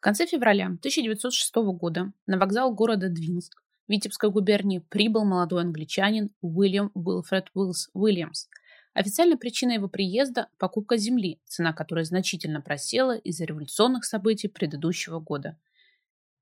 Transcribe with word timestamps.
В 0.00 0.02
конце 0.02 0.26
февраля 0.26 0.64
1906 0.64 1.54
года 1.74 2.10
на 2.26 2.38
вокзал 2.38 2.72
города 2.72 3.10
Двинск 3.10 3.62
Витебской 3.86 4.30
губернии 4.30 4.78
прибыл 4.78 5.26
молодой 5.26 5.60
англичанин 5.60 6.30
Уильям 6.40 6.90
Уилфред 6.94 7.50
Уиллс 7.52 7.90
Уильямс. 7.92 8.46
Официальной 8.94 9.36
причиной 9.36 9.74
его 9.74 9.88
приезда– 9.88 10.48
покупка 10.58 10.96
земли, 10.96 11.38
цена 11.44 11.74
которой 11.74 12.06
значительно 12.06 12.62
просела 12.62 13.14
из-за 13.14 13.44
революционных 13.44 14.06
событий 14.06 14.48
предыдущего 14.48 15.20
года. 15.20 15.58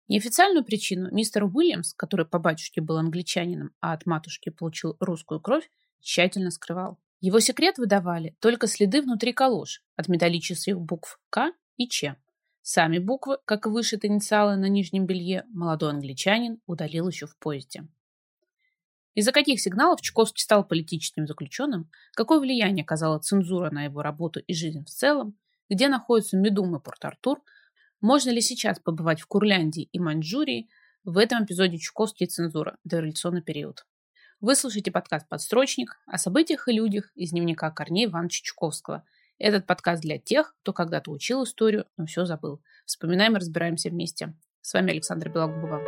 Неофициальную 0.06 0.64
причину 0.64 1.10
мистер 1.10 1.42
Уильямс, 1.42 1.94
который 1.94 2.26
по 2.26 2.38
батюшке 2.38 2.80
был 2.80 2.96
англичанином, 2.96 3.72
а 3.80 3.92
от 3.92 4.06
матушки 4.06 4.50
получил 4.50 4.96
русскую 5.00 5.40
кровь, 5.40 5.68
тщательно 6.00 6.52
скрывал. 6.52 6.96
Его 7.20 7.40
секрет 7.40 7.78
выдавали 7.78 8.36
только 8.38 8.68
следы 8.68 9.02
внутри 9.02 9.32
колош 9.32 9.82
от 9.96 10.06
металлических 10.06 10.80
букв 10.80 11.18
«К» 11.28 11.50
и 11.76 11.88
«Ч». 11.88 12.14
Сами 12.62 12.98
буквы, 12.98 13.38
как 13.44 13.66
и 13.66 13.70
вышиты 13.70 14.08
инициалы 14.08 14.56
на 14.56 14.68
нижнем 14.68 15.06
белье, 15.06 15.44
молодой 15.48 15.90
англичанин 15.90 16.60
удалил 16.66 17.08
еще 17.08 17.26
в 17.26 17.36
поезде. 17.38 17.86
Из-за 19.14 19.32
каких 19.32 19.60
сигналов 19.60 20.00
Чуковский 20.00 20.42
стал 20.42 20.66
политическим 20.66 21.26
заключенным, 21.26 21.90
какое 22.12 22.38
влияние 22.40 22.84
оказала 22.84 23.18
цензура 23.18 23.70
на 23.70 23.84
его 23.84 24.02
работу 24.02 24.40
и 24.40 24.54
жизнь 24.54 24.84
в 24.84 24.90
целом, 24.90 25.36
где 25.68 25.88
находится 25.88 26.36
Медум 26.36 26.76
и 26.76 26.80
Порт-Артур, 26.80 27.42
можно 28.00 28.30
ли 28.30 28.40
сейчас 28.40 28.78
побывать 28.78 29.20
в 29.20 29.26
Курляндии 29.26 29.88
и 29.90 29.98
Маньчжурии, 29.98 30.68
в 31.04 31.16
этом 31.16 31.44
эпизоде 31.44 31.78
Чуковский 31.78 32.26
и 32.26 32.28
цензура, 32.28 32.76
дореволюционный 32.84 33.42
период. 33.42 33.86
Вы 34.40 34.54
слушаете 34.54 34.92
подкаст 34.92 35.28
«Подстрочник» 35.28 35.98
о 36.06 36.18
событиях 36.18 36.68
и 36.68 36.72
людях 36.72 37.10
из 37.14 37.30
дневника 37.30 37.70
Корнея 37.70 38.08
Ивановича 38.08 38.44
Чуковского– 38.44 39.04
этот 39.38 39.66
подкаст 39.66 40.02
для 40.02 40.18
тех, 40.18 40.54
кто 40.62 40.72
когда-то 40.72 41.10
учил 41.10 41.44
историю, 41.44 41.86
но 41.96 42.06
все 42.06 42.24
забыл. 42.24 42.60
Вспоминаем 42.84 43.36
и 43.36 43.40
разбираемся 43.40 43.88
вместе. 43.88 44.34
С 44.60 44.74
вами 44.74 44.90
Александра 44.90 45.30
Белогубова. 45.30 45.80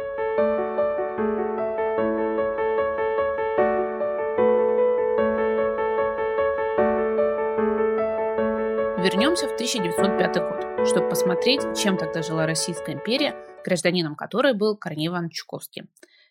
Вернемся 9.03 9.49
в 9.49 9.55
1905 9.55 10.37
год, 10.37 10.87
чтобы 10.87 11.09
посмотреть, 11.09 11.63
чем 11.77 11.97
тогда 11.97 12.23
жила 12.23 12.47
Российская 12.47 12.93
империя, 12.93 13.35
гражданином 13.65 14.15
которой 14.15 14.55
был 14.55 14.77
Корней 14.77 15.09
Иванович 15.09 15.39
Чуковский. 15.39 15.89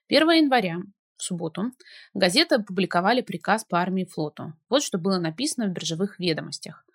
1 0.07 0.29
января 0.31 0.77
в 1.17 1.23
субботу 1.23 1.71
газеты 2.13 2.55
опубликовали 2.55 3.21
приказ 3.21 3.65
по 3.65 3.81
армии 3.81 4.03
и 4.03 4.07
флоту. 4.07 4.53
Вот 4.69 4.83
что 4.83 4.97
было 4.97 5.17
написано 5.17 5.67
в 5.67 5.71
биржевых 5.71 6.19
ведомостях. 6.19 6.85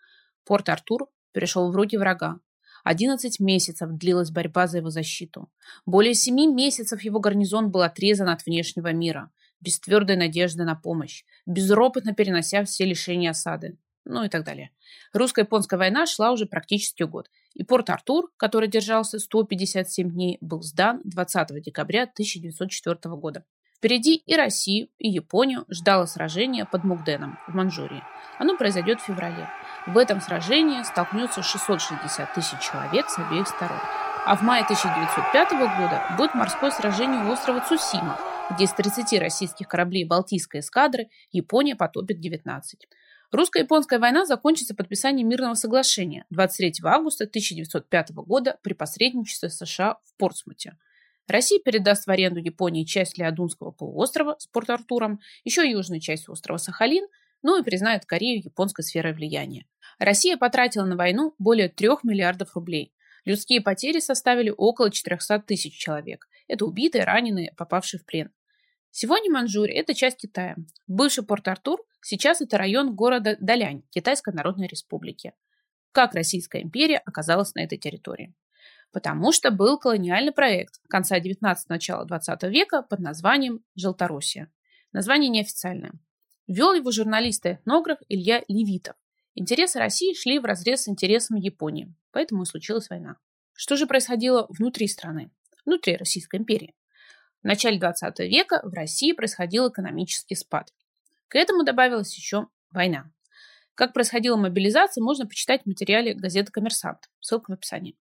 Порт-Артур 0.44 1.08
перешел 1.32 1.70
в 1.70 1.76
руки 1.76 1.96
врага. 1.96 2.40
11 2.84 3.40
месяцев 3.40 3.90
длилась 3.92 4.30
борьба 4.30 4.66
за 4.66 4.78
его 4.78 4.90
защиту. 4.90 5.50
Более 5.86 6.14
семи 6.14 6.46
месяцев 6.46 7.02
его 7.02 7.18
гарнизон 7.18 7.70
был 7.70 7.82
отрезан 7.82 8.28
от 8.28 8.44
внешнего 8.44 8.92
мира, 8.92 9.30
без 9.60 9.80
твердой 9.80 10.16
надежды 10.16 10.64
на 10.64 10.74
помощь, 10.74 11.24
безропотно 11.46 12.14
перенося 12.14 12.64
все 12.64 12.84
лишения 12.84 13.30
осады, 13.30 13.78
ну 14.04 14.22
и 14.22 14.28
так 14.28 14.44
далее. 14.44 14.70
Русско-японская 15.14 15.78
война 15.78 16.04
шла 16.06 16.30
уже 16.30 16.44
практически 16.44 17.04
год, 17.04 17.30
и 17.54 17.64
Порт-Артур, 17.64 18.30
который 18.36 18.68
держался 18.68 19.18
157 19.18 20.10
дней, 20.10 20.38
был 20.42 20.62
сдан 20.62 21.00
20 21.04 21.62
декабря 21.62 22.02
1904 22.02 23.16
года. 23.16 23.44
Впереди 23.84 24.14
и 24.14 24.34
Россию, 24.34 24.88
и 24.96 25.10
Японию 25.10 25.66
ждало 25.68 26.06
сражение 26.06 26.64
под 26.64 26.84
Мугденом 26.84 27.38
в 27.46 27.54
Манчжурии. 27.54 28.02
Оно 28.38 28.56
произойдет 28.56 28.98
в 28.98 29.04
феврале. 29.04 29.46
В 29.86 29.98
этом 29.98 30.22
сражении 30.22 30.82
столкнется 30.84 31.42
660 31.42 32.32
тысяч 32.32 32.58
человек 32.60 33.10
с 33.10 33.18
обеих 33.18 33.46
сторон. 33.46 33.76
А 34.24 34.36
в 34.36 34.42
мае 34.42 34.64
1905 34.64 35.50
года 35.50 36.02
будет 36.16 36.34
морское 36.34 36.70
сражение 36.70 37.26
у 37.26 37.30
острова 37.30 37.60
Цусима, 37.60 38.18
где 38.50 38.64
из 38.64 38.72
30 38.72 39.20
российских 39.20 39.68
кораблей 39.68 40.06
Балтийской 40.06 40.60
эскадры 40.60 41.10
Япония 41.30 41.76
потопит 41.76 42.20
19. 42.20 42.88
Русско-японская 43.32 43.98
война 43.98 44.24
закончится 44.24 44.74
подписанием 44.74 45.28
мирного 45.28 45.52
соглашения 45.52 46.24
23 46.30 46.76
августа 46.84 47.24
1905 47.24 48.12
года 48.12 48.56
при 48.62 48.72
посредничестве 48.72 49.50
США 49.50 49.98
в 50.04 50.16
Портсмуте. 50.16 50.78
Россия 51.26 51.58
передаст 51.58 52.06
в 52.06 52.10
аренду 52.10 52.40
Японии 52.40 52.84
часть 52.84 53.16
Леодунского 53.18 53.70
полуострова 53.70 54.36
с 54.38 54.46
Порт-Артуром, 54.46 55.20
еще 55.44 55.68
южную 55.68 56.00
часть 56.00 56.28
острова 56.28 56.58
Сахалин, 56.58 57.06
ну 57.42 57.60
и 57.60 57.64
признает 57.64 58.04
Корею 58.04 58.42
японской 58.42 58.82
сферой 58.82 59.14
влияния. 59.14 59.66
Россия 59.98 60.36
потратила 60.36 60.84
на 60.84 60.96
войну 60.96 61.34
более 61.38 61.68
3 61.68 61.88
миллиардов 62.02 62.54
рублей. 62.54 62.92
Людские 63.24 63.62
потери 63.62 64.00
составили 64.00 64.52
около 64.54 64.90
400 64.90 65.40
тысяч 65.40 65.78
человек. 65.78 66.28
Это 66.46 66.66
убитые, 66.66 67.04
раненые, 67.04 67.54
попавшие 67.56 68.00
в 68.00 68.04
плен. 68.04 68.30
Сегодня 68.90 69.30
Манчжурия– 69.30 69.80
это 69.80 69.94
часть 69.94 70.18
Китая. 70.18 70.56
Бывший 70.86 71.24
Порт-Артур 71.24 71.82
сейчас 72.02 72.42
это 72.42 72.58
район 72.58 72.94
города 72.94 73.36
Далянь 73.40 73.82
Китайской 73.90 74.34
Народной 74.34 74.66
Республики. 74.66 75.32
Как 75.92 76.14
Российская 76.14 76.62
империя 76.62 76.98
оказалась 76.98 77.54
на 77.54 77.60
этой 77.64 77.78
территории? 77.78 78.34
Потому 78.94 79.32
что 79.32 79.50
был 79.50 79.76
колониальный 79.76 80.30
проект 80.30 80.80
конца 80.88 81.18
19 81.18 81.68
начала 81.68 82.04
20 82.04 82.44
века 82.44 82.80
под 82.82 83.00
названием 83.00 83.64
«Желтороссия». 83.74 84.52
Название 84.92 85.30
неофициальное. 85.30 85.94
Вел 86.46 86.74
его 86.74 86.92
журналист 86.92 87.44
и 87.44 87.54
этнограф 87.54 87.98
Илья 88.08 88.44
Левитов. 88.46 88.94
Интересы 89.34 89.80
России 89.80 90.14
шли 90.14 90.38
в 90.38 90.44
разрез 90.44 90.82
с 90.82 90.88
интересами 90.88 91.40
Японии, 91.40 91.92
поэтому 92.12 92.44
и 92.44 92.46
случилась 92.46 92.88
война. 92.88 93.16
Что 93.52 93.76
же 93.76 93.88
происходило 93.88 94.46
внутри 94.48 94.86
страны, 94.86 95.32
внутри 95.66 95.96
Российской 95.96 96.36
империи? 96.36 96.76
В 97.42 97.46
начале 97.48 97.80
20 97.80 98.20
века 98.20 98.60
в 98.62 98.72
России 98.74 99.10
происходил 99.10 99.70
экономический 99.70 100.36
спад. 100.36 100.72
К 101.26 101.34
этому 101.34 101.64
добавилась 101.64 102.16
еще 102.16 102.46
война. 102.70 103.10
Как 103.74 103.92
происходила 103.92 104.36
мобилизация, 104.36 105.02
можно 105.02 105.26
почитать 105.26 105.62
в 105.62 105.66
материале 105.66 106.14
газеты 106.14 106.52
«Коммерсант». 106.52 107.10
Ссылка 107.20 107.50
в 107.50 107.54
описании. 107.54 107.96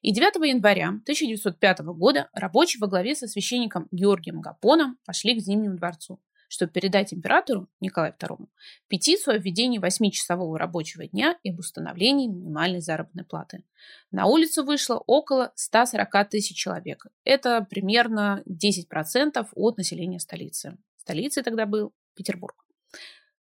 И 0.00 0.12
9 0.12 0.36
января 0.48 0.88
1905 0.88 1.80
года 1.80 2.30
рабочие 2.32 2.80
во 2.80 2.86
главе 2.86 3.14
со 3.14 3.26
священником 3.26 3.88
Георгием 3.90 4.40
Гапоном 4.40 4.98
пошли 5.04 5.38
к 5.38 5.42
Зимнему 5.42 5.76
дворцу 5.76 6.20
чтобы 6.50 6.72
передать 6.72 7.14
императору 7.14 7.68
Николаю 7.80 8.12
II 8.18 8.48
петицию 8.88 9.36
о 9.36 9.38
введении 9.38 9.80
8-часового 9.80 10.58
рабочего 10.58 11.06
дня 11.06 11.38
и 11.44 11.50
об 11.50 11.60
установлении 11.60 12.26
минимальной 12.26 12.80
заработной 12.80 13.24
платы. 13.24 13.62
На 14.10 14.26
улицу 14.26 14.64
вышло 14.64 14.96
около 15.06 15.52
140 15.54 16.28
тысяч 16.28 16.56
человек. 16.56 17.06
Это 17.22 17.64
примерно 17.70 18.42
10% 18.48 19.46
от 19.54 19.76
населения 19.76 20.18
столицы. 20.18 20.76
Столицей 20.96 21.44
тогда 21.44 21.66
был 21.66 21.94
Петербург. 22.16 22.66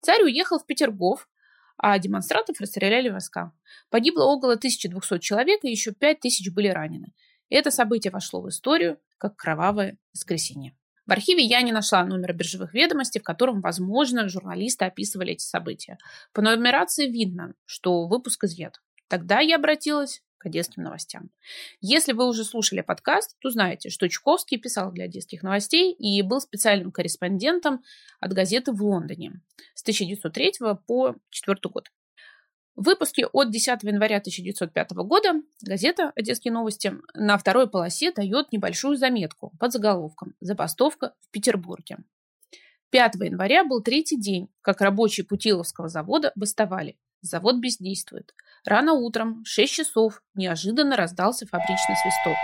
Царь 0.01 0.23
уехал 0.23 0.59
в 0.59 0.65
Петергоф, 0.65 1.29
а 1.77 1.97
демонстрантов 1.99 2.59
расстреляли 2.59 3.09
войска. 3.09 3.53
Погибло 3.89 4.25
около 4.25 4.53
1200 4.53 5.19
человек, 5.19 5.63
и 5.63 5.69
еще 5.69 5.91
5000 5.91 6.51
были 6.51 6.67
ранены. 6.67 7.13
Это 7.49 7.71
событие 7.71 8.11
вошло 8.11 8.41
в 8.41 8.49
историю 8.49 8.99
как 9.17 9.35
кровавое 9.35 9.97
воскресенье. 10.13 10.75
В 11.05 11.11
архиве 11.11 11.43
я 11.43 11.61
не 11.61 11.71
нашла 11.71 12.03
номера 12.03 12.33
биржевых 12.33 12.73
ведомостей, 12.73 13.21
в 13.21 13.23
котором, 13.23 13.61
возможно, 13.61 14.27
журналисты 14.27 14.83
описывали 14.85 15.31
эти 15.31 15.43
события. 15.43 15.97
По 16.33 16.41
нумерации 16.41 17.07
видно, 17.07 17.53
что 17.65 18.07
выпуск 18.07 18.44
изъят. 18.44 18.81
Тогда 19.07 19.39
я 19.39 19.55
обратилась 19.55 20.21
к 20.37 20.45
одесским 20.45 20.83
новостям. 20.83 21.29
Если 21.81 22.13
вы 22.13 22.27
уже 22.27 22.43
слушали 22.43 22.81
подкаст, 22.81 23.35
то 23.39 23.49
знаете, 23.49 23.89
что 23.89 24.07
Чуковский 24.09 24.57
писал 24.57 24.91
для 24.91 25.05
одесских 25.05 25.43
новостей 25.43 25.93
и 25.93 26.21
был 26.21 26.41
специальным 26.41 26.91
корреспондентом 26.91 27.83
от 28.19 28.33
газеты 28.33 28.71
в 28.71 28.81
Лондоне 28.81 29.41
с 29.73 29.81
1903 29.81 30.53
по 30.85 31.15
4 31.29 31.57
год. 31.63 31.89
В 32.77 32.85
выпуске 32.85 33.25
от 33.25 33.49
10 33.49 33.81
января 33.81 34.17
1905 34.17 34.91
года 34.91 35.41
газета 35.63 36.11
«Одесские 36.15 36.53
новости» 36.53 36.93
на 37.15 37.39
второй 37.39 37.67
полосе 37.67 38.11
дает 38.11 38.51
небольшую 38.51 38.97
заметку 38.97 39.51
под 39.59 39.73
заголовком 39.73 40.35
«Забастовка 40.41 41.15
в 41.21 41.31
Петербурге». 41.31 41.97
5 42.91 43.15
января 43.15 43.65
был 43.65 43.81
третий 43.81 44.19
день, 44.19 44.50
как 44.62 44.79
рабочие 44.81 45.25
Путиловского 45.25 45.89
завода 45.89 46.31
бастовали. 46.35 46.97
Завод 47.21 47.57
бездействует. 47.57 48.33
Рано 48.63 48.93
утром, 48.93 49.43
в 49.43 49.47
6 49.47 49.73
часов, 49.73 50.21
неожиданно 50.35 50.95
раздался 50.95 51.47
фабричный 51.47 51.95
свисток. 51.95 52.37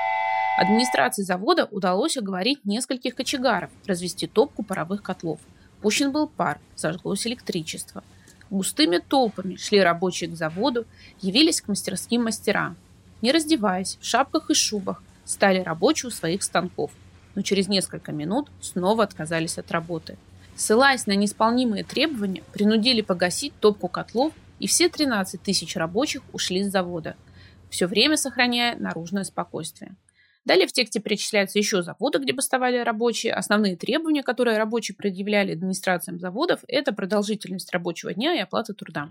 Администрации 0.58 1.24
завода 1.24 1.66
удалось 1.66 2.18
оговорить 2.18 2.66
нескольких 2.66 3.16
кочегаров 3.16 3.72
развести 3.86 4.28
топку 4.28 4.64
паровых 4.64 5.02
котлов. 5.02 5.40
Пущен 5.82 6.12
был 6.12 6.28
пар, 6.28 6.60
зажглось 6.76 7.28
электричество– 7.28 8.04
Густыми 8.54 9.00
толпами 9.00 9.56
шли 9.56 9.82
рабочие 9.82 10.30
к 10.30 10.36
заводу, 10.36 10.86
явились 11.22 11.60
к 11.60 11.68
мастерским 11.68 12.26
мастера. 12.26 12.76
Не 13.24 13.32
раздеваясь, 13.32 13.98
в 14.00 14.06
шапках 14.06 14.52
и 14.52 14.54
шубах, 14.54 15.02
стали 15.26 15.60
рабочие 15.62 16.10
у 16.10 16.12
своих 16.12 16.44
станков, 16.44 16.92
но 17.34 17.42
через 17.42 17.68
несколько 17.68 18.12
минут 18.12 18.52
снова 18.62 19.06
отказались 19.06 19.58
от 19.58 19.72
работы. 19.72 20.20
Ссылаясь 20.56 21.08
на 21.08 21.14
неисполнимые 21.14 21.84
требования, 21.84 22.44
принудили 22.54 23.02
погасить 23.02 23.54
топку 23.60 23.88
котлов, 23.88 24.34
и 24.64 24.68
все 24.68 24.88
13 24.88 25.44
тысяч 25.44 25.76
рабочих 25.76 26.22
ушли 26.32 26.64
с 26.64 26.72
завода. 26.72 27.18
все 27.70 27.86
время 27.86 28.16
сохраняя 28.16 28.78
наружное 28.78 29.26
спокойствие. 29.26 29.98
Далее 30.46 30.68
в 30.68 30.72
тексте 30.72 31.02
перечисляются 31.02 31.60
еще 31.60 31.84
заводы, 31.84 32.20
где 32.20 32.32
бастовали 32.32 32.78
рабочие. 32.78 33.34
Основные 33.34 33.76
требования, 33.76 34.24
которые 34.24 34.58
рабочие 34.58 34.96
предъявляли 34.96 35.52
администрациям 35.52 36.18
заводов, 36.18 36.64
это 36.70 36.94
продолжительность 36.94 37.74
рабочего 37.74 38.14
дня 38.14 38.36
и 38.36 38.40
оплата 38.40 38.74
труда. 38.74 39.10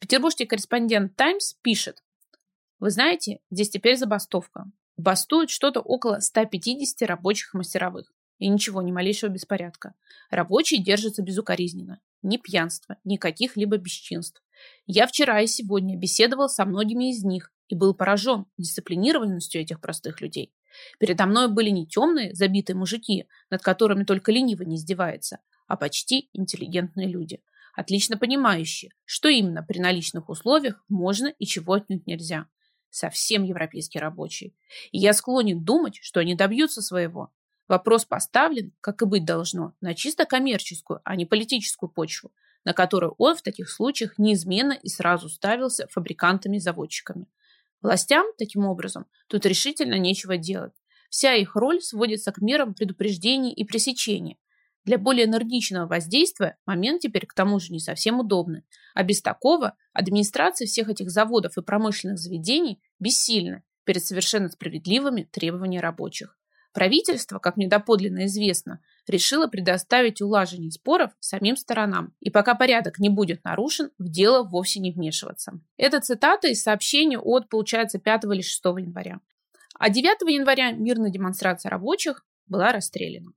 Петербургский 0.00 0.46
корреспондент 0.46 1.14
«Таймс» 1.14 1.54
пишет, 1.62 2.02
«Вы 2.80 2.90
знаете, 2.90 3.38
здесь 3.52 3.70
теперь 3.70 3.96
забастовка. 3.96 4.64
Бастуют 4.96 5.50
что-то 5.50 5.78
около 5.78 6.18
150 6.18 7.08
рабочих 7.08 7.54
мастеровых. 7.54 8.12
И 8.40 8.48
ничего, 8.48 8.82
ни 8.82 8.90
малейшего 8.90 9.30
беспорядка. 9.30 9.94
Рабочие 10.28 10.82
держатся 10.82 11.22
безукоризненно. 11.22 12.00
Ни 12.22 12.36
пьянства, 12.36 12.96
ни 13.04 13.16
каких-либо 13.16 13.76
бесчинств. 13.76 14.42
Я 14.86 15.06
вчера 15.06 15.40
и 15.40 15.46
сегодня 15.46 15.96
беседовал 15.96 16.48
со 16.48 16.64
многими 16.64 17.10
из 17.10 17.22
них 17.24 17.52
и 17.68 17.74
был 17.74 17.94
поражен 17.94 18.46
дисциплинированностью 18.56 19.60
этих 19.60 19.80
простых 19.80 20.20
людей. 20.20 20.52
Передо 20.98 21.26
мной 21.26 21.48
были 21.48 21.70
не 21.70 21.86
темные, 21.86 22.34
забитые 22.34 22.76
мужики, 22.76 23.26
над 23.50 23.62
которыми 23.62 24.04
только 24.04 24.32
лениво 24.32 24.62
не 24.62 24.76
издевается, 24.76 25.38
а 25.66 25.76
почти 25.76 26.28
интеллигентные 26.32 27.08
люди, 27.08 27.40
отлично 27.74 28.16
понимающие, 28.16 28.92
что 29.04 29.28
именно 29.28 29.62
при 29.62 29.78
наличных 29.78 30.28
условиях 30.28 30.84
можно 30.88 31.28
и 31.38 31.46
чего 31.46 31.74
отнюдь 31.74 32.06
нельзя. 32.06 32.46
Совсем 32.90 33.44
европейские 33.44 34.00
рабочие. 34.00 34.54
И 34.92 34.98
я 34.98 35.12
склонен 35.12 35.62
думать, 35.62 35.98
что 36.00 36.20
они 36.20 36.34
добьются 36.34 36.80
своего. 36.80 37.32
Вопрос 37.68 38.06
поставлен, 38.06 38.72
как 38.80 39.02
и 39.02 39.04
быть 39.04 39.26
должно, 39.26 39.74
на 39.82 39.94
чисто 39.94 40.24
коммерческую, 40.24 41.00
а 41.04 41.16
не 41.16 41.26
политическую 41.26 41.90
почву, 41.90 42.32
на 42.64 42.72
которую 42.72 43.14
он 43.18 43.36
в 43.36 43.42
таких 43.42 43.70
случаях 43.70 44.16
неизменно 44.16 44.72
и 44.72 44.88
сразу 44.88 45.28
ставился 45.28 45.86
фабрикантами 45.88 46.58
заводчиками. 46.58 47.26
Властям, 47.82 48.26
таким 48.38 48.64
образом, 48.64 49.06
тут 49.28 49.44
решительно 49.44 49.98
нечего 49.98 50.38
делать. 50.38 50.72
Вся 51.10 51.34
их 51.34 51.56
роль 51.56 51.80
сводится 51.82 52.32
к 52.32 52.40
мерам 52.40 52.74
предупреждения 52.74 53.52
и 53.52 53.64
пресечения. 53.64 54.36
Для 54.84 54.96
более 54.96 55.26
энергичного 55.26 55.86
воздействия 55.86 56.56
момент 56.64 57.02
теперь 57.02 57.26
к 57.26 57.34
тому 57.34 57.60
же 57.60 57.72
не 57.72 57.80
совсем 57.80 58.20
удобный. 58.20 58.64
А 58.94 59.02
без 59.02 59.20
такого 59.20 59.76
администрация 59.92 60.66
всех 60.66 60.88
этих 60.88 61.10
заводов 61.10 61.58
и 61.58 61.62
промышленных 61.62 62.18
заведений 62.18 62.80
бессильна 62.98 63.62
перед 63.84 64.04
совершенно 64.04 64.48
справедливыми 64.48 65.28
требованиями 65.30 65.82
рабочих. 65.82 66.38
Правительство, 66.72 67.38
как 67.38 67.56
мне 67.56 67.66
доподлинно 67.66 68.26
известно, 68.26 68.80
решило 69.06 69.46
предоставить 69.46 70.20
улаживание 70.20 70.70
споров 70.70 71.12
самим 71.18 71.56
сторонам, 71.56 72.14
и 72.20 72.30
пока 72.30 72.54
порядок 72.54 72.98
не 72.98 73.08
будет 73.08 73.42
нарушен, 73.44 73.90
в 73.98 74.08
дело 74.08 74.44
вовсе 74.44 74.80
не 74.80 74.92
вмешиваться. 74.92 75.60
Это 75.76 76.00
цитата 76.00 76.48
из 76.48 76.62
сообщения 76.62 77.18
от, 77.18 77.48
получается, 77.48 77.98
5 77.98 78.24
или 78.24 78.42
6 78.42 78.64
января. 78.64 79.20
А 79.78 79.90
9 79.90 80.28
января 80.30 80.72
мирная 80.72 81.10
демонстрация 81.10 81.70
рабочих 81.70 82.24
была 82.46 82.72
расстреляна. 82.72 83.32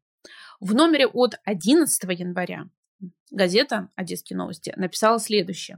В 0.59 0.75
номере 0.75 1.07
от 1.07 1.39
11 1.45 2.03
января 2.19 2.69
газета 3.31 3.89
«Одесские 3.95 4.37
новости» 4.37 4.73
написала 4.75 5.19
следующее. 5.19 5.77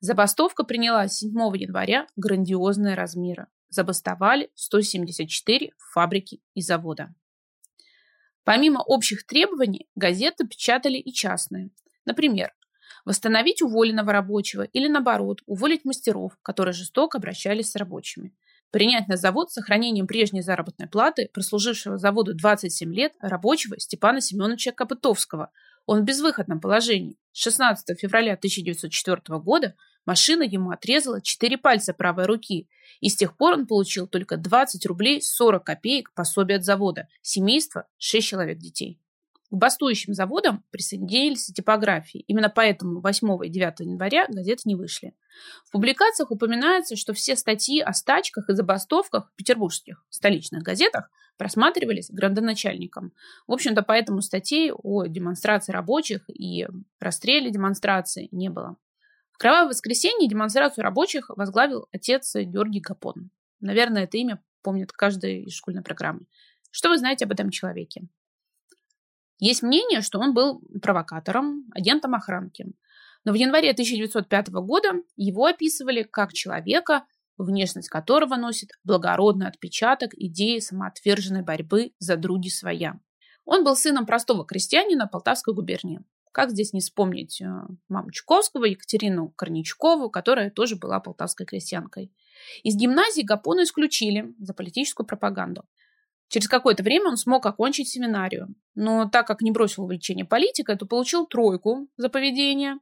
Забастовка 0.00 0.64
приняла 0.64 1.08
7 1.08 1.30
января 1.56 2.06
грандиозные 2.16 2.94
размеры. 2.94 3.46
Забастовали 3.70 4.50
174 4.54 5.72
фабрики 5.78 6.42
и 6.54 6.60
завода. 6.60 7.14
Помимо 8.44 8.80
общих 8.80 9.24
требований, 9.26 9.88
газеты 9.94 10.46
печатали 10.46 10.98
и 10.98 11.12
частные. 11.12 11.70
Например, 12.04 12.52
восстановить 13.04 13.62
уволенного 13.62 14.12
рабочего 14.12 14.62
или, 14.62 14.88
наоборот, 14.88 15.40
уволить 15.46 15.84
мастеров, 15.84 16.32
которые 16.42 16.72
жестоко 16.72 17.18
обращались 17.18 17.70
с 17.70 17.76
рабочими. 17.76 18.34
Принять 18.70 19.08
на 19.08 19.16
завод 19.16 19.50
с 19.50 19.54
сохранением 19.54 20.06
прежней 20.06 20.42
заработной 20.42 20.88
платы 20.88 21.28
прослужившего 21.32 21.98
заводу 21.98 22.34
27 22.34 22.94
лет 22.94 23.14
рабочего 23.20 23.78
Степана 23.80 24.20
Семеновича 24.20 24.72
Копытовского. 24.72 25.50
Он 25.86 26.00
в 26.00 26.04
безвыходном 26.04 26.60
положении. 26.60 27.18
С 27.32 27.42
16 27.42 27.98
февраля 27.98 28.34
1904 28.34 29.38
года 29.40 29.74
машина 30.06 30.42
ему 30.42 30.70
отрезала 30.70 31.20
4 31.20 31.58
пальца 31.58 31.94
правой 31.94 32.26
руки, 32.26 32.68
и 33.00 33.08
с 33.08 33.16
тех 33.16 33.36
пор 33.36 33.54
он 33.54 33.66
получил 33.66 34.06
только 34.06 34.36
20 34.36 34.84
рублей 34.86 35.22
40 35.22 35.64
копеек 35.64 36.12
пособия 36.14 36.56
от 36.56 36.64
завода. 36.64 37.08
Семейство– 37.22 37.86
6 37.98 38.26
человек 38.26 38.58
детей. 38.58 39.00
К 39.50 39.56
бастующим 39.56 40.14
заводам 40.14 40.64
присоединились 40.70 41.46
типографии. 41.46 42.24
Именно 42.28 42.50
поэтому 42.50 43.00
8 43.00 43.46
и 43.46 43.48
9 43.48 43.80
января 43.80 44.26
газеты 44.28 44.62
не 44.64 44.76
вышли. 44.76 45.12
В 45.64 45.72
публикациях 45.72 46.30
упоминается, 46.30 46.94
что 46.94 47.14
все 47.14 47.34
статьи 47.34 47.80
о 47.80 47.92
стачках 47.92 48.48
и 48.48 48.54
забастовках 48.54 49.28
в 49.28 49.34
петербургских 49.34 50.04
столичных 50.08 50.62
газетах 50.62 51.10
просматривались 51.36 52.10
градоначальником. 52.10 53.12
В 53.48 53.52
общем-то, 53.52 53.82
поэтому 53.82 54.20
статей 54.20 54.70
о 54.72 55.06
демонстрации 55.06 55.72
рабочих 55.72 56.22
и 56.28 56.68
расстреле 57.00 57.50
демонстрации 57.50 58.28
не 58.30 58.50
было. 58.50 58.76
Кровавое 59.40 59.68
воскресенье 59.68 60.28
демонстрацию 60.28 60.84
рабочих 60.84 61.30
возглавил 61.30 61.88
отец 61.92 62.34
Георгий 62.34 62.80
Гапон. 62.80 63.30
Наверное, 63.60 64.04
это 64.04 64.18
имя 64.18 64.44
помнит 64.60 64.92
каждый 64.92 65.44
из 65.44 65.54
школьной 65.54 65.82
программы. 65.82 66.26
Что 66.70 66.90
вы 66.90 66.98
знаете 66.98 67.24
об 67.24 67.32
этом 67.32 67.48
человеке? 67.48 68.02
Есть 69.38 69.62
мнение, 69.62 70.02
что 70.02 70.18
он 70.18 70.34
был 70.34 70.60
провокатором, 70.82 71.64
агентом 71.74 72.14
охранки. 72.14 72.66
Но 73.24 73.32
в 73.32 73.34
январе 73.34 73.70
1905 73.70 74.50
года 74.50 74.92
его 75.16 75.46
описывали 75.46 76.02
как 76.02 76.34
человека, 76.34 77.06
внешность 77.38 77.88
которого 77.88 78.36
носит 78.36 78.72
благородный 78.84 79.48
отпечаток 79.48 80.12
идеи 80.12 80.58
самоотверженной 80.58 81.40
борьбы 81.40 81.94
за 81.98 82.18
други 82.18 82.50
своя. 82.50 83.00
Он 83.46 83.64
был 83.64 83.74
сыном 83.74 84.04
простого 84.04 84.44
крестьянина 84.44 85.06
Полтавской 85.06 85.54
губернии. 85.54 86.04
Как 86.32 86.50
здесь 86.50 86.72
не 86.72 86.80
вспомнить 86.80 87.40
э, 87.40 87.46
маму 87.88 88.12
Чуковского, 88.12 88.64
Екатерину 88.64 89.30
Корничкову, 89.30 90.10
которая 90.10 90.50
тоже 90.50 90.76
была 90.76 91.00
полтавской 91.00 91.44
крестьянкой. 91.44 92.12
Из 92.62 92.76
гимназии 92.76 93.22
Гапону 93.22 93.62
исключили 93.62 94.32
за 94.38 94.54
политическую 94.54 95.06
пропаганду. 95.06 95.64
Через 96.28 96.46
какое-то 96.46 96.84
время 96.84 97.08
он 97.08 97.16
смог 97.16 97.44
окончить 97.44 97.88
семинарию. 97.88 98.54
Но 98.76 99.08
так 99.08 99.26
как 99.26 99.42
не 99.42 99.50
бросил 99.50 99.82
увлечение 99.82 100.24
политикой, 100.24 100.76
то 100.76 100.86
получил 100.86 101.26
тройку 101.26 101.88
за 101.96 102.08
поведение, 102.08 102.76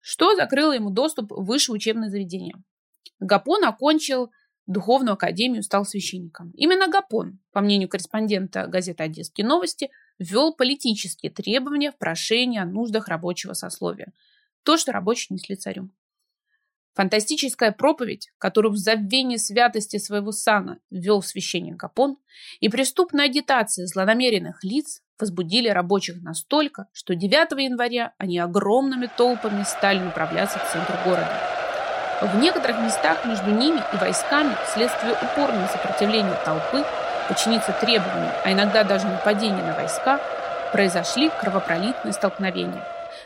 что 0.00 0.34
закрыло 0.34 0.72
ему 0.72 0.90
доступ 0.90 1.30
в 1.30 1.44
высшее 1.44 1.76
учебное 1.76 2.10
заведение. 2.10 2.56
Гапон 3.20 3.64
окончил 3.64 4.32
духовную 4.70 5.14
академию, 5.14 5.62
стал 5.62 5.84
священником. 5.84 6.52
Именно 6.52 6.88
Гапон, 6.88 7.38
по 7.52 7.60
мнению 7.60 7.88
корреспондента 7.88 8.66
газеты 8.66 9.02
«Одесские 9.02 9.46
новости», 9.46 9.90
ввел 10.18 10.54
политические 10.54 11.32
требования 11.32 11.90
в 11.90 11.98
прошении 11.98 12.60
о 12.60 12.64
нуждах 12.64 13.08
рабочего 13.08 13.52
сословия. 13.54 14.12
То, 14.62 14.76
что 14.76 14.92
рабочие 14.92 15.28
несли 15.30 15.56
царю. 15.56 15.90
Фантастическая 16.94 17.72
проповедь, 17.72 18.30
которую 18.38 18.72
в 18.72 18.76
забвении 18.76 19.36
святости 19.36 19.96
своего 19.96 20.32
сана 20.32 20.78
ввел 20.90 21.22
священник 21.22 21.76
Гапон, 21.76 22.18
и 22.60 22.68
преступная 22.68 23.26
агитация 23.26 23.86
злонамеренных 23.86 24.62
лиц 24.62 25.02
возбудили 25.18 25.68
рабочих 25.68 26.22
настолько, 26.22 26.86
что 26.92 27.14
9 27.14 27.52
января 27.62 28.14
они 28.18 28.38
огромными 28.38 29.08
толпами 29.16 29.62
стали 29.64 29.98
направляться 29.98 30.58
к 30.58 30.70
центру 30.70 30.94
города. 31.04 31.49
В 32.20 32.36
некоторых 32.36 32.78
местах 32.80 33.24
между 33.24 33.50
ними 33.50 33.82
и 33.92 33.96
войсками 33.96 34.54
вследствие 34.66 35.14
упорного 35.14 35.66
сопротивления 35.68 36.38
толпы 36.44 36.84
подчиниться 37.28 37.72
требованиям, 37.80 38.34
а 38.44 38.52
иногда 38.52 38.84
даже 38.84 39.06
нападения 39.06 39.62
на 39.62 39.74
войска, 39.74 40.20
произошли 40.72 41.30
кровопролитные 41.40 42.12
столкновения. 42.12 42.84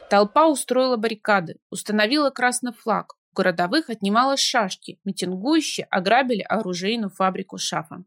Толпа 0.08 0.46
устроила 0.46 0.96
баррикады, 0.96 1.56
установила 1.70 2.30
красный 2.30 2.72
флаг, 2.72 3.14
у 3.32 3.36
городовых 3.36 3.90
отнимала 3.90 4.36
шашки, 4.36 5.00
митингующие 5.04 5.86
ограбили 5.90 6.42
оружейную 6.42 7.10
фабрику 7.10 7.58
Шафа. 7.58 8.04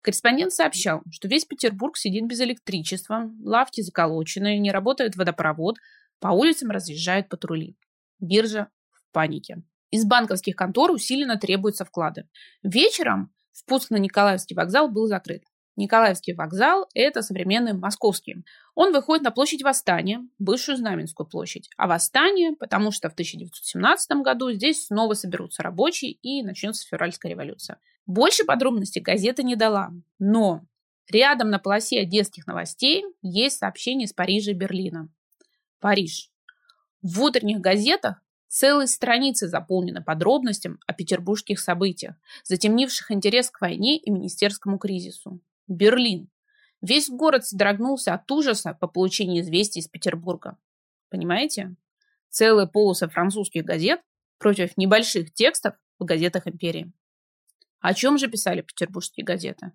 Корреспондент 0.00 0.52
сообщал, 0.52 1.02
что 1.10 1.28
весь 1.28 1.44
Петербург 1.44 1.98
сидит 1.98 2.26
без 2.26 2.40
электричества, 2.40 3.30
лавки 3.44 3.82
заколоченные, 3.82 4.58
не 4.58 4.70
работает 4.70 5.14
водопровод, 5.14 5.76
по 6.20 6.28
улицам 6.28 6.70
разъезжают 6.70 7.28
патрули. 7.28 7.76
Биржа 8.18 8.68
в 8.92 9.12
панике. 9.12 9.62
Из 9.90 10.04
банковских 10.04 10.56
контор 10.56 10.90
усиленно 10.90 11.36
требуются 11.36 11.84
вклады. 11.84 12.28
Вечером 12.62 13.32
впуск 13.52 13.90
на 13.90 13.96
Николаевский 13.96 14.54
вокзал 14.54 14.88
был 14.88 15.06
закрыт. 15.06 15.42
Николаевский 15.76 16.34
вокзал– 16.34 16.88
это 16.94 17.22
современный 17.22 17.72
московский. 17.72 18.44
Он 18.74 18.92
выходит 18.92 19.24
на 19.24 19.30
площадь 19.30 19.62
Восстания, 19.62 20.20
бывшую 20.38 20.76
Знаменскую 20.76 21.26
площадь. 21.26 21.70
А 21.76 21.86
Восстание, 21.86 22.54
потому 22.54 22.90
что 22.90 23.08
в 23.08 23.14
1917 23.14 24.10
году 24.22 24.52
здесь 24.52 24.86
снова 24.86 25.14
соберутся 25.14 25.62
рабочие 25.62 26.12
и 26.12 26.42
начнется 26.42 26.86
февральская 26.86 27.32
революция. 27.32 27.78
Больше 28.06 28.44
подробностей 28.44 29.00
газета 29.00 29.42
не 29.42 29.56
дала. 29.56 29.90
Но 30.18 30.62
рядом 31.10 31.50
на 31.50 31.58
полосе 31.58 32.00
одесских 32.00 32.46
новостей 32.46 33.04
есть 33.22 33.58
сообщение 33.58 34.06
из 34.06 34.12
Парижа 34.12 34.50
и 34.50 34.54
Берлина. 34.54 35.08
Париж. 35.80 36.30
В 37.00 37.22
утренних 37.22 37.60
газетах 37.60 38.20
Целые 38.50 38.88
страницы 38.88 39.46
заполнены 39.46 40.02
подробностям 40.02 40.80
о 40.84 40.92
петербургских 40.92 41.60
событиях, 41.60 42.16
затемнивших 42.42 43.12
интерес 43.12 43.48
к 43.48 43.60
войне 43.60 43.96
и 43.96 44.10
министерскому 44.10 44.76
кризису. 44.76 45.40
Берлин. 45.68 46.28
Весь 46.82 47.08
город 47.08 47.46
содрогнулся 47.46 48.12
от 48.12 48.28
ужаса 48.28 48.74
по 48.74 48.88
получению 48.88 49.44
известий 49.44 49.78
из 49.78 49.86
Петербурга. 49.86 50.58
Понимаете? 51.10 51.76
Целые 52.28 52.66
полосы 52.66 53.06
французских 53.06 53.64
газет 53.64 54.00
против 54.38 54.76
небольших 54.76 55.32
текстов 55.32 55.76
в 56.00 56.04
газетах 56.04 56.48
империи. 56.48 56.90
О 57.78 57.94
чем 57.94 58.18
же 58.18 58.26
писали 58.26 58.62
петербургские 58.62 59.24
газеты? 59.24 59.70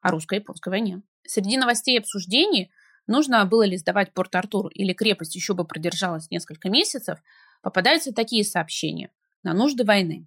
О 0.00 0.10
русско-японской 0.10 0.70
войне. 0.70 1.02
Среди 1.24 1.56
новостей 1.56 1.94
и 1.94 2.00
обсуждений 2.00 2.72
нужно 3.06 3.44
было 3.44 3.62
ли 3.62 3.76
сдавать 3.76 4.12
Порт-Артур 4.12 4.66
или 4.72 4.94
крепость 4.94 5.36
еще 5.36 5.54
бы 5.54 5.64
продержалась 5.64 6.28
несколько 6.32 6.70
месяцев, 6.70 7.20
попадаются 7.62 8.12
такие 8.12 8.44
сообщения 8.44 9.10
на 9.42 9.54
нужды 9.54 9.84
войны. 9.84 10.26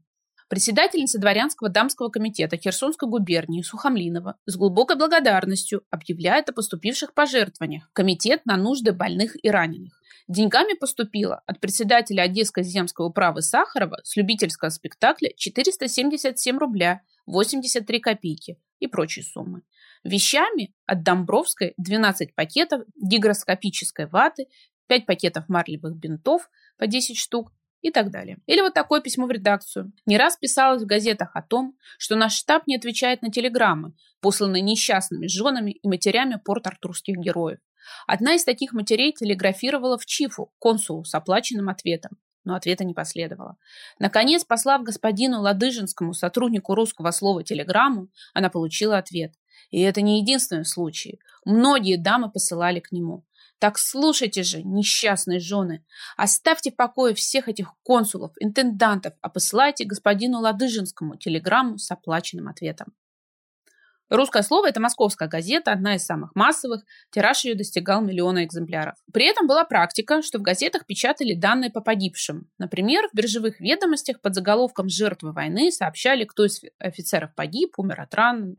Председательница 0.49 1.19
дворянского 1.19 1.69
дамского 1.69 2.09
комитета 2.09 2.57
Херсонской 2.57 3.09
губернии 3.09 3.63
Сухомлинова 3.63 4.35
с 4.45 4.55
глубокой 4.55 4.97
благодарностью 4.97 5.83
объявляет 5.89 6.49
о 6.49 6.53
поступивших 6.53 7.13
пожертвованиях 7.13 7.89
комитет 7.93 8.45
на 8.45 8.55
нужды 8.55 8.91
больных 8.91 9.35
и 9.43 9.49
раненых. 9.49 9.99
Деньгами 10.27 10.77
поступило 10.77 11.41
от 11.47 11.59
председателя 11.59 12.21
Одесской 12.21 12.63
земской 12.63 13.05
управы 13.05 13.41
Сахарова 13.41 13.99
с 14.03 14.15
любительского 14.15 14.69
спектакля 14.69 15.31
477 15.35 16.57
рубля 16.57 17.01
83 17.25 17.99
копейки 17.99 18.57
и 18.79 18.87
прочие 18.87 19.25
суммы. 19.25 19.63
Вещами 20.03 20.73
от 20.85 21.03
Домбровской 21.03 21.73
12 21.77 22.35
пакетов 22.35 22.83
гигроскопической 23.01 24.07
ваты, 24.07 24.47
5 24.87 25.05
пакетов 25.05 25.49
марлевых 25.49 25.95
бинтов 25.95 26.49
по 26.77 26.87
10 26.87 27.17
штук 27.17 27.51
и 27.81 27.91
так 27.91 28.11
далее. 28.11 28.37
Или 28.47 28.61
вот 28.61 28.73
такое 28.73 29.01
письмо 29.01 29.27
в 29.27 29.31
редакцию. 29.31 29.91
Не 30.05 30.17
раз 30.17 30.37
писалось 30.37 30.83
в 30.83 30.87
газетах 30.87 31.31
о 31.35 31.41
том, 31.41 31.77
что 31.97 32.15
наш 32.15 32.33
штаб 32.33 32.65
не 32.65 32.77
отвечает 32.77 33.21
на 33.21 33.29
телеграммы, 33.29 33.93
посланные 34.21 34.61
несчастными 34.61 35.27
женами 35.27 35.71
и 35.71 35.87
матерями 35.87 36.39
порт-артурских 36.43 37.17
героев. 37.17 37.59
Одна 38.07 38.35
из 38.35 38.45
таких 38.45 38.71
матерей 38.71 39.11
телеграфировала 39.11 39.97
в 39.97 40.05
Чифу, 40.05 40.53
консулу, 40.59 41.03
с 41.03 41.13
оплаченным 41.13 41.69
ответом. 41.69 42.17
Но 42.45 42.55
ответа 42.55 42.83
не 42.83 42.93
последовало. 42.93 43.57
Наконец, 43.99 44.43
послав 44.43 44.83
господину 44.83 45.41
Ладыжинскому, 45.41 46.13
сотруднику 46.13 46.75
русского 46.75 47.11
слова, 47.11 47.43
телеграмму, 47.43 48.09
она 48.33 48.49
получила 48.49 48.97
ответ. 48.97 49.33
И 49.71 49.81
это 49.81 50.01
не 50.01 50.19
единственный 50.19 50.65
случай. 50.65 51.19
Многие 51.45 51.97
дамы 51.97 52.29
посылали 52.29 52.79
к 52.79 52.91
нему. 52.91 53.25
Так 53.59 53.77
слушайте 53.77 54.43
же, 54.43 54.61
несчастные 54.63 55.39
жены, 55.39 55.85
оставьте 56.17 56.71
в 56.71 56.75
покое 56.75 57.13
всех 57.13 57.47
этих 57.47 57.73
консулов, 57.83 58.33
интендантов, 58.39 59.13
а 59.21 59.29
посылайте 59.29 59.85
господину 59.85 60.39
Ладыжинскому 60.39 61.15
телеграмму 61.15 61.77
с 61.77 61.89
оплаченным 61.89 62.49
ответом. 62.49 62.93
Русское 64.09 64.43
слово– 64.43 64.67
это 64.69 64.79
московская 64.79 65.29
газета, 65.29 65.71
одна 65.71 65.95
из 65.95 66.05
самых 66.05 66.35
массовых, 66.35 66.83
тираж 67.09 67.45
ее 67.45 67.55
достигал 67.55 68.01
миллиона 68.01 68.43
экземпляров. 68.43 68.95
При 69.11 69.25
этом 69.25 69.47
была 69.47 69.63
практика, 69.63 70.21
что 70.21 70.39
в 70.39 70.41
газетах 70.41 70.85
печатали 70.85 71.33
данные 71.33 71.71
по 71.71 71.81
погибшим. 71.81 72.49
Например, 72.59 73.07
в 73.11 73.15
биржевых 73.15 73.59
ведомостях 73.59 74.19
под 74.21 74.35
заголовком 74.35 74.89
«Жертвы 74.89 75.31
войны» 75.31 75.71
сообщали, 75.71 76.25
кто 76.25 76.45
из 76.45 76.61
офицеров 76.79 77.33
погиб, 77.33 77.73
умер 77.77 78.01
от 78.01 78.13
ран. 78.13 78.57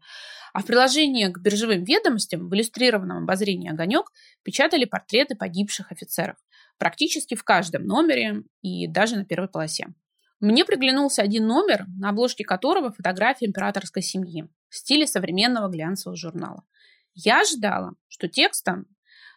А 0.55 0.61
в 0.61 0.67
приложении 0.67 1.27
к 1.27 1.39
биржевым 1.39 1.85
ведомостям 1.85 2.49
в 2.49 2.55
иллюстрированном 2.55 3.25
обозрении 3.25 3.71
«Огонек» 3.71 4.11
печатали 4.43 4.87
портреты 4.87 5.37
погибших 5.37 5.93
офицеров. 5.93 6.37
Практически 6.79 7.35
в 7.35 7.45
каждом 7.45 7.85
номере 7.85 8.43
и 8.63 8.89
даже 8.89 9.17
на 9.17 9.25
первой 9.25 9.49
полосе. 9.49 9.89
Мне 10.41 10.65
приглянулся 10.65 11.23
один 11.23 11.47
номер, 11.47 11.87
на 11.97 12.11
обложке 12.11 12.45
которого 12.45 12.93
фотография 12.93 13.47
императорской 13.47 14.03
семьи 14.03 14.49
в 14.75 14.77
стиле 14.77 15.07
современного 15.07 15.69
глянцевого 15.69 16.17
журнала. 16.17 16.65
Я 17.15 17.43
ожидала, 17.43 17.95
что 18.09 18.29
текстом 18.29 18.87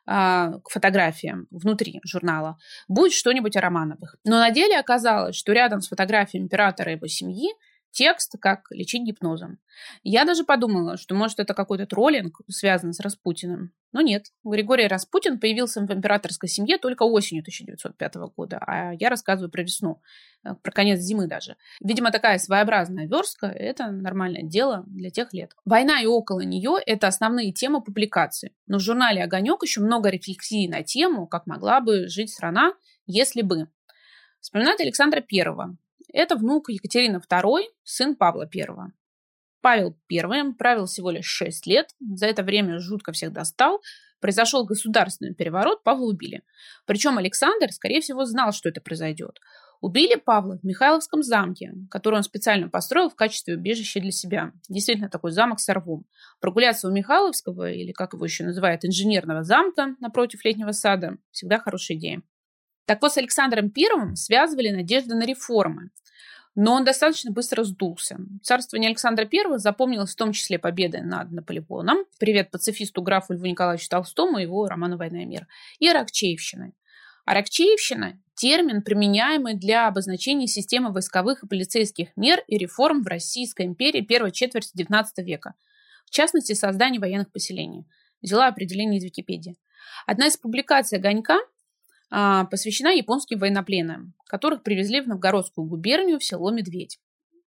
э, 0.08 0.54
к 0.64 0.70
фотографиям 0.72 1.46
внутри 1.52 2.02
журнала 2.04 2.58
будет 2.88 3.14
что-нибудь 3.14 3.56
о 3.56 3.62
Романовых. 3.62 4.16
Но 4.24 4.40
на 4.40 4.50
деле 4.50 4.80
оказалось, 4.80 5.36
что 5.36 5.54
рядом 5.54 5.82
с 5.82 5.90
фотографией 5.90 6.42
императора 6.42 6.92
и 6.92 6.96
его 6.96 7.06
семьи 7.06 7.50
текст, 7.92 8.36
как 8.40 8.68
лечить 8.72 9.04
гипнозом. 9.04 9.60
Я 10.04 10.26
даже 10.26 10.44
подумала, 10.44 10.98
что 10.98 11.16
может 11.16 11.40
это 11.40 11.54
какой-то 11.54 11.86
троллинг, 11.86 12.42
связанный 12.48 12.94
с 12.94 13.00
Распутиным. 13.00 13.74
Но 13.94 14.02
нет, 14.02 14.28
Григорий 14.44 14.88
Распутин 14.88 15.40
появился 15.40 15.82
в 15.82 15.92
императорской 15.92 16.50
семье 16.50 16.78
только 16.78 17.04
осенью 17.04 17.42
1905 17.42 18.16
года, 18.36 18.60
а 18.60 18.92
я 18.94 19.10
рассказываю 19.10 19.50
про 19.50 19.64
весну, 19.64 20.02
э, 20.44 20.56
про 20.62 20.72
конец 20.72 21.00
зимы 21.00 21.28
даже. 21.28 21.56
Видимо, 21.82 22.12
такая 22.12 22.38
своеобразная 22.38 23.08
верстка– 23.08 23.48
это 23.48 23.88
нормальное 23.88 24.44
дело 24.44 24.84
для 24.88 25.10
тех 25.10 25.34
лет. 25.34 25.54
Война 25.66 26.02
и 26.02 26.06
около 26.06 26.42
нее– 26.42 26.78
это 26.86 27.08
основные 27.08 27.54
темы 27.54 27.82
публикации. 27.82 28.54
Но 28.68 28.78
в 28.78 28.82
журнале 28.82 29.24
«Огонек» 29.24 29.64
еще 29.64 29.82
много 29.82 30.10
рефлексий 30.10 30.68
на 30.68 30.84
тему, 30.84 31.26
как 31.26 31.48
могла 31.48 31.80
бы 31.80 32.08
жить 32.08 32.32
страна, 32.32 32.74
если 33.06 33.42
бы. 33.42 33.70
Вспоминает 34.42 34.80
Александра 34.82 35.22
Первого, 35.22 35.78
это 36.12 36.36
внук 36.36 36.70
Екатерины 36.70 37.18
II, 37.18 37.64
сын 37.84 38.16
Павла 38.16 38.50
I. 38.54 38.92
Павел 39.62 39.98
I 40.12 40.54
правил 40.54 40.86
всего 40.86 41.12
лишь 41.12 41.26
6 41.26 41.68
лет, 41.68 41.90
за 42.00 42.28
это 42.28 42.44
время 42.44 42.80
жутко 42.80 43.12
всех 43.12 43.34
достал, 43.34 43.82
произошел 44.20 44.66
государственный 44.66 45.34
переворот, 45.34 45.84
Павла 45.84 46.06
убили. 46.06 46.44
Причем 46.86 47.18
Александр, 47.18 47.72
скорее 47.72 48.02
всего, 48.02 48.26
знал, 48.26 48.52
что 48.52 48.70
это 48.70 48.82
произойдет. 48.82 49.40
Убили 49.80 50.16
Павла 50.16 50.58
в 50.58 50.64
Михайловском 50.64 51.22
замке, 51.22 51.72
который 51.92 52.16
он 52.16 52.24
специально 52.24 52.68
построил 52.68 53.10
в 53.10 53.16
качестве 53.16 53.56
убежища 53.56 54.00
для 54.00 54.12
себя. 54.12 54.52
Действительно, 54.68 55.10
такой 55.10 55.32
замок 55.32 55.60
с 55.60 55.72
рвом. 55.72 56.06
Прогуляться 56.40 56.88
у 56.88 56.92
Михайловского, 56.92 57.72
или 57.72 57.92
как 57.92 58.14
его 58.14 58.26
еще 58.26 58.44
называют, 58.44 58.86
инженерного 58.86 59.44
замка 59.44 59.96
напротив 60.00 60.44
летнего 60.46 60.72
сада, 60.72 61.18
всегда 61.32 61.60
хорошая 61.60 61.98
идея. 61.98 62.24
Так 62.88 63.02
вот, 63.02 63.12
с 63.12 63.18
Александром 63.18 63.70
Первым 63.70 64.16
связывали 64.16 64.70
надежды 64.70 65.14
на 65.14 65.26
реформы. 65.26 65.92
Но 66.56 66.74
он 66.74 66.86
достаточно 66.86 67.32
быстро 67.32 67.66
сдулся. 67.66 68.18
Царствование 68.42 68.88
Александра 68.88 69.28
I 69.32 69.60
запомнилось 69.60 70.14
в 70.14 70.16
том 70.16 70.32
числе 70.32 70.58
победой 70.58 71.02
над 71.02 71.30
Наполеоном, 71.32 72.06
привет 72.18 72.50
пацифисту 72.50 73.02
графу 73.02 73.34
Льву 73.34 73.46
Николаевичу 73.46 73.90
Толстому 73.90 74.40
и 74.40 74.44
его 74.44 74.68
роману 74.68 74.98
«Война 74.98 75.24
и 75.24 75.26
мир», 75.26 75.48
и 75.80 75.88
Аракчеевщиной. 75.88 76.74
Аракчеевщина– 77.26 78.20
термин, 78.36 78.82
применяемый 78.82 79.56
для 79.56 79.88
обозначения 79.88 80.48
системы 80.48 80.94
войсковых 80.94 81.44
и 81.44 81.48
полицейских 81.48 82.16
мер 82.16 82.42
и 82.48 82.58
реформ 82.58 83.04
в 83.04 83.08
Российской 83.08 83.66
империи 83.66 84.02
первой 84.02 84.32
четверти 84.32 84.72
XIX 84.78 85.04
века, 85.18 85.56
в 86.06 86.10
частности, 86.12 86.54
создание 86.54 87.02
военных 87.02 87.34
поселений. 87.34 87.86
Взяла 88.22 88.48
определение 88.48 89.00
из 89.00 89.04
Википедии. 89.04 89.58
Одна 90.06 90.28
из 90.28 90.38
публикаций 90.38 90.98
«Огонька» 90.98 91.38
А, 91.38 91.57
посвящена 92.10 92.94
японским 92.94 93.40
военнопленным, 93.40 94.14
которых 94.26 94.64
привезли 94.64 95.02
в 95.02 95.08
Новгородскую 95.08 95.66
губернию 95.66 96.20
в 96.20 96.24
село 96.24 96.52
Медведь. 96.52 97.00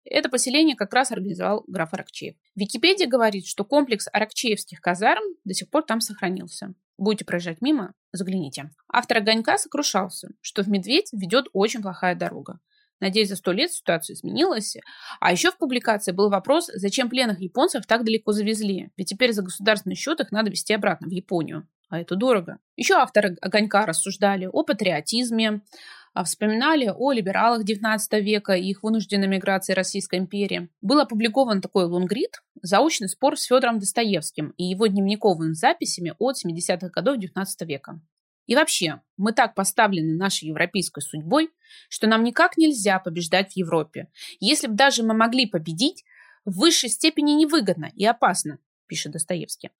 Это 0.04 0.28
поселение 0.28 0.76
как 0.76 0.92
раз 0.94 1.12
организовал 1.12 1.64
граф 1.66 1.92
Аракчеев. 1.92 2.34
Википедия 2.56 3.06
говорит, 3.06 3.46
что 3.46 3.64
комплекс 3.64 4.08
аракчеевских 4.12 4.80
казарм 4.80 5.22
до 5.44 5.54
сих 5.54 5.68
пор 5.70 5.84
там 5.84 6.00
сохранился. 6.00 6.74
Будете 6.96 7.24
проезжать 7.24 7.60
мимо, 7.60 7.94
загляните. 8.12 8.70
Автор 8.92 9.18
«Огонька» 9.18 9.56
сокрушался, 9.56 10.30
что 10.40 10.62
в 10.62 10.68
Медведь 10.68 11.10
ведет 11.12 11.46
очень 11.52 11.82
плохая 11.82 12.14
дорога. 12.14 12.60
Надеюсь, 12.98 13.28
за 13.28 13.36
сто 13.36 13.52
лет 13.52 13.72
ситуация 13.72 14.14
изменилась. 14.14 14.76
А 15.20 15.32
еще 15.32 15.50
в 15.50 15.56
публикации 15.56 16.12
был 16.12 16.28
вопрос, 16.28 16.70
зачем 16.74 17.08
пленных 17.08 17.40
японцев 17.40 17.86
так 17.86 18.04
далеко 18.04 18.32
завезли. 18.32 18.90
Ведь 18.96 19.08
теперь 19.08 19.32
за 19.32 19.42
государственный 19.42 19.96
счет 19.96 20.20
их 20.20 20.32
надо 20.32 20.50
везти 20.50 20.74
обратно 20.74 21.08
в 21.08 21.10
Японию 21.10 21.66
а 21.90 22.00
это 22.00 22.16
дорого. 22.16 22.58
Еще 22.76 22.94
авторы 22.94 23.36
«Огонька» 23.42 23.84
рассуждали 23.84 24.48
о 24.50 24.62
патриотизме, 24.62 25.60
а, 26.14 26.24
вспоминали 26.24 26.92
о 26.94 27.12
либералах 27.12 27.64
XIX 27.64 27.98
века 28.20 28.52
и 28.54 28.70
их 28.70 28.82
вынужденной 28.82 29.28
миграции 29.28 29.74
Российской 29.74 30.20
империи. 30.20 30.68
Был 30.80 31.00
опубликован 31.00 31.60
такой 31.60 31.84
лонгрид 31.84 32.42
«Заочный 32.62 33.08
спор 33.08 33.38
с 33.38 33.44
Федором 33.44 33.80
Достоевским» 33.80 34.54
и 34.56 34.64
его 34.64 34.86
дневниковыми 34.86 35.52
записями 35.52 36.14
от 36.18 36.36
70-х 36.44 36.88
годов 36.88 37.18
XIX 37.18 37.44
века. 37.60 38.00
И 38.46 38.54
вообще, 38.54 39.00
мы 39.16 39.32
так 39.32 39.54
поставлены 39.54 40.16
нашей 40.16 40.48
европейской 40.48 41.02
судьбой, 41.02 41.50
что 41.88 42.06
нам 42.06 42.24
никак 42.24 42.56
нельзя 42.56 42.98
побеждать 42.98 43.52
в 43.52 43.56
Европе. 43.56 44.08
Если 44.40 44.66
бы 44.66 44.74
даже 44.74 45.02
мы 45.02 45.14
могли 45.14 45.46
победить, 45.46 46.04
в 46.44 46.58
высшей 46.58 46.88
степени 46.88 47.32
невыгодно 47.32 47.92
и 47.94 48.04
опасно, 48.06 48.58
пишет 48.86 49.12
Достоевский. 49.12 49.70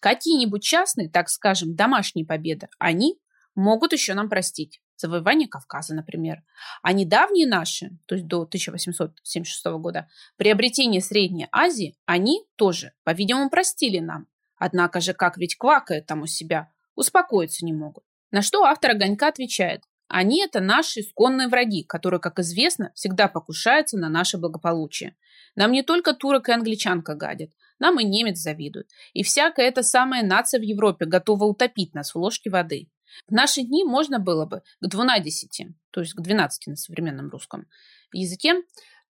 Какие-нибудь 0.00 0.62
частные, 0.62 1.08
так 1.08 1.28
скажем, 1.28 1.76
домашние 1.76 2.26
победы, 2.26 2.68
они 2.78 3.18
могут 3.54 3.92
еще 3.92 4.14
нам 4.14 4.28
простить. 4.28 4.80
Завоевание 4.96 5.48
Кавказа, 5.48 5.94
например. 5.94 6.42
А 6.82 6.92
недавние 6.92 7.46
наши, 7.46 7.90
то 8.06 8.14
есть 8.14 8.26
до 8.26 8.42
1876 8.42 9.64
года, 9.78 10.08
приобретение 10.36 11.00
Средней 11.00 11.48
Азии, 11.52 11.96
они 12.06 12.44
тоже, 12.56 12.92
по-видимому, 13.04 13.48
простили 13.50 13.98
нам. 13.98 14.26
Однако 14.56 15.00
же, 15.00 15.14
как 15.14 15.38
ведь 15.38 15.56
квакают 15.56 16.06
там 16.06 16.22
у 16.22 16.26
себя, 16.26 16.70
успокоиться 16.94 17.64
не 17.64 17.72
могут. 17.72 18.04
На 18.30 18.42
что 18.42 18.64
автор 18.64 18.90
«Огонька» 18.92 19.28
отвечает, 19.28 19.84
Они– 20.12 20.42
это 20.44 20.60
наши 20.60 21.00
исконные 21.00 21.46
враги, 21.46 21.84
которые, 21.84 22.18
как 22.20 22.40
известно, 22.40 22.90
всегда 22.94 23.28
покушаются 23.28 23.96
на 23.96 24.08
наше 24.08 24.38
благополучие. 24.38 25.14
Нам 25.54 25.70
не 25.70 25.84
только 25.84 26.14
турок 26.14 26.48
и 26.48 26.52
англичанка 26.52 27.14
гадят, 27.14 27.50
нам 27.80 27.98
и 27.98 28.04
немец 28.04 28.38
завидует. 28.38 28.88
И 29.12 29.22
всякая 29.22 29.66
эта 29.66 29.82
самая 29.82 30.22
нация 30.22 30.60
в 30.60 30.62
Европе 30.62 31.06
готова 31.06 31.44
утопить 31.44 31.94
нас 31.94 32.14
в 32.14 32.18
ложке 32.18 32.50
воды. 32.50 32.88
В 33.26 33.32
наши 33.32 33.62
дни 33.62 33.82
можно 33.84 34.20
было 34.20 34.46
бы 34.46 34.62
к 34.80 34.86
12, 34.86 35.66
то 35.90 36.00
есть 36.00 36.12
к 36.12 36.20
12 36.20 36.66
на 36.68 36.76
современном 36.76 37.30
русском 37.30 37.66
языке, 38.12 38.54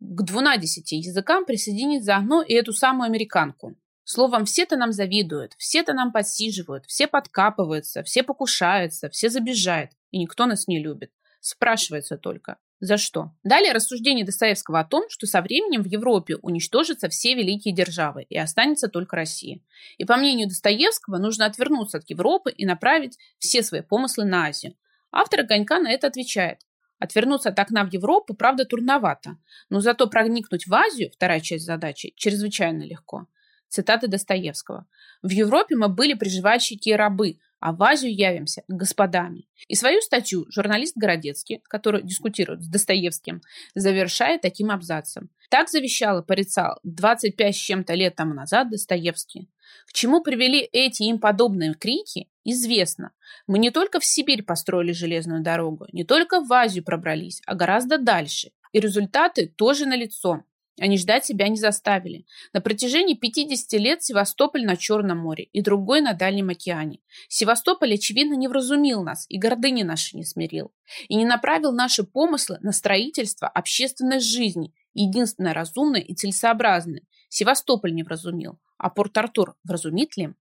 к 0.01 0.23
12 0.23 0.93
языкам 0.93 1.45
присоединить 1.45 2.05
заодно 2.05 2.43
и 2.43 2.55
эту 2.55 2.73
самую 2.73 3.07
американку. 3.07 3.77
Словом, 4.05 4.45
все-то 4.45 4.77
нам 4.77 4.93
завидуют, 4.93 5.55
все-то 5.59 5.93
нам 5.93 6.11
подсиживают, 6.11 6.87
все 6.87 7.07
подкапываются, 7.07 8.03
все 8.03 8.23
покушаются, 8.23 9.09
все 9.11 9.29
забежают, 9.29 9.91
и 10.11 10.19
никто 10.19 10.47
нас 10.47 10.67
не 10.67 10.83
любит. 10.83 11.13
Спрашивается 11.41 12.17
только, 12.17 12.57
за 12.81 12.97
что? 12.97 13.33
Далее 13.45 13.73
рассуждение 13.73 14.25
Достоевского 14.25 14.81
о 14.81 14.85
том, 14.85 15.05
что 15.11 15.27
со 15.27 15.43
временем 15.43 15.83
в 15.83 15.87
Европе 15.87 16.37
уничтожатся 16.37 17.11
все 17.11 17.35
великие 17.35 17.75
державы 17.75 18.23
и 18.23 18.39
останется 18.39 18.89
только 18.89 19.17
Россия. 19.17 19.61
И 19.99 20.07
по 20.07 20.17
мнению 20.17 20.49
Достоевского 20.49 21.19
нужно 21.19 21.45
отвернуться 21.45 21.99
от 21.99 22.09
Европы 22.09 22.51
и 22.51 22.65
направить 22.65 23.19
все 23.39 23.63
свои 23.63 23.83
помыслы 23.83 24.25
на 24.25 24.47
Азию. 24.47 24.75
Автор 25.13 25.41
«Огонька» 25.41 25.79
на 25.79 25.91
это 25.93 26.07
отвечает. 26.07 26.61
Отвернуться 26.99 27.51
от 27.51 27.59
окна 27.59 27.85
в 27.85 27.93
Европу, 27.93 28.33
правда, 28.33 28.65
трудновато, 28.65 29.37
но 29.69 29.81
зато 29.81 30.07
проникнуть 30.07 30.67
в 30.67 30.75
Азию, 30.75 31.11
вторая 31.13 31.41
часть 31.41 31.67
задачи, 31.67 32.15
чрезвычайно 32.17 32.83
легко. 32.83 33.27
Цитаты 33.69 34.09
Достоевского. 34.09 34.87
«В 35.23 35.31
Европе 35.31 35.77
мы 35.77 35.89
были 35.89 36.15
приживальщики 36.15 36.89
и 36.89 36.95
рабы, 36.95 37.39
а 37.61 37.73
в 37.73 37.83
Азию 37.83 38.15
явимся 38.15 38.63
господами. 38.67 39.47
И 39.69 39.75
свою 39.75 40.01
статью 40.01 40.47
журналист 40.51 40.97
Городецкий, 40.97 41.63
который 41.69 42.03
дискутирует 42.03 42.63
с 42.63 42.67
Достоевским, 42.67 43.43
завершает 43.75 44.41
таким 44.41 44.71
абзацем. 44.71 45.31
Так 45.51 45.69
завещал 45.69 46.21
и 46.21 46.27
порицал 46.27 46.79
25 46.85 47.55
с 47.55 47.59
чем-то 47.59 47.95
лет 47.95 48.17
тому 48.17 48.35
назад 48.35 48.71
Достоевский. 48.71 49.51
К 49.87 49.93
чему 49.93 50.23
привели 50.23 50.61
эти 50.61 51.03
им 51.05 51.19
подобные 51.19 51.75
крики, 51.75 52.29
известно. 52.45 53.13
Мы 53.47 53.59
не 53.59 53.71
только 53.71 54.01
в 54.01 54.05
Сибирь 54.05 54.43
построили 54.43 54.93
железную 54.93 55.43
дорогу, 55.43 55.87
не 55.93 56.05
только 56.05 56.41
в 56.41 56.53
Азию 56.53 56.85
пробрались, 56.85 57.43
а 57.47 57.55
гораздо 57.55 57.99
дальше. 57.99 58.51
И 58.73 58.81
результаты 58.81 59.49
тоже 59.49 59.87
налицо. 59.87 60.45
Они 60.79 60.97
ждать 60.97 61.25
себя 61.27 61.49
не 61.49 61.57
заставили. 61.57 62.27
На 62.53 62.61
протяжении 62.61 63.15
50 63.15 63.73
лет 63.81 64.03
Севастополь 64.03 64.65
на 64.65 64.77
Черном 64.77 65.19
море 65.19 65.45
и 65.45 65.61
другой 65.61 66.01
на 66.01 66.15
Дальнем 66.15 66.49
океане. 66.51 67.01
Севастополь, 67.29 67.95
очевидно, 67.95 68.35
не 68.35 68.49
вразумил 68.49 69.03
нас 69.03 69.27
и 69.29 69.39
гордыни 69.39 69.83
наши 69.83 70.17
не 70.17 70.25
смирил. 70.25 70.73
И 71.09 71.17
не 71.17 71.25
направил 71.25 71.73
наши 71.73 72.05
помыслы 72.05 72.59
на 72.61 72.73
строительство 72.73 73.49
общественной 73.49 74.21
жизни, 74.21 74.73
единственное 74.95 75.55
разумное 75.55 76.01
и 76.01 76.15
целесообразное. 76.15 77.03
Севастополь 77.29 77.95
не 77.95 78.03
вразумил. 78.03 78.59
А 78.79 78.89
Порт-Артур 78.89 79.57
вразумит 79.65 80.17
ли? 80.17 80.35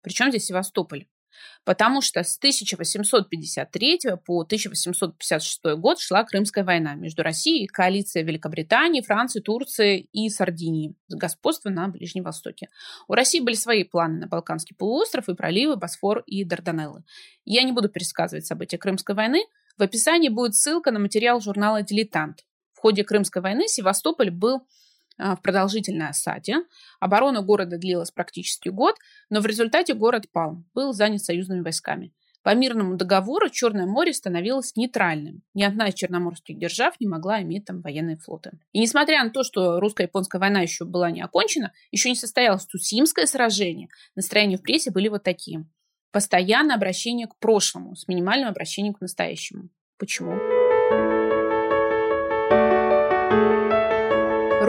Причем 0.00 0.30
здесь 0.30 0.46
Севастополь? 0.46 1.06
Потому 1.64 2.00
что 2.00 2.22
с 2.22 2.36
1853 2.38 4.00
по 4.24 4.40
1856 4.40 5.60
год 5.76 6.00
шла 6.00 6.24
Крымская 6.24 6.64
война 6.64 6.94
между 6.94 7.22
Россией 7.22 7.66
коалицией 7.66 8.26
Великобритании, 8.26 9.00
Франции, 9.00 9.40
Турции 9.40 10.08
и 10.12 10.28
Сардинии 10.28 10.94
с 11.08 11.14
господством 11.14 11.74
на 11.74 11.88
Ближнем 11.88 12.24
Востоке. 12.24 12.68
У 13.06 13.14
России 13.14 13.40
были 13.40 13.54
свои 13.54 13.84
планы 13.84 14.20
на 14.20 14.26
Балканский 14.26 14.76
полуостров 14.76 15.28
и 15.28 15.34
проливы 15.34 15.76
Босфор 15.76 16.22
и 16.26 16.44
Дарданеллы. 16.44 17.04
Я 17.44 17.62
не 17.62 17.72
буду 17.72 17.88
пересказывать 17.88 18.46
события 18.46 18.78
Крымской 18.78 19.14
войны. 19.14 19.44
В 19.76 19.82
описании 19.82 20.28
будет 20.28 20.54
ссылка 20.54 20.90
на 20.90 20.98
материал 20.98 21.40
журнала 21.40 21.82
«Дилетант». 21.82 22.44
В 22.72 22.80
ходе 22.80 23.04
Крымской 23.04 23.42
войны 23.42 23.66
Севастополь 23.66 24.30
был 24.30 24.66
в 25.18 25.36
продолжительной 25.42 26.08
осаде. 26.08 26.58
Оборона 27.00 27.42
города 27.42 27.76
длилась 27.76 28.10
практически 28.10 28.68
год, 28.68 28.96
но 29.30 29.40
в 29.40 29.46
результате 29.46 29.94
город 29.94 30.30
пал, 30.32 30.64
был 30.74 30.92
занят 30.92 31.22
союзными 31.24 31.60
войсками. 31.60 32.12
По 32.42 32.54
мирному 32.54 32.96
договору 32.96 33.50
Черное 33.50 33.86
море 33.86 34.12
становилось 34.12 34.76
нейтральным. 34.76 35.42
Ни 35.54 35.64
одна 35.64 35.88
из 35.88 35.94
черноморских 35.94 36.58
держав 36.58 36.98
не 37.00 37.06
могла 37.06 37.42
иметь 37.42 37.66
там 37.66 37.82
военные 37.82 38.16
флоты. 38.16 38.52
И 38.72 38.78
несмотря 38.78 39.22
на 39.22 39.30
то, 39.30 39.42
что 39.42 39.80
русско-японская 39.80 40.40
война 40.40 40.60
еще 40.62 40.84
была 40.84 41.10
не 41.10 41.20
окончена, 41.20 41.72
еще 41.90 42.08
не 42.08 42.16
состоялось 42.16 42.64
Цусимское 42.64 43.26
сражение, 43.26 43.88
настроения 44.14 44.56
в 44.56 44.62
прессе 44.62 44.90
были 44.90 45.08
вот 45.08 45.24
такие. 45.24 45.66
Постоянное 46.10 46.76
обращение 46.76 47.26
к 47.26 47.36
прошлому 47.38 47.94
с 47.96 48.08
минимальным 48.08 48.48
обращением 48.48 48.94
к 48.94 49.00
настоящему. 49.00 49.68
Почему? 49.98 50.57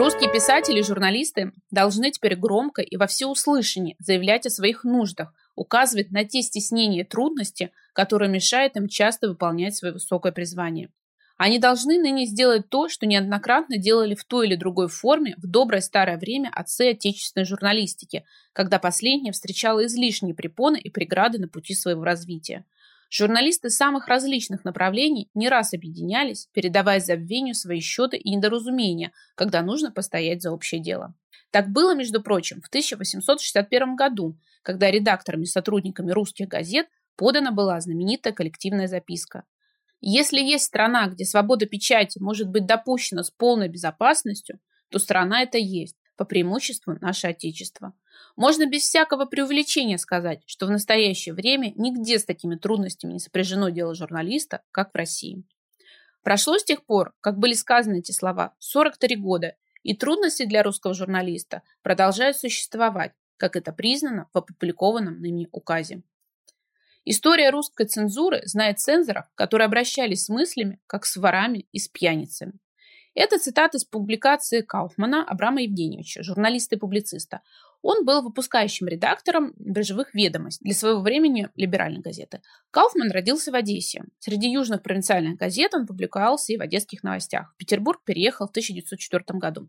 Русские 0.00 0.32
писатели 0.32 0.78
и 0.78 0.82
журналисты 0.82 1.52
должны 1.70 2.10
теперь 2.10 2.34
громко 2.34 2.80
и 2.80 2.96
во 2.96 3.06
всеуслышание 3.06 3.96
заявлять 3.98 4.46
о 4.46 4.50
своих 4.50 4.82
нуждах, 4.82 5.34
указывать 5.56 6.10
на 6.10 6.24
те 6.24 6.40
стеснения 6.40 7.02
и 7.02 7.04
трудности, 7.04 7.70
которые 7.92 8.30
мешают 8.30 8.76
им 8.76 8.88
часто 8.88 9.28
выполнять 9.28 9.76
свое 9.76 9.92
высокое 9.92 10.32
призвание. 10.32 10.88
Они 11.36 11.58
должны 11.58 11.98
ныне 11.98 12.24
сделать 12.24 12.70
то, 12.70 12.88
что 12.88 13.04
неоднократно 13.04 13.76
делали 13.76 14.14
в 14.14 14.24
той 14.24 14.46
или 14.46 14.56
другой 14.56 14.88
форме 14.88 15.34
в 15.36 15.46
доброе 15.46 15.82
старое 15.82 16.16
время 16.16 16.48
отцы 16.50 16.92
отечественной 16.92 17.44
журналистики, 17.44 18.24
когда 18.54 18.78
последняя 18.78 19.32
встречала 19.32 19.84
излишние 19.84 20.34
препоны 20.34 20.78
и 20.78 20.88
преграды 20.88 21.38
на 21.38 21.46
пути 21.46 21.74
своего 21.74 22.04
развития– 22.04 22.64
Журналисты 23.12 23.70
самых 23.70 24.06
различных 24.06 24.64
направлений 24.64 25.28
не 25.34 25.48
раз 25.48 25.74
объединялись, 25.74 26.48
передавая 26.52 27.00
забвению 27.00 27.56
свои 27.56 27.80
счеты 27.80 28.16
и 28.16 28.30
недоразумения, 28.30 29.12
когда 29.34 29.62
нужно 29.62 29.90
постоять 29.90 30.42
за 30.42 30.52
общее 30.52 30.80
дело. 30.80 31.14
Так 31.50 31.70
было, 31.70 31.96
между 31.96 32.22
прочим, 32.22 32.62
в 32.62 32.68
1861 32.68 33.96
году, 33.96 34.38
когда 34.62 34.88
редакторами 34.92 35.42
и 35.42 35.46
сотрудниками 35.46 36.12
русских 36.12 36.46
газет 36.46 36.86
подана 37.16 37.50
была 37.50 37.80
знаменитая 37.80 38.32
коллективная 38.32 38.86
записка. 38.86 39.42
Если 40.00 40.40
есть 40.40 40.66
страна, 40.66 41.08
где 41.08 41.24
свобода 41.24 41.66
печати 41.66 42.20
может 42.20 42.48
быть 42.48 42.64
допущена 42.64 43.24
с 43.24 43.30
полной 43.32 43.68
безопасностью, 43.68 44.60
то 44.88 45.00
страна 45.00 45.42
это 45.42 45.58
есть, 45.58 45.96
по 46.20 46.26
преимуществу 46.26 46.98
наше 47.00 47.28
Отечество. 47.28 47.94
Можно 48.36 48.66
без 48.66 48.82
всякого 48.82 49.24
преувеличения 49.24 49.96
сказать, 49.96 50.42
что 50.44 50.66
в 50.66 50.70
настоящее 50.70 51.34
время 51.34 51.72
нигде 51.76 52.18
с 52.18 52.26
такими 52.26 52.56
трудностями 52.56 53.14
не 53.14 53.20
сопряжено 53.20 53.70
дело 53.70 53.94
журналиста, 53.94 54.60
как 54.70 54.92
в 54.92 54.96
России. 54.98 55.44
Прошло 56.22 56.58
с 56.58 56.64
тех 56.64 56.84
пор, 56.84 57.14
как 57.22 57.38
были 57.38 57.54
сказаны 57.54 58.00
эти 58.00 58.12
слова, 58.12 58.54
43 58.58 59.16
года, 59.16 59.56
и 59.82 59.96
трудности 59.96 60.44
для 60.44 60.62
русского 60.62 60.92
журналиста 60.92 61.62
продолжают 61.80 62.36
существовать, 62.36 63.12
как 63.38 63.56
это 63.56 63.72
признано 63.72 64.28
в 64.34 64.36
опубликованном 64.36 65.22
ныне 65.22 65.48
указе. 65.52 66.02
История 67.06 67.48
русской 67.48 67.86
цензуры 67.86 68.42
знает 68.44 68.78
цензоров, 68.78 69.24
которые 69.34 69.64
обращались 69.64 70.26
с 70.26 70.28
мыслями, 70.28 70.80
как 70.86 71.06
с 71.06 71.16
ворами 71.16 71.66
и 71.72 71.78
с 71.78 71.88
пьяницами. 71.88 72.60
Это 73.22 73.38
цитата 73.38 73.76
из 73.76 73.84
публикации 73.84 74.62
Кауфмана 74.62 75.22
Абрама 75.22 75.60
Евгеньевича, 75.60 76.22
журналиста 76.22 76.76
и 76.76 76.78
публициста. 76.78 77.42
Он 77.82 78.06
был 78.06 78.22
выпускающим 78.22 78.88
редактором 78.88 79.52
«Биржевых 79.58 80.14
ведомостей» 80.14 80.64
для 80.64 80.74
своего 80.74 81.02
времени 81.02 81.50
либеральной 81.54 82.00
газеты. 82.00 82.40
Кауфман 82.70 83.10
родился 83.10 83.52
в 83.52 83.54
Одессе. 83.54 84.04
Среди 84.20 84.50
южных 84.50 84.82
провинциальных 84.82 85.36
газет 85.36 85.74
он 85.74 85.86
публиковался 85.86 86.54
и 86.54 86.56
в 86.56 86.62
одесских 86.62 87.02
новостях. 87.02 87.52
В 87.52 87.58
Петербург 87.58 88.00
переехал 88.06 88.46
в 88.46 88.52
1904 88.52 89.38
году. 89.38 89.68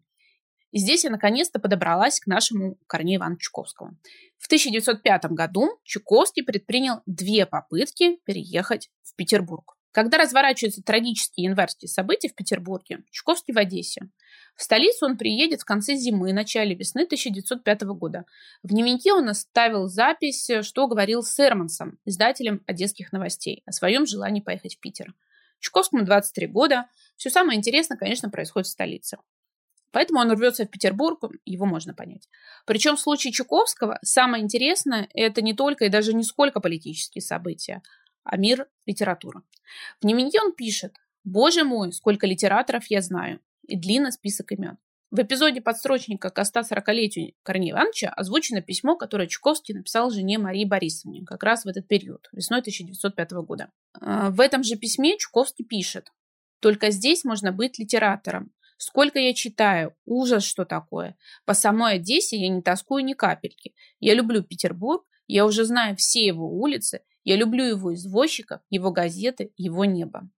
И 0.71 0.79
здесь 0.79 1.03
я 1.03 1.09
наконец-то 1.09 1.59
подобралась 1.59 2.21
к 2.21 2.27
нашему 2.27 2.77
Корнею 2.87 3.19
Ивановичу 3.19 3.47
Чуковскому. 3.47 3.97
В 4.37 4.45
1905 4.45 5.25
году 5.25 5.77
Чуковский 5.83 6.45
предпринял 6.45 7.01
две 7.05 7.45
попытки 7.45 8.15
переехать 8.23 8.89
в 9.03 9.13
Петербург. 9.17 9.75
Когда 9.91 10.17
разворачиваются 10.17 10.81
трагические 10.81 11.45
январские 11.45 11.89
события 11.89 12.29
в 12.29 12.35
Петербурге, 12.35 13.03
Чуковский 13.11 13.53
в 13.53 13.57
Одессе. 13.57 14.09
В 14.55 14.63
столицу 14.63 15.05
он 15.05 15.17
приедет 15.17 15.61
в 15.61 15.65
конце 15.65 15.95
зимы, 15.95 16.31
начале 16.31 16.75
весны 16.75 17.03
1905 17.03 17.81
года. 17.83 18.25
В 18.63 18.69
дневнике 18.69 19.13
он 19.13 19.27
оставил 19.27 19.87
запись, 19.87 20.49
что 20.61 20.87
говорил 20.87 21.23
с 21.23 21.37
Эрмансом, 21.39 21.99
издателем 22.05 22.63
одесских 22.67 23.11
новостей, 23.11 23.63
о 23.65 23.73
своем 23.73 24.05
желании 24.05 24.41
поехать 24.41 24.75
в 24.75 24.79
Питер. 24.79 25.13
Чуковскому 25.59 26.05
23 26.05 26.47
года. 26.47 26.87
Все 27.17 27.29
самое 27.29 27.57
интересное, 27.57 27.97
конечно, 27.97 28.29
происходит 28.29 28.67
в 28.67 28.71
столице. 28.71 29.17
Поэтому 29.91 30.21
он 30.21 30.31
рвется 30.31 30.65
в 30.65 30.69
Петербург, 30.69 31.21
его 31.45 31.65
можно 31.65 31.93
понять. 31.93 32.29
Причем 32.65 32.95
в 32.95 33.01
случае 33.01 33.33
Чуковского 33.33 33.99
самое 34.01 34.43
интересное– 34.43 35.09
это 35.13 35.41
не 35.41 35.53
только 35.53 35.85
и 35.85 35.89
даже 35.89 36.13
не 36.13 36.23
сколько 36.23 36.61
политические 36.61 37.21
события, 37.21 37.81
а 38.23 38.37
мир 38.37 38.67
литературы. 38.85 39.41
В 39.99 40.03
дневнике 40.03 40.39
он 40.41 40.53
пишет 40.53 40.95
«Боже 41.23 41.63
мой, 41.63 41.91
сколько 41.93 42.27
литераторов 42.27 42.85
я 42.89 43.01
знаю!» 43.01 43.39
и 43.67 43.77
длинный 43.77 44.11
список 44.11 44.51
имен. 44.51 44.77
В 45.11 45.21
эпизоде 45.21 45.59
подстрочника 45.59 46.29
к 46.29 46.41
140-летию 46.41 47.33
Корнея 47.43 47.73
Ивановича 47.73 48.09
озвучено 48.09 48.61
письмо, 48.61 48.95
которое 48.95 49.27
Чуковский 49.27 49.75
написал 49.75 50.09
жене 50.09 50.37
Марии 50.37 50.63
Борисовне 50.63 51.25
как 51.25 51.43
раз 51.43 51.65
в 51.65 51.67
этот 51.67 51.85
период, 51.87 52.29
весной 52.31 52.59
1905 52.59 53.31
года. 53.31 53.71
А, 53.99 54.29
в 54.29 54.39
этом 54.39 54.63
же 54.63 54.77
письме 54.77 55.17
Чуковский 55.17 55.65
пишет 55.65 56.13
«Только 56.61 56.91
здесь 56.91 57.25
можно 57.25 57.51
быть 57.51 57.77
литератором. 57.77 58.53
Сколько 58.77 59.19
я 59.19 59.33
читаю, 59.33 59.93
ужас, 60.05 60.45
что 60.45 60.63
такое. 60.63 61.17
По 61.45 61.53
самой 61.53 61.95
Одессе 61.95 62.37
я 62.37 62.47
не 62.47 62.61
тоскую 62.61 63.03
ни 63.03 63.13
капельки. 63.13 63.75
Я 63.99 64.13
люблю 64.13 64.43
Петербург, 64.43 65.05
я 65.27 65.45
уже 65.45 65.65
знаю 65.65 65.97
все 65.97 66.25
его 66.25 66.47
улицы, 66.49 67.01
я 67.23 67.35
люблю 67.35 67.63
его 67.63 67.93
извозчиков, 67.93 68.61
его 68.69 68.91
газеты, 68.91 69.51
его 69.57 69.85
небо». 69.85 70.29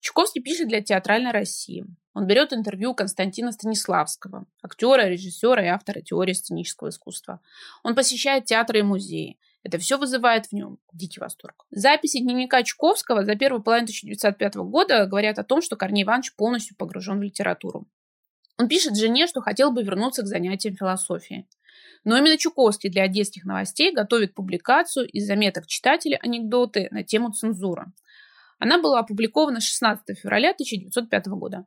Чуковский 0.00 0.42
пишет 0.42 0.68
для 0.68 0.80
театральной 0.80 1.30
России. 1.30 1.84
Он 2.14 2.26
берет 2.26 2.52
интервью 2.52 2.94
Константина 2.94 3.52
Станиславского, 3.52 4.46
актера, 4.62 5.06
режиссера 5.06 5.62
и 5.62 5.68
автора 5.68 6.00
теории 6.00 6.32
сценического 6.32 6.88
искусства. 6.88 7.40
Он 7.84 7.94
посещает 7.94 8.46
театры 8.46 8.80
и 8.80 8.82
музеи. 8.82 9.38
Это 9.62 9.78
все 9.78 9.98
вызывает 9.98 10.46
в 10.46 10.52
нем 10.52 10.78
дикий 10.92 11.20
восторг. 11.20 11.66
Записи 11.70 12.18
дневника 12.18 12.62
Чуковского 12.62 13.24
за 13.24 13.36
первую 13.36 13.62
половину 13.62 13.84
1905 13.84 14.54
года 14.56 15.06
говорят 15.06 15.38
о 15.38 15.44
том, 15.44 15.60
что 15.60 15.76
Корней 15.76 16.04
Иванович 16.04 16.34
полностью 16.34 16.76
погружен 16.76 17.18
в 17.18 17.22
литературу. 17.22 17.86
Он 18.58 18.68
пишет 18.68 18.96
жене, 18.96 19.26
что 19.26 19.42
хотел 19.42 19.70
бы 19.70 19.82
вернуться 19.82 20.22
к 20.22 20.26
занятиям 20.26 20.76
философии. 20.76 21.46
Но 22.04 22.16
именно 22.16 22.38
Чуковский 22.38 22.90
для 22.90 23.04
одесских 23.04 23.44
новостей 23.44 23.92
готовит 23.92 24.34
публикацию 24.34 25.06
из 25.06 25.26
заметок 25.26 25.66
читателей 25.66 26.16
анекдоты 26.16 26.88
на 26.90 27.02
тему 27.02 27.32
цензуры. 27.32 27.86
Она 28.58 28.78
была 28.78 29.00
опубликована 29.00 29.60
16 29.60 30.18
февраля 30.18 30.50
1905 30.50 31.26
года. 31.28 31.64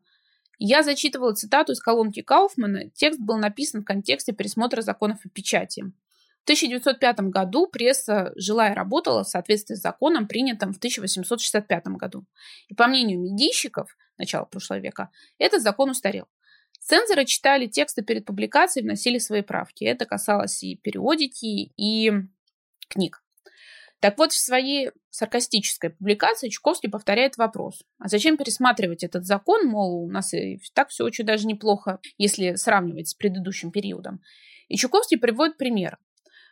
Я 0.59 0.83
зачитывала 0.83 1.33
цитату 1.33 1.73
из 1.73 1.79
колонки 1.79 2.21
Кауфмана. 2.21 2.89
Текст 2.91 3.19
был 3.19 3.37
написан 3.37 3.81
в 3.81 3.85
контексте 3.85 4.31
пересмотра 4.31 4.81
законов 4.81 5.19
о 5.25 5.29
печати. 5.29 5.91
В 6.41 6.43
1905 6.43 7.19
году 7.29 7.67
пресса 7.67 8.31
жила 8.35 8.69
и 8.69 8.73
работала 8.73 9.23
в 9.23 9.29
соответствии 9.29 9.75
с 9.75 9.81
законом, 9.81 10.27
принятым 10.27 10.73
в 10.73 10.77
1865 10.77 11.87
году. 11.87 12.25
И 12.67 12.75
по 12.75 12.87
мнению 12.87 13.21
медийщиков 13.21 13.95
начала 14.17 14.45
прошлого 14.45 14.79
века, 14.79 15.09
этот 15.37 15.61
закон 15.61 15.89
устарел. 15.89 16.27
Цензоры 16.83 17.25
читали 17.25 17.67
тексты 17.67 18.03
перед 18.03 18.25
публикацией 18.25 18.83
вносили 18.83 19.17
свои 19.17 19.41
правки. 19.41 19.85
Это 19.85 20.05
касалось 20.05 20.63
и 20.63 20.75
периодики, 20.75 21.71
и 21.77 22.11
книг. 22.89 23.23
Так 24.01 24.17
вот, 24.17 24.33
в 24.33 24.37
своей 24.37 24.91
саркастической 25.09 25.91
публикации 25.91 26.49
Чуковский 26.49 26.89
повторяет 26.89 27.37
вопрос. 27.37 27.81
А 27.99 28.09
зачем 28.09 28.35
пересматривать 28.35 29.05
этот 29.05 29.25
закон? 29.25 29.65
Мол, 29.65 30.03
у 30.03 30.11
нас 30.11 30.33
и 30.33 30.59
так 30.73 30.89
все 30.89 31.05
очень 31.05 31.25
даже 31.25 31.47
неплохо, 31.47 31.99
если 32.17 32.55
сравнивать 32.55 33.07
с 33.07 33.13
предыдущим 33.13 33.71
периодом. 33.71 34.21
И 34.67 34.75
Чуковский 34.75 35.17
приводит 35.17 35.55
пример. 35.55 35.97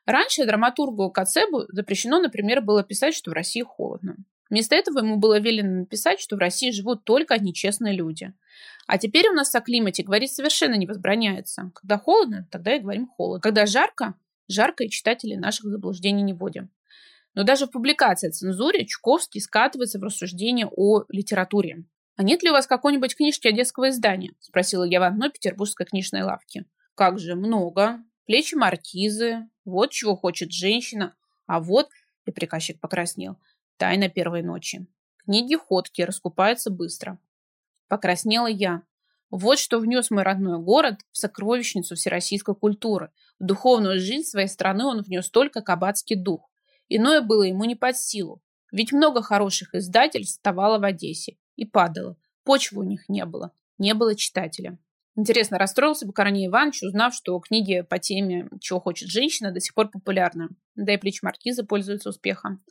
Раньше 0.06 0.46
драматургу 0.46 1.12
Кацебу 1.12 1.66
запрещено, 1.68 2.22
например, 2.22 2.62
было 2.62 2.84
писать, 2.84 3.16
что 3.16 3.32
в 3.32 3.34
России 3.34 3.64
холодно. 3.64 4.16
Вместо 4.52 4.76
этого 4.76 5.00
ему 5.00 5.16
было 5.16 5.40
велено 5.40 5.80
написать, 5.80 6.20
что 6.20 6.36
в 6.36 6.40
России 6.40 6.72
живут 6.72 7.06
только 7.06 7.40
нечестные 7.40 7.96
люди. 7.96 8.34
А 8.86 8.98
теперь 8.98 9.30
у 9.30 9.34
нас 9.34 9.56
о 9.56 9.62
климате 9.62 10.04
говорить 10.04 10.34
совершенно 10.34 10.76
не 10.76 10.86
возбраняется. 10.86 11.72
Когда 11.74 11.98
холодно, 11.98 12.46
тогда 12.52 12.76
и 12.76 12.80
говорим 12.80 13.08
холодно. 13.08 13.42
Когда 13.42 13.66
жарко, 13.66 14.16
жарко 14.50 14.84
и 14.84 14.90
читатели 14.90 15.36
наших 15.36 15.68
заблуждений 15.68 16.22
не 16.22 16.34
вводим. 16.34 16.70
Но 17.34 17.44
даже 17.44 17.66
в 17.66 17.72
публикации 17.72 18.28
о 18.28 18.32
цензуре 18.32 18.86
Чуковский 18.86 19.40
скатывается 19.40 20.00
в 20.00 20.04
рассуждение 20.04 20.68
о 20.70 21.06
литературе. 21.08 21.86
«А 22.18 22.24
нет 22.24 22.44
ли 22.44 22.50
у 22.50 22.54
вас 22.54 22.68
какой-нибудь 22.68 23.16
книжки 23.16 23.48
одесского 23.48 23.90
издания?»– 23.90 24.34
спросила 24.42 24.84
я 24.84 25.00
в 25.00 25.04
одной 25.04 25.30
петербургской 25.32 25.86
книжной 25.86 26.24
лавке. 26.24 26.66
«Как 26.96 27.20
же, 27.20 27.36
много. 27.36 28.04
Плечи 28.26 28.56
маркизы. 28.56 29.48
Вот 29.64 29.92
чего 29.92 30.18
хочет 30.18 30.52
женщина. 30.52 31.16
А 31.48 31.62
вот...»– 31.62 31.88
и 32.26 32.32
приказчик 32.32 32.80
покраснел. 32.80 33.38
«Тайна 33.78 34.10
первой 34.10 34.42
ночи. 34.42 34.88
Книги 35.18 35.56
ходки 35.56 36.02
раскупаются 36.02 36.70
быстро». 36.70 37.20
Покраснела 37.88 38.48
я. 38.48 38.84
Вот 39.30 39.60
что 39.60 39.80
внес 39.80 40.12
мой 40.12 40.24
родной 40.24 40.60
город 40.60 41.02
в 41.12 41.18
сокровищницу 41.18 41.96
всероссийской 41.96 42.56
культуры. 42.56 43.12
В 43.40 43.46
духовную 43.46 44.00
жизнь 44.00 44.28
своей 44.28 44.48
страны 44.48 44.86
он 44.86 45.02
внес 45.02 45.30
только 45.30 45.62
кабацкий 45.62 46.16
дух. 46.16 46.50
Иное 46.90 47.22
было 47.22 47.44
ему 47.44 47.64
не 47.64 47.76
под 47.76 47.98
силу, 47.98 48.42
ведь 48.72 48.92
много 48.92 49.22
хороших 49.22 49.74
издательств 49.74 50.38
вставало 50.38 50.80
в 50.80 50.84
Одессе 50.84 51.38
и 51.56 51.66
падало. 51.66 52.18
Почвы 52.44 52.82
у 52.82 52.84
них 52.84 53.08
не 53.08 53.26
было, 53.26 53.52
не 53.78 53.94
было 53.94 54.16
читателя. 54.16 54.78
Интересно, 55.16 55.58
расстроился 55.58 56.06
бы 56.06 56.14
Корней 56.14 56.48
Иванович, 56.48 56.84
узнав, 56.84 57.14
что 57.14 57.38
книги 57.40 57.82
по 57.82 58.00
теме 58.00 58.50
«Чего 58.60 58.80
хочет 58.80 59.10
женщина» 59.10 59.52
до 59.52 59.60
сих 59.60 59.74
пор 59.74 59.90
популярны. 59.90 60.50
Да 60.76 60.94
и 60.94 60.98
плеч 60.98 61.22
маркиза 61.22 61.66
пользуются 61.66 62.10
успехом. 62.10 62.64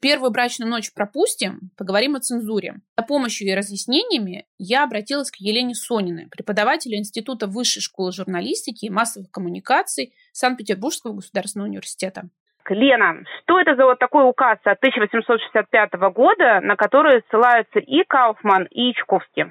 Первую 0.00 0.30
брачную 0.30 0.70
ночь 0.70 0.94
пропустим, 0.94 1.70
поговорим 1.76 2.16
о 2.16 2.20
цензуре. 2.20 2.76
За 2.96 3.04
помощью 3.04 3.48
и 3.48 3.54
разъяснениями 3.54 4.46
я 4.56 4.84
обратилась 4.84 5.30
к 5.30 5.36
Елене 5.36 5.74
Сониной, 5.74 6.28
преподавателю 6.30 6.96
Института 6.96 7.46
высшей 7.46 7.82
школы 7.82 8.10
журналистики 8.10 8.86
и 8.86 8.90
массовых 8.90 9.30
коммуникаций 9.30 10.14
Санкт-Петербургского 10.32 11.12
государственного 11.12 11.68
университета. 11.68 12.30
Лена, 12.70 13.24
что 13.42 13.60
это 13.60 13.74
за 13.74 13.84
вот 13.84 13.98
такой 13.98 14.26
указ 14.26 14.58
от 14.64 14.78
1865 14.78 15.92
года, 16.14 16.60
на 16.62 16.76
который 16.76 17.22
ссылаются 17.28 17.80
и 17.80 18.02
Кауфман, 18.04 18.68
и 18.70 18.94
Чуковский? 18.94 19.46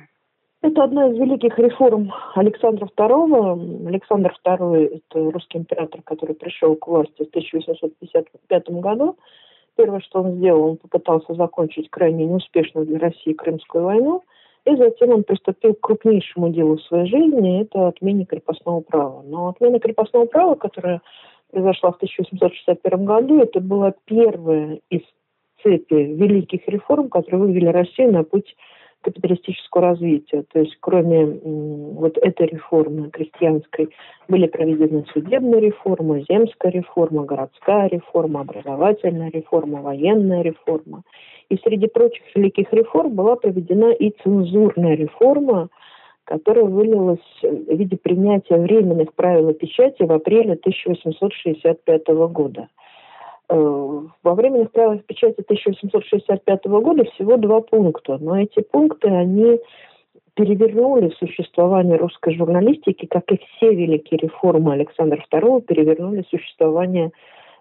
Это 0.61 0.83
одна 0.83 1.09
из 1.09 1.17
великих 1.17 1.57
реформ 1.59 2.11
Александра 2.35 2.87
II. 2.97 3.87
Александр 3.87 4.33
II– 4.45 5.01
это 5.09 5.31
русский 5.31 5.59
император, 5.59 6.01
который 6.01 6.35
пришел 6.35 6.75
к 6.75 6.87
власти 6.87 7.23
в 7.23 7.29
1855 7.29 8.69
году. 8.69 9.17
Первое, 9.79 10.01
что 10.01 10.21
он 10.21 10.33
сделал, 10.33 10.71
он 10.71 10.75
попытался 10.75 11.33
закончить 11.35 11.89
крайне 11.89 12.25
неуспешную 12.25 12.85
для 12.85 12.99
России 12.99 13.31
Крымскую 13.31 13.85
войну, 13.85 14.23
и 14.65 14.75
затем 14.75 15.11
он 15.11 15.23
приступил 15.23 15.73
к 15.73 15.79
крупнейшему 15.79 16.49
делу 16.49 16.75
в 16.75 16.81
своей 16.81 17.05
жизни– 17.05 17.61
это 17.61 17.87
отмене 17.87 18.25
крепостного 18.25 18.81
права. 18.81 19.23
Но 19.25 19.47
отмена 19.47 19.79
крепостного 19.79 20.25
права, 20.25 20.55
которая 20.55 21.01
произошла 21.49 21.93
в 21.93 21.95
1861 21.95 23.05
году, 23.05 23.39
это 23.39 23.61
была 23.61 23.93
первая 24.03 24.81
из 24.89 25.03
цепи 25.63 25.93
великих 25.93 26.67
реформ, 26.67 27.07
которые 27.07 27.39
вывели 27.39 27.67
Россию 27.67 28.11
на 28.11 28.25
путь 28.25 28.57
капиталистического 29.01 29.83
развития. 29.83 30.43
То 30.51 30.59
есть 30.59 30.77
кроме 30.79 31.25
вот 31.25 32.17
этой 32.17 32.47
реформы 32.47 33.09
крестьянской 33.09 33.89
были 34.27 34.47
проведены 34.47 35.05
судебная 35.13 35.59
реформа, 35.59 36.21
земская 36.29 36.71
реформа, 36.71 37.25
городская 37.25 37.87
реформа, 37.87 38.41
образовательная 38.41 39.31
реформа, 39.31 39.81
военная 39.81 40.41
реформа. 40.41 41.03
И 41.49 41.57
среди 41.63 41.87
прочих 41.87 42.23
великих 42.35 42.71
реформ 42.73 43.13
была 43.13 43.35
проведена 43.35 43.91
и 43.91 44.11
цензурная 44.23 44.95
реформа, 44.95 45.69
которая 46.25 46.65
вылилась 46.65 47.19
в 47.41 47.75
виде 47.75 47.97
принятия 47.97 48.57
временных 48.57 49.13
правил 49.15 49.51
печати 49.53 50.03
в 50.03 50.11
апреле 50.11 50.53
1865 50.53 52.07
года. 52.31 52.67
Э, 53.49 54.01
во 54.23 54.35
временных 54.35 54.71
правилах 54.71 55.03
печати 55.05 55.41
1865 55.41 56.65
года 56.65 57.03
всего 57.05 57.37
два 57.37 57.61
пункта, 57.61 58.17
но 58.19 58.39
эти 58.39 58.61
пункты, 58.61 59.09
они 59.09 59.59
перевернули 60.35 61.11
существование 61.17 61.97
русской 61.97 62.35
журналистики, 62.35 63.07
как 63.07 63.31
и 63.31 63.37
все 63.37 63.73
великие 63.73 64.19
реформы 64.19 64.73
Александра 64.73 65.21
II 65.31 65.61
перевернули 65.61 66.23
существование 66.29 67.11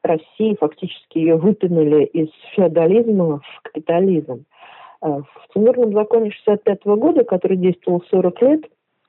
России, 0.02 0.56
фактически 0.60 1.18
ее 1.18 1.36
выпинули 1.36 2.04
из 2.04 2.28
феодализма 2.54 3.40
в 3.40 3.62
капитализм. 3.62 4.44
А, 5.00 5.22
в 5.22 5.52
цензурном 5.54 5.92
законе 5.92 6.30
65 6.30 6.84
года, 6.84 7.24
который 7.24 7.56
действовал 7.56 8.04
40 8.10 8.42
лет, 8.42 8.64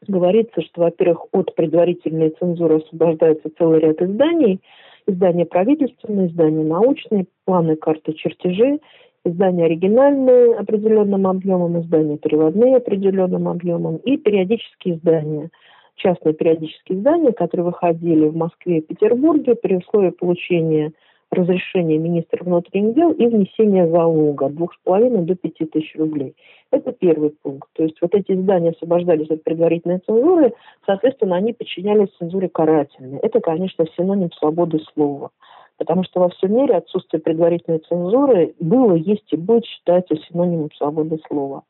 говорится, 0.07 0.61
что, 0.61 0.81
во-первых, 0.81 1.25
от 1.33 1.53
предварительной 1.55 2.29
цензуры 2.39 2.77
освобождается 2.77 3.49
целый 3.57 3.81
ряд 3.81 4.01
изданий, 4.01 4.61
издания 5.09 5.45
правительственные, 5.45 6.27
издания 6.27 6.63
научные, 6.63 7.25
планы, 7.45 7.75
карты, 7.75 8.13
чертежи, 8.13 8.79
издания 9.25 9.65
оригинальные 9.65 10.55
определенным 10.55 11.27
объемом, 11.27 11.79
издания 11.81 12.17
переводные 12.17 12.77
определенным 12.77 13.47
объемом 13.47 13.97
и 13.97 14.17
периодические 14.17 14.95
издания, 14.95 15.49
частные 15.95 16.33
периодические 16.33 16.99
издания, 16.99 17.33
которые 17.33 17.65
выходили 17.65 18.27
в 18.27 18.35
Москве 18.35 18.79
и 18.79 18.81
Петербурге 18.81 19.55
при 19.55 19.75
условии 19.75 20.11
получения 20.11 20.93
разрешение 21.31 21.97
министра 21.97 22.43
внутренних 22.43 22.95
дел 22.95 23.11
и 23.11 23.27
внесение 23.27 23.87
залога 23.87 24.49
двух 24.49 24.73
с 24.73 24.77
половиной 24.83 25.23
до 25.23 25.35
пяти 25.35 25.65
тысяч 25.65 25.95
рублей. 25.95 26.35
Это 26.71 26.91
первый 26.91 27.31
пункт. 27.41 27.69
То 27.73 27.83
есть 27.83 27.97
вот 28.01 28.13
эти 28.15 28.31
издания 28.31 28.71
освобождались 28.71 29.29
от 29.29 29.43
предварительной 29.43 29.99
цензуры, 29.99 30.53
соответственно, 30.85 31.35
они 31.35 31.53
подчинялись 31.53 32.09
цензуре 32.17 32.49
карательной. 32.49 33.19
Это, 33.19 33.39
конечно, 33.41 33.85
синоним 33.95 34.31
свободы 34.33 34.79
слова. 34.93 35.29
Потому 35.77 36.03
что 36.03 36.19
во 36.19 36.29
всем 36.29 36.53
мире 36.53 36.75
отсутствие 36.75 37.21
предварительной 37.21 37.79
цензуры 37.79 38.53
было, 38.59 38.95
есть 38.95 39.31
и 39.31 39.37
будет 39.37 39.65
считаться 39.65 40.15
синонимом 40.27 40.71
свободы 40.73 41.19
слова. 41.27 41.63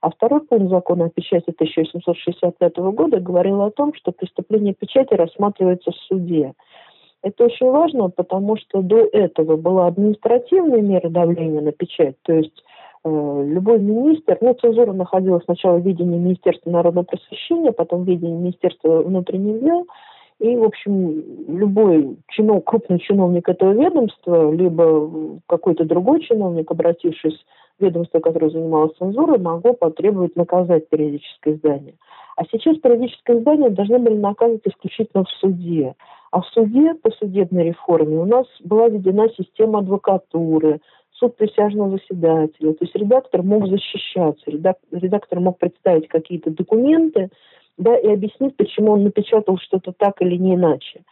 А 0.00 0.10
второй 0.10 0.40
пункт 0.40 0.68
закона 0.68 1.06
о 1.06 1.10
печати 1.10 1.50
1865 1.50 2.76
года 2.76 3.18
говорил 3.18 3.62
о 3.62 3.70
том, 3.70 3.92
что 3.94 4.12
преступление 4.12 4.72
печати 4.72 5.14
рассматривается 5.14 5.90
в 5.90 5.96
суде. 5.96 6.52
Это 7.22 7.44
очень 7.44 7.70
важно, 7.70 8.08
потому 8.10 8.56
что 8.56 8.82
до 8.82 8.98
этого 8.98 9.56
была 9.56 9.86
административная 9.86 10.80
мера 10.80 11.08
давления 11.08 11.60
на 11.60 11.72
печать, 11.72 12.16
то 12.22 12.32
есть 12.32 12.62
э, 13.04 13.44
любой 13.48 13.80
министр, 13.80 14.38
ну, 14.40 14.54
цензура 14.54 14.92
находилась 14.92 15.44
сначала 15.44 15.78
в 15.78 15.86
видении 15.86 16.18
Министерства 16.18 16.70
народного 16.70 17.04
просвещения, 17.04 17.72
потом 17.72 18.04
в 18.04 18.08
видении 18.08 18.36
Министерства 18.36 19.02
внутренних 19.02 19.60
дел, 19.60 19.86
и, 20.38 20.54
в 20.54 20.64
общем, 20.64 21.24
любой 21.48 22.18
чинов, 22.28 22.64
крупный 22.64 22.98
чиновник 22.98 23.48
этого 23.48 23.72
ведомства, 23.72 24.52
либо 24.52 25.40
какой-то 25.46 25.84
другой 25.84 26.20
чиновник, 26.20 26.70
обратившись 26.70 27.42
ведомство, 27.78 28.20
которое 28.20 28.50
занималось 28.50 28.96
цензурой, 28.96 29.38
могло 29.38 29.72
потребовать 29.74 30.36
наказать 30.36 30.88
периодическое 30.88 31.54
издание. 31.54 31.94
А 32.36 32.44
сейчас 32.50 32.76
периодическое 32.78 33.38
издание 33.38 33.70
должны 33.70 33.98
были 33.98 34.16
наказывать 34.16 34.66
исключительно 34.66 35.24
в 35.24 35.30
суде. 35.40 35.94
А 36.30 36.40
в 36.40 36.46
суде, 36.46 36.94
по 36.94 37.10
судебной 37.10 37.64
реформе, 37.64 38.18
у 38.18 38.26
нас 38.26 38.46
была 38.62 38.88
введена 38.88 39.28
система 39.30 39.78
адвокатуры, 39.78 40.80
суд 41.12 41.36
присяжного 41.36 41.92
заседателя. 41.92 42.72
То 42.74 42.84
есть 42.84 42.94
редактор 42.94 43.42
мог 43.42 43.66
защищаться, 43.66 44.50
редактор 44.50 45.40
мог 45.40 45.58
представить 45.58 46.08
какие-то 46.08 46.50
документы, 46.50 47.30
да, 47.78 47.96
и 47.96 48.08
объяснить, 48.08 48.56
почему 48.56 48.92
он 48.92 49.04
напечатал 49.04 49.58
что-то 49.58 49.92
так 49.92 50.20
или 50.20 50.36
не 50.36 50.54
иначе. 50.54 51.02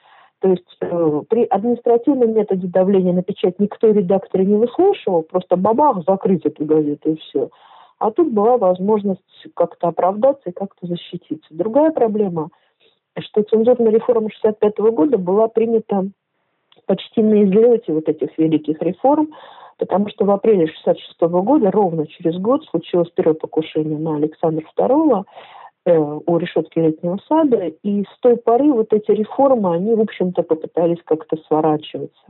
То 0.44 0.50
есть 0.50 0.76
э, 0.82 1.22
при 1.30 1.44
административном 1.44 2.34
методе 2.34 2.66
давления 2.66 3.14
на 3.14 3.22
печать 3.22 3.58
никто 3.58 3.86
редактора 3.86 4.42
не 4.42 4.56
выслушивал, 4.56 5.22
просто 5.22 5.56
бабах, 5.56 6.04
закрыть 6.06 6.44
эту 6.44 6.66
газету 6.66 7.12
и 7.12 7.16
все. 7.16 7.48
А 7.98 8.10
тут 8.10 8.30
была 8.30 8.58
возможность 8.58 9.22
как-то 9.54 9.88
оправдаться 9.88 10.50
и 10.50 10.52
как-то 10.52 10.86
защититься. 10.86 11.48
Другая 11.48 11.92
проблема, 11.92 12.50
что 13.18 13.42
цензурная 13.44 13.90
реформа 13.90 14.28
65 14.28 14.76
года 14.92 15.16
была 15.16 15.48
принята 15.48 16.08
почти 16.84 17.22
на 17.22 17.42
излете 17.44 17.94
вот 17.94 18.06
этих 18.10 18.36
великих 18.36 18.82
реформ, 18.82 19.30
потому 19.78 20.10
что 20.10 20.26
в 20.26 20.30
апреле 20.30 20.66
66 20.66 21.22
года, 21.22 21.70
ровно 21.70 22.06
через 22.06 22.36
год, 22.36 22.66
случилось 22.66 23.08
первое 23.14 23.32
покушение 23.32 23.98
на 23.98 24.16
Александра 24.16 24.62
II, 24.76 25.24
у 25.86 26.38
решетки 26.38 26.78
летнего 26.78 27.18
сада, 27.28 27.66
и 27.82 28.04
с 28.04 28.18
той 28.20 28.36
поры 28.36 28.72
вот 28.72 28.92
эти 28.92 29.10
реформы, 29.10 29.74
они, 29.74 29.94
в 29.94 30.00
общем-то, 30.00 30.42
попытались 30.42 31.02
как-то 31.04 31.36
сворачиваться. 31.46 32.22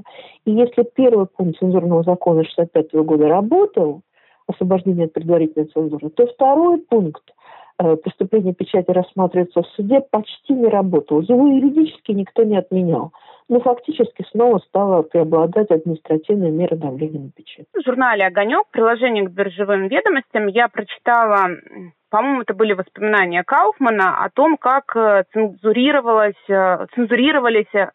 И 0.45 0.51
если 0.51 0.83
первый 0.83 1.27
пункт 1.27 1.59
цензурного 1.61 2.03
закона 2.03 2.45
65 2.45 2.93
года 3.05 3.29
работал, 3.29 4.03
освобождение 4.47 5.07
от 5.07 5.13
предварительной 5.13 5.69
цензуры, 5.69 6.11
то 6.11 6.27
второй 6.27 6.79
пункт 6.79 7.23
э, 7.31 7.33
преступление 7.77 8.55
печати 8.55 8.91
рассматривается 8.91 9.63
в 9.63 9.67
суде 9.69 10.01
почти 10.01 10.53
не 10.53 10.69
работал. 10.69 11.21
Его 11.21 11.47
юридически 11.49 12.13
никто 12.13 12.45
не 12.45 12.57
отменял. 12.57 13.13
Но 13.49 13.61
фактически 13.61 14.25
снова 14.31 14.59
стала 14.59 15.03
преобладать 15.03 15.71
административная 15.71 16.51
мера 16.51 16.77
давления 16.77 17.21
на 17.21 17.31
печать. 17.31 17.67
В 17.75 17.85
журнале 17.85 18.27
«Огонек» 18.27 18.65
приложение 18.71 19.25
к 19.27 19.31
биржевым 19.31 19.89
ведомостям 19.89 20.47
я 20.47 20.69
прочитала 20.69 21.49
по-моему, 22.11 22.43
это 22.43 22.55
были 22.55 22.75
воспоминания 22.75 23.43
Кауфмана 23.43 24.25
о 24.25 24.31
том, 24.31 24.57
как 24.57 24.95
э, 24.95 25.25
цензурировалось, 25.33 26.49
э, 26.49 26.87
цензурировались 26.95 27.91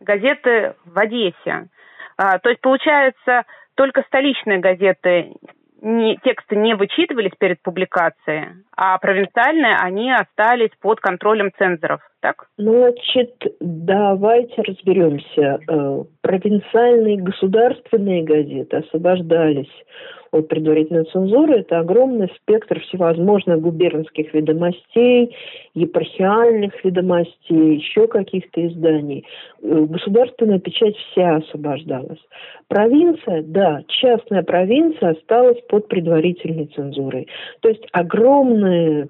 газеты 0.00 0.74
в 0.84 0.96
Одессе. 0.96 1.66
А, 2.16 2.38
то 2.38 2.50
есть, 2.50 2.60
получается, 2.60 3.42
только 3.74 4.02
столичные 4.02 4.58
газеты 4.58 5.32
не, 5.84 6.16
тексты 6.24 6.56
не 6.56 6.74
вычитывались 6.74 7.32
перед 7.38 7.62
публикацией, 7.62 8.64
а 8.76 8.98
провинциальные 8.98 9.76
они 9.76 10.10
остались 10.10 10.70
под 10.80 11.00
контролем 11.00 11.50
цензоров, 11.58 12.00
так? 12.20 12.46
Значит, 12.56 13.34
давайте 13.60 14.62
разберемся. 14.62 15.60
Э, 15.68 16.04
провинциальные 16.22 17.22
государственные 17.22 18.24
газеты 18.24 18.78
освобождались 18.78 19.72
от 20.34 20.48
предварительной 20.48 21.04
цензуры, 21.04 21.60
это 21.60 21.78
огромный 21.78 22.28
спектр 22.36 22.80
всевозможных 22.80 23.60
губернских 23.60 24.34
ведомостей, 24.34 25.34
епархиальных 25.74 26.84
ведомостей, 26.84 27.76
еще 27.76 28.08
каких-то 28.08 28.66
изданий. 28.66 29.24
Э, 29.62 29.86
государственная 29.88 30.58
печать 30.58 30.96
вся 30.96 31.36
освобождалась. 31.36 32.18
Провинция, 32.68 33.42
да, 33.42 33.82
частная 33.86 34.42
провинция 34.42 35.10
осталась 35.10 35.60
под 35.68 35.88
предварительной 35.88 36.66
цензурой. 36.74 37.28
То 37.60 37.68
есть 37.68 37.86
огромные 37.92 39.08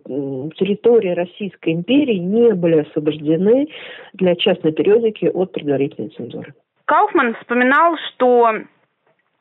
территории 0.56 1.10
Российской 1.10 1.72
империи 1.72 2.18
не 2.18 2.52
были 2.52 2.80
освобождены 2.80 3.68
для 4.12 4.34
частной 4.36 4.72
периодики 4.72 5.26
от 5.26 5.52
предварительной 5.52 6.10
цензуры. 6.10 6.54
Кауфман 6.86 7.34
вспоминал, 7.40 7.96
что 8.12 8.50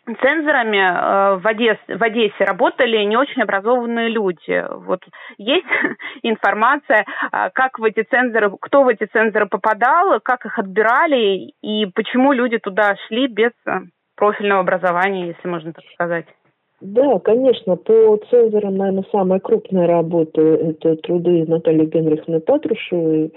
цензорами 0.05 0.77
э, 0.77 1.37
в, 1.39 1.47
Одессе, 1.47 1.79
в 1.87 2.03
Одессе 2.03 2.43
работали 2.43 3.03
не 3.05 3.17
очень 3.17 3.41
образованные 3.41 4.09
люди. 4.09 4.65
Вот 4.85 5.01
есть 5.37 5.65
информация, 6.23 7.05
э, 7.31 7.49
как 7.53 7.79
в 7.79 7.83
эти 7.83 8.03
цензоры, 8.03 8.51
кто 8.59 8.83
в 8.83 8.89
эти 8.89 9.05
цензоры 9.05 9.47
попадал, 9.47 10.19
как 10.21 10.45
их 10.45 10.59
отбирали 10.59 11.53
и 11.61 11.85
почему 11.87 12.33
люди 12.33 12.57
туда 12.57 12.95
шли 13.07 13.27
без 13.27 13.51
э, 13.65 13.79
профильного 14.15 14.61
образования, 14.61 15.27
если 15.27 15.47
можно 15.47 15.73
так 15.73 15.85
сказать. 15.93 16.25
Да, 16.81 17.17
конечно, 17.19 17.77
по 17.77 18.17
цензорам, 18.29 18.75
наверное, 18.75 19.05
самая 19.09 19.39
крупная 19.39 19.87
работа– 19.87 20.41
это 20.41 20.97
труды 20.97 21.45
Натальи 21.47 21.85
Генриховны 21.85 22.41
Патрушевой, 22.41 23.31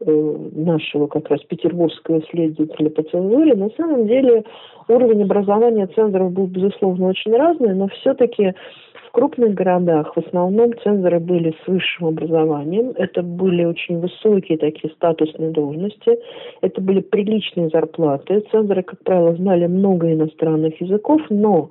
нашего 0.00 1.06
как 1.06 1.28
раз 1.28 1.40
петербургского 1.44 2.20
исследователя 2.20 2.90
по 2.90 3.02
цензуре, 3.02 3.54
на 3.54 3.70
самом 3.70 4.06
деле 4.06 4.44
уровень 4.88 5.22
образования 5.22 5.88
цензоров 5.88 6.32
был, 6.32 6.46
безусловно, 6.46 7.08
очень 7.08 7.36
разный, 7.36 7.74
но 7.74 7.88
все-таки 7.88 8.54
в 9.08 9.10
крупных 9.10 9.54
городах 9.54 10.14
в 10.14 10.18
основном 10.18 10.78
цензоры 10.84 11.18
были 11.18 11.54
с 11.64 11.66
высшим 11.66 12.08
образованием. 12.08 12.92
Это 12.96 13.22
были 13.22 13.64
очень 13.64 14.00
высокие 14.00 14.58
такие 14.58 14.92
статусные 14.94 15.50
должности. 15.50 16.18
Это 16.60 16.80
были 16.80 17.00
приличные 17.00 17.70
зарплаты. 17.70 18.44
Цензоры, 18.52 18.82
как 18.82 19.02
правило, 19.02 19.34
знали 19.34 19.66
много 19.66 20.12
иностранных 20.12 20.78
языков, 20.80 21.22
но 21.30 21.70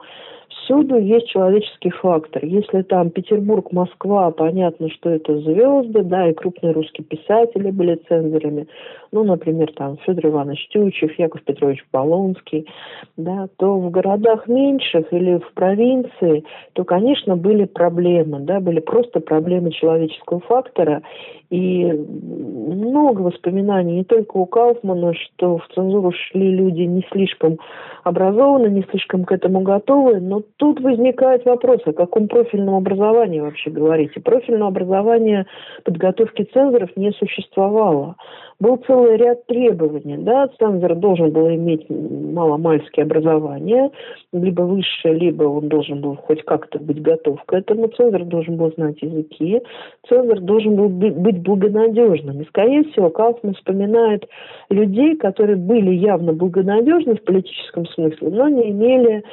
всюду 0.67 0.97
есть 0.97 1.30
человеческий 1.30 1.89
фактор. 1.89 2.43
Если 2.45 2.82
там 2.84 3.10
Петербург, 3.10 3.71
Москва, 3.71 4.32
понятно, 4.32 4.89
что 4.89 5.10
это 5.10 5.39
звезды, 5.39 6.03
да, 6.03 6.30
и 6.30 6.34
крупные 6.34 6.73
русские 6.73 7.06
писатели 7.06 7.71
были 7.71 7.95
цензорами, 8.08 8.67
ну, 9.12 9.23
например, 9.23 9.71
там 9.73 9.97
Федор 10.06 10.27
Иванович 10.27 10.67
Тючев, 10.69 11.17
Яков 11.17 11.41
Петрович 11.43 11.84
Полонский, 11.91 12.67
да, 13.15 13.47
то 13.58 13.77
в 13.77 13.89
городах 13.89 14.47
меньших 14.47 15.12
или 15.13 15.38
в 15.38 15.53
провинции, 15.53 16.43
то, 16.73 16.84
конечно, 16.84 17.38
были 17.38 17.65
проблемы, 17.65 18.39
да, 18.41 18.60
были 18.60 18.80
просто 18.80 19.19
проблемы 19.19 19.71
человеческого 19.71 20.41
фактора, 20.41 21.01
и 21.49 21.86
много 21.86 23.21
воспоминаний 23.21 23.95
не 23.95 24.03
только 24.03 24.36
у 24.36 24.45
Кауфмана, 24.45 25.13
что 25.13 25.58
в 25.58 25.67
цензуру 25.73 26.12
шли 26.12 26.51
люди 26.51 26.82
не 26.82 27.06
слишком 27.12 27.58
образованные, 28.03 28.71
не 28.71 28.84
слишком 28.89 29.23
к 29.23 29.32
этому 29.32 29.62
готовы, 29.62 30.19
но 30.19 30.41
тут 30.58 30.80
возникает 30.82 31.46
вопрос, 31.46 31.82
о 31.86 31.93
каком 31.93 32.28
профильном 32.28 32.76
образовании 32.76 33.39
вообще 33.39 33.70
говорите. 33.70 34.20
Профильного 34.20 34.70
образования 34.70 35.46
подготовки 35.84 36.43
цензоров 36.54 36.89
не 36.96 37.12
существовало 37.12 38.15
был 38.60 38.78
целый 38.88 39.17
ряд 39.17 39.46
требований. 39.46 40.17
Да? 40.17 40.50
Цензор 40.60 40.96
должен 40.96 41.32
был 41.32 41.50
иметь 41.50 41.88
маломальское 41.89 43.06
образование, 43.06 43.91
либо 44.34 44.62
высшее, 44.62 45.13
либо 45.13 45.43
он 45.43 45.67
должен 45.67 46.02
был 46.02 46.15
хоть 46.15 46.43
как-то 46.43 46.80
быть 46.80 47.02
готов 47.02 47.43
к 47.46 47.54
этому. 47.54 47.88
Цензор 47.89 48.26
должен 48.26 48.58
был 48.58 48.72
знать 48.74 49.02
языки. 49.02 49.62
Цензор 50.10 50.39
должен 50.39 50.76
был 50.76 50.89
быть 50.89 51.41
благонадежным. 51.41 52.41
И, 52.41 52.46
скорее 52.46 52.84
всего, 52.86 53.10
Кауфман 53.10 53.54
вспоминает 53.54 54.28
людей, 54.70 55.15
которые 55.17 55.58
были 55.58 55.91
явно 55.93 56.34
благонадежны 56.34 57.15
в 57.15 57.24
политическом 57.24 57.86
смысле, 57.88 58.30
но 58.30 58.50
не 58.50 58.72
имели 58.72 59.24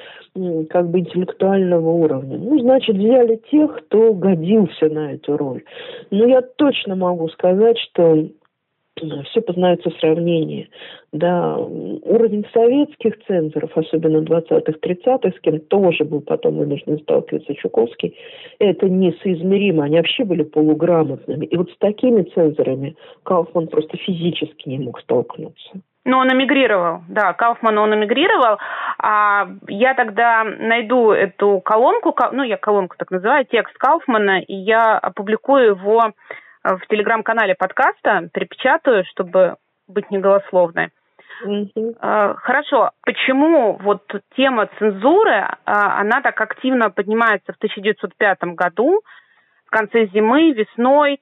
как 0.68 0.88
бы 0.88 1.00
интеллектуального 1.14 1.90
уровня. 1.90 2.38
Ну, 2.38 2.58
значит, 2.60 2.96
взяли 2.96 3.40
тех, 3.50 3.74
кто 3.76 4.12
годился 4.12 4.88
на 4.88 5.12
эту 5.12 5.36
роль. 5.36 5.62
Но 6.10 6.26
я 6.26 6.42
точно 6.42 6.96
могу 6.96 7.28
сказать, 7.28 7.78
что 7.78 8.28
все 9.24 9.40
познается 9.40 9.90
в 9.90 9.98
сравнении. 9.98 10.68
Да, 11.12 11.56
уровень 11.58 12.46
советских 12.52 13.24
цензоров, 13.26 13.76
особенно 13.76 14.18
20-х, 14.18 14.72
30-х, 14.80 15.36
с 15.36 15.40
кем 15.40 15.60
тоже 15.60 16.04
был 16.04 16.20
потом 16.20 16.58
вынужден 16.58 16.98
сталкиваться 17.00 17.54
Чуковский, 17.54 18.16
это 18.58 18.88
несоизмеримо. 18.88 19.84
Они 19.84 19.96
вообще 19.96 20.24
были 20.24 20.44
полуграмотными. 20.44 21.44
И 21.46 21.56
вот 21.56 21.70
с 21.70 21.76
такими 21.78 22.22
цензорами 22.22 22.96
Кауфман 23.24 23.66
просто 23.68 23.96
физически 23.96 24.68
не 24.68 24.78
мог 24.78 25.00
столкнуться. 25.00 25.80
Ну, 26.06 26.18
он 26.18 26.28
эмигрировал, 26.28 27.02
да, 27.08 27.32
Кауфман, 27.32 27.78
он 27.78 27.94
эмигрировал. 27.94 28.58
А 28.98 29.48
я 29.68 29.94
тогда 29.94 30.44
найду 30.44 31.12
эту 31.12 31.60
колонку, 31.60 32.14
ну, 32.32 32.42
я 32.42 32.58
колонку 32.58 32.96
так 32.98 33.10
называю, 33.10 33.46
текст 33.46 33.76
Кауфмана, 33.78 34.40
и 34.40 34.54
я 34.54 34.98
опубликую 34.98 35.76
его 35.76 36.12
в 36.62 36.80
телеграм-канале 36.88 37.54
подкаста, 37.54 38.28
перепечатаю, 38.32 39.04
чтобы 39.06 39.56
быть 39.88 40.10
неголословной. 40.10 40.90
Mm-hmm. 41.44 42.36
Хорошо. 42.36 42.90
Почему 43.02 43.78
вот 43.82 44.02
тема 44.36 44.68
цензуры, 44.78 45.48
а, 45.64 46.00
она 46.00 46.20
так 46.20 46.40
активно 46.40 46.90
поднимается 46.90 47.52
в 47.52 47.56
1905 47.56 48.54
году, 48.54 49.00
в 49.66 49.70
конце 49.70 50.06
зимы, 50.06 50.52
весной, 50.52 51.20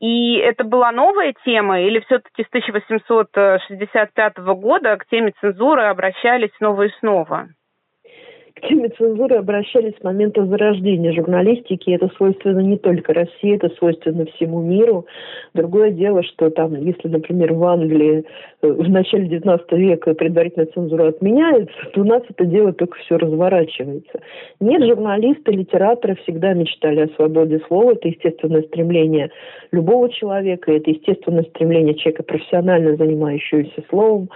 и 0.00 0.36
это 0.36 0.64
была 0.64 0.92
новая 0.92 1.34
тема, 1.44 1.80
или 1.82 2.00
все-таки 2.00 2.42
с 2.42 2.48
1865 2.48 4.38
года 4.38 4.96
к 4.96 5.06
теме 5.06 5.32
цензуры 5.40 5.82
обращались 5.84 6.50
снова 6.56 6.84
и 6.84 6.90
снова? 7.00 7.48
Теме 8.60 8.88
цензуры 8.90 9.36
обращались 9.36 9.94
с 9.98 10.02
момента 10.02 10.44
зарождения 10.46 11.12
журналистики. 11.12 11.90
Это 11.90 12.08
свойственно 12.16 12.60
не 12.60 12.76
только 12.76 13.12
России, 13.12 13.56
это 13.56 13.68
свойственно 13.76 14.26
всему 14.26 14.60
миру. 14.62 15.06
Другое 15.54 15.90
дело, 15.90 16.22
что 16.22 16.50
там, 16.50 16.74
если, 16.74 17.08
например, 17.08 17.52
в 17.54 17.64
Англии 17.64 18.24
э, 18.62 18.66
в 18.72 18.88
начале 18.88 19.26
XIX 19.26 19.60
века 19.76 20.14
предварительная 20.14 20.68
цензура 20.74 21.08
отменяется, 21.08 21.74
то 21.92 22.00
у 22.00 22.04
нас 22.04 22.22
это 22.28 22.44
дело 22.44 22.72
только 22.72 22.98
все 22.98 23.16
разворачивается. 23.16 24.20
Нет, 24.60 24.82
журналисты, 24.84 25.52
литераторы 25.52 26.16
всегда 26.22 26.52
мечтали 26.52 27.00
о 27.00 27.08
свободе 27.16 27.60
слова. 27.66 27.92
Это 27.92 28.08
естественное 28.08 28.62
стремление 28.62 29.30
любого 29.72 30.10
человека, 30.10 30.72
это 30.72 30.90
естественное 30.90 31.44
стремление 31.44 31.94
человека, 31.94 32.22
профессионально 32.22 32.96
занимающегося 32.96 33.82
словом. 33.88 34.28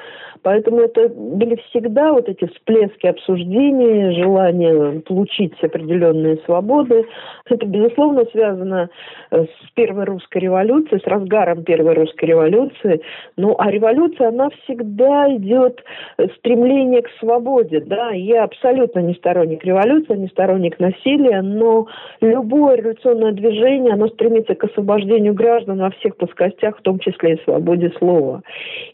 Поэтому 0.42 0.80
это 0.80 1.08
были 1.08 1.56
всегда 1.70 2.12
вот 2.12 2.28
эти 2.28 2.46
всплески 2.46 3.06
обсуждений, 3.06 4.13
желание 4.14 5.00
получить 5.00 5.54
определенные 5.62 6.38
свободы. 6.44 7.06
Это, 7.48 7.66
безусловно, 7.66 8.24
связано 8.32 8.88
э, 9.30 9.44
с 9.44 9.70
первой 9.74 10.04
русской 10.04 10.38
революцией, 10.38 11.00
с 11.00 11.06
разгаром 11.06 11.64
первой 11.64 11.94
русской 11.94 12.26
революции. 12.26 13.00
Ну, 13.36 13.54
а 13.58 13.70
революция, 13.70 14.28
она 14.28 14.48
всегда 14.62 15.34
идет 15.36 15.82
э, 16.18 16.28
стремление 16.38 17.02
к 17.02 17.10
свободе. 17.20 17.80
Да? 17.80 18.10
Я 18.10 18.44
абсолютно 18.44 19.00
не 19.00 19.14
сторонник 19.14 19.64
революции, 19.64 20.16
не 20.16 20.28
сторонник 20.28 20.78
насилия, 20.78 21.42
но 21.42 21.86
любое 22.20 22.76
революционное 22.76 23.32
движение, 23.32 23.94
оно 23.94 24.08
стремится 24.08 24.54
к 24.54 24.64
освобождению 24.64 25.34
граждан 25.34 25.78
во 25.78 25.90
всех 25.90 26.16
плоскостях, 26.16 26.78
в 26.78 26.82
том 26.82 26.98
числе 26.98 27.34
и 27.34 27.44
свободе 27.44 27.92
слова. 27.98 28.42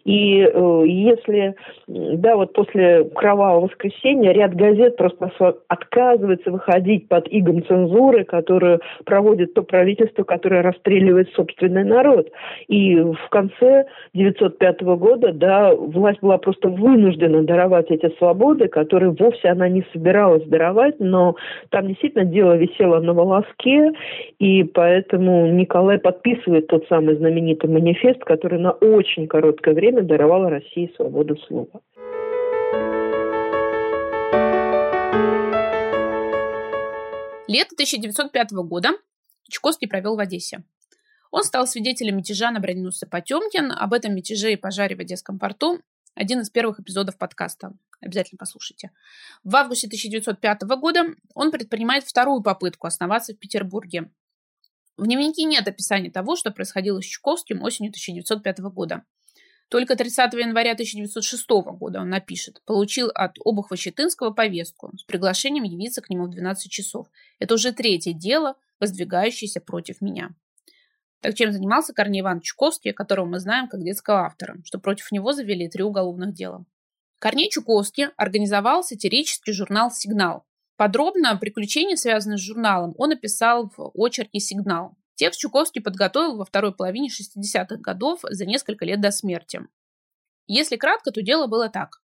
И 0.05 0.41
э, 0.41 0.83
если, 0.87 1.55
да, 1.87 2.37
вот 2.37 2.53
после 2.53 3.05
кровавого 3.05 3.67
воскресенья 3.67 4.33
ряд 4.33 4.55
газет 4.55 4.97
просто 4.97 5.10
просто 5.13 5.59
отказывается 5.69 6.51
выходить 6.51 7.09
под 7.09 7.27
игом 7.31 7.65
цензуры, 7.67 8.25
которую 8.25 8.81
проводит 9.05 9.55
то 9.55 9.63
правительство, 9.63 10.25
которое 10.25 10.63
расстреливает 10.63 11.31
собственный 11.35 11.85
народ. 11.85 12.29
И 12.69 12.97
в 12.97 13.29
конце 13.31 13.87
1905 14.15 14.81
года, 14.99 15.33
да, 15.33 15.75
власть 15.75 16.21
была 16.21 16.39
просто 16.39 16.69
вынуждена 16.69 17.43
даровать 17.43 17.91
эти 17.91 18.15
свободы, 18.19 18.69
которые 18.69 19.11
вовсе 19.11 19.49
она 19.49 19.69
не 19.69 19.85
собиралась 19.93 20.45
даровать, 20.45 20.99
но 20.99 21.37
там 21.71 21.89
действительно 21.89 22.25
дело 22.25 22.57
висело 22.57 23.01
на 23.01 23.13
волоске, 23.13 23.93
и 24.39 24.65
поэтому 24.65 25.47
Николай 25.53 25.99
подписывает 25.99 26.67
тот 26.67 26.87
самый 26.89 27.17
знаменитый 27.17 27.71
манифест, 27.71 28.23
который 28.25 28.59
на 28.59 28.73
очень 28.73 29.27
короткое 29.27 29.75
время 29.75 30.03
даровал 30.03 30.49
России 30.49 30.93
свободу 30.97 31.37
слова. 31.49 31.81
Лето 37.51 37.75
1905 37.75 38.53
года 38.53 38.91
Чуковский 39.49 39.89
провел 39.89 40.15
в 40.15 40.21
Одессе. 40.21 40.63
Он 41.33 41.43
стал 41.43 41.67
свидетелем 41.67 42.19
мятежа 42.19 42.53
на 42.53 42.61
броненосце 42.61 43.09
Потемкин. 43.09 43.73
Об 43.73 43.93
этом 43.93 44.15
мятеже 44.15 44.53
и 44.53 44.57
пожаре 44.57 44.95
в 44.95 45.01
Одесском 45.01 45.37
порту 45.41 45.81
один 46.15 46.43
из 46.43 46.51
первых 46.51 46.79
эпизодов 46.79 47.19
подкаста. 47.19 47.73
Обязательно 48.01 48.39
послушайте. 48.39 48.93
В 49.43 49.57
августе 49.57 49.89
1905 49.89 50.63
года 50.79 51.07
он 51.35 51.51
предпринимает 51.51 52.05
вторую 52.05 52.41
попытку 52.41 52.87
основаться 52.87 53.35
в 53.35 53.39
Петербурге. 53.41 54.13
В 54.97 55.07
дневнике 55.07 55.43
нет 55.43 55.67
описания 55.67 56.13
того, 56.13 56.37
что 56.37 56.53
происходило 56.53 57.03
с 57.03 57.05
Чуковским 57.05 57.65
осенью 57.65 57.91
1905 57.91 58.61
года. 58.61 59.03
Только 59.71 59.95
30 59.95 60.33
января 60.35 60.73
1906 60.73 61.49
года 61.79 62.01
он 62.01 62.09
напишет 62.09 62.61
«Получил 62.67 63.09
от 63.15 63.37
Обухова-Щетынского 63.39 64.35
повестку 64.35 64.91
с 64.99 65.05
приглашением 65.05 65.63
явиться 65.63 66.03
к 66.03 66.11
нему 66.11 66.27
в 66.27 66.31
12 66.31 66.69
часов. 66.69 67.07
Это 67.39 67.55
уже 67.55 67.73
третье 67.73 68.13
дело, 68.13 68.57
воздвигающееся 68.81 69.61
против 69.61 70.01
меня». 70.01 70.31
Так 71.21 71.37
чем 71.37 71.53
занимался 71.53 71.93
Корней 71.93 72.21
Иванович 72.21 72.47
Чуковский, 72.47 72.93
которого 72.93 73.27
мы 73.27 73.39
знаем 73.39 73.69
как 73.69 73.85
детского 73.85 74.27
автора, 74.27 74.57
что 74.65 74.81
против 74.81 75.13
него 75.13 75.33
завели 75.33 75.69
три 75.69 75.85
уголовных 75.85 76.35
дела. 76.35 76.65
Корней 77.21 77.49
Чуковский 77.49 78.07
организовал 78.17 78.83
сатирический 78.83 79.53
журнал 79.53 79.93
«Сигнал». 79.93 80.47
Подробно 80.77 81.37
приключения, 81.37 81.95
связанные 81.95 82.39
с 82.39 82.41
журналом, 82.41 82.95
он 82.99 83.13
описал 83.13 83.71
в 83.77 83.93
очерке 83.95 84.41
«Сигнал», 84.41 84.97
Текст 85.21 85.39
Чуковский 85.39 85.83
подготовил 85.83 86.39
во 86.39 86.47
второй 86.47 86.75
половине 86.75 87.11
60-х 87.11 87.77
годов 87.77 88.21
за 88.23 88.47
несколько 88.47 88.87
лет 88.87 89.03
до 89.03 89.11
смерти. 89.11 89.61
Если 90.47 90.77
кратко, 90.77 91.11
то 91.11 91.21
дело 91.21 91.47
было 91.47 91.69
так. 91.69 92.01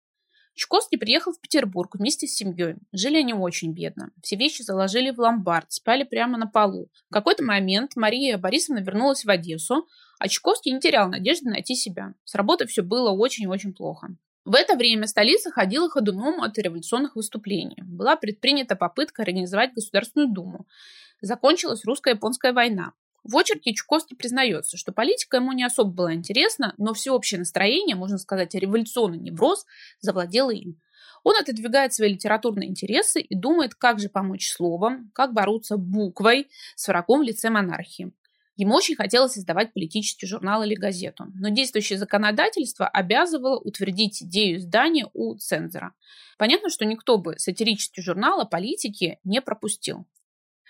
Чуковский 0.54 0.98
приехал 0.98 1.32
в 1.32 1.40
Петербург 1.40 1.94
вместе 1.94 2.26
с 2.26 2.34
семьей. 2.34 2.74
Жили 2.90 3.18
они 3.18 3.32
очень 3.32 3.72
бедно. 3.72 4.10
Все 4.20 4.34
вещи 4.34 4.62
заложили 4.62 5.12
в 5.12 5.20
ломбард, 5.20 5.70
спали 5.70 6.02
прямо 6.02 6.36
на 6.36 6.48
полу. 6.48 6.90
В 7.08 7.12
какой-то 7.12 7.44
момент 7.44 7.92
Мария 7.94 8.36
Борисовна 8.36 8.80
вернулась 8.80 9.24
в 9.24 9.30
Одессу, 9.30 9.86
а 10.18 10.26
Чуковский 10.26 10.72
не 10.72 10.80
терял 10.80 11.08
надежды 11.08 11.48
найти 11.48 11.76
себя. 11.76 12.14
С 12.24 12.34
работой 12.34 12.66
все 12.66 12.82
было 12.82 13.12
очень-очень 13.12 13.74
плохо. 13.74 14.08
В 14.44 14.56
это 14.56 14.74
время 14.74 15.06
столица 15.06 15.52
ходила 15.52 15.88
ходуном 15.88 16.42
от 16.42 16.58
революционных 16.58 17.14
выступлений. 17.14 17.80
Была 17.84 18.16
предпринята 18.16 18.74
попытка 18.74 19.22
организовать 19.22 19.72
Государственную 19.72 20.32
Думу. 20.32 20.66
Закончилась 21.20 21.84
русско-японская 21.84 22.52
война. 22.52 22.92
В 23.24 23.38
очерке 23.38 23.72
Чуковский 23.72 24.16
признается, 24.16 24.76
что 24.76 24.92
политика 24.92 25.38
ему 25.38 25.52
не 25.52 25.64
особо 25.64 25.90
была 25.90 26.14
интересна, 26.14 26.74
но 26.76 26.92
всеобщее 26.92 27.38
настроение, 27.38 27.96
можно 27.96 28.18
сказать, 28.18 28.54
революционный 28.54 29.18
невроз, 29.18 29.64
завладело 30.00 30.50
им. 30.50 30.78
Он 31.22 31.34
отодвигает 31.36 31.94
свои 31.94 32.12
литературные 32.12 32.68
интересы 32.68 33.22
и 33.22 33.34
думает, 33.34 33.74
как 33.74 33.98
же 33.98 34.10
помочь 34.10 34.50
словом, 34.50 35.10
как 35.14 35.32
бороться 35.32 35.78
буквой 35.78 36.48
с 36.76 36.86
врагом 36.86 37.20
в 37.20 37.22
лице 37.22 37.48
монархии. 37.48 38.12
Ему 38.56 38.74
очень 38.74 38.94
хотелось 38.94 39.36
издавать 39.38 39.72
политический 39.72 40.26
журнал 40.26 40.62
или 40.62 40.74
газету, 40.74 41.26
но 41.34 41.48
действующее 41.48 41.98
законодательство 41.98 42.86
обязывало 42.86 43.58
утвердить 43.58 44.22
идею 44.22 44.58
издания 44.58 45.08
у 45.14 45.34
цензора. 45.34 45.94
Понятно, 46.36 46.68
что 46.68 46.84
никто 46.84 47.16
бы 47.16 47.38
сатирический 47.38 48.02
журнал 48.02 48.40
о 48.40 48.44
политике 48.44 49.18
не 49.24 49.40
пропустил. 49.40 50.06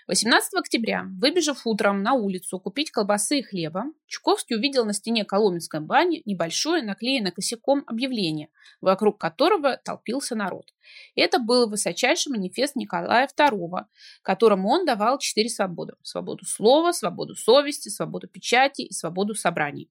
18 0.07 0.53
октября, 0.53 1.07
выбежав 1.19 1.65
утром 1.65 2.03
на 2.03 2.13
улицу 2.13 2.59
купить 2.59 2.91
колбасы 2.91 3.39
и 3.39 3.41
хлеба, 3.41 3.85
Чуковский 4.05 4.55
увидел 4.55 4.85
на 4.85 4.93
стене 4.93 5.25
Коломенской 5.25 5.79
бани 5.79 6.21
небольшое 6.25 6.83
наклеенное 6.83 7.31
косяком 7.31 7.83
объявление, 7.87 8.49
вокруг 8.81 9.19
которого 9.19 9.77
толпился 9.77 10.35
народ. 10.35 10.75
Это 11.15 11.39
был 11.39 11.67
высочайший 11.67 12.31
манифест 12.31 12.75
Николая 12.75 13.27
II, 13.35 13.85
которому 14.21 14.69
он 14.69 14.85
давал 14.85 15.17
четыре 15.17 15.49
свободы. 15.49 15.93
Свободу 16.03 16.45
слова, 16.45 16.91
свободу 16.91 17.33
совести, 17.33 17.89
свободу 17.89 18.27
печати 18.27 18.83
и 18.83 18.93
свободу 18.93 19.33
собраний. 19.33 19.89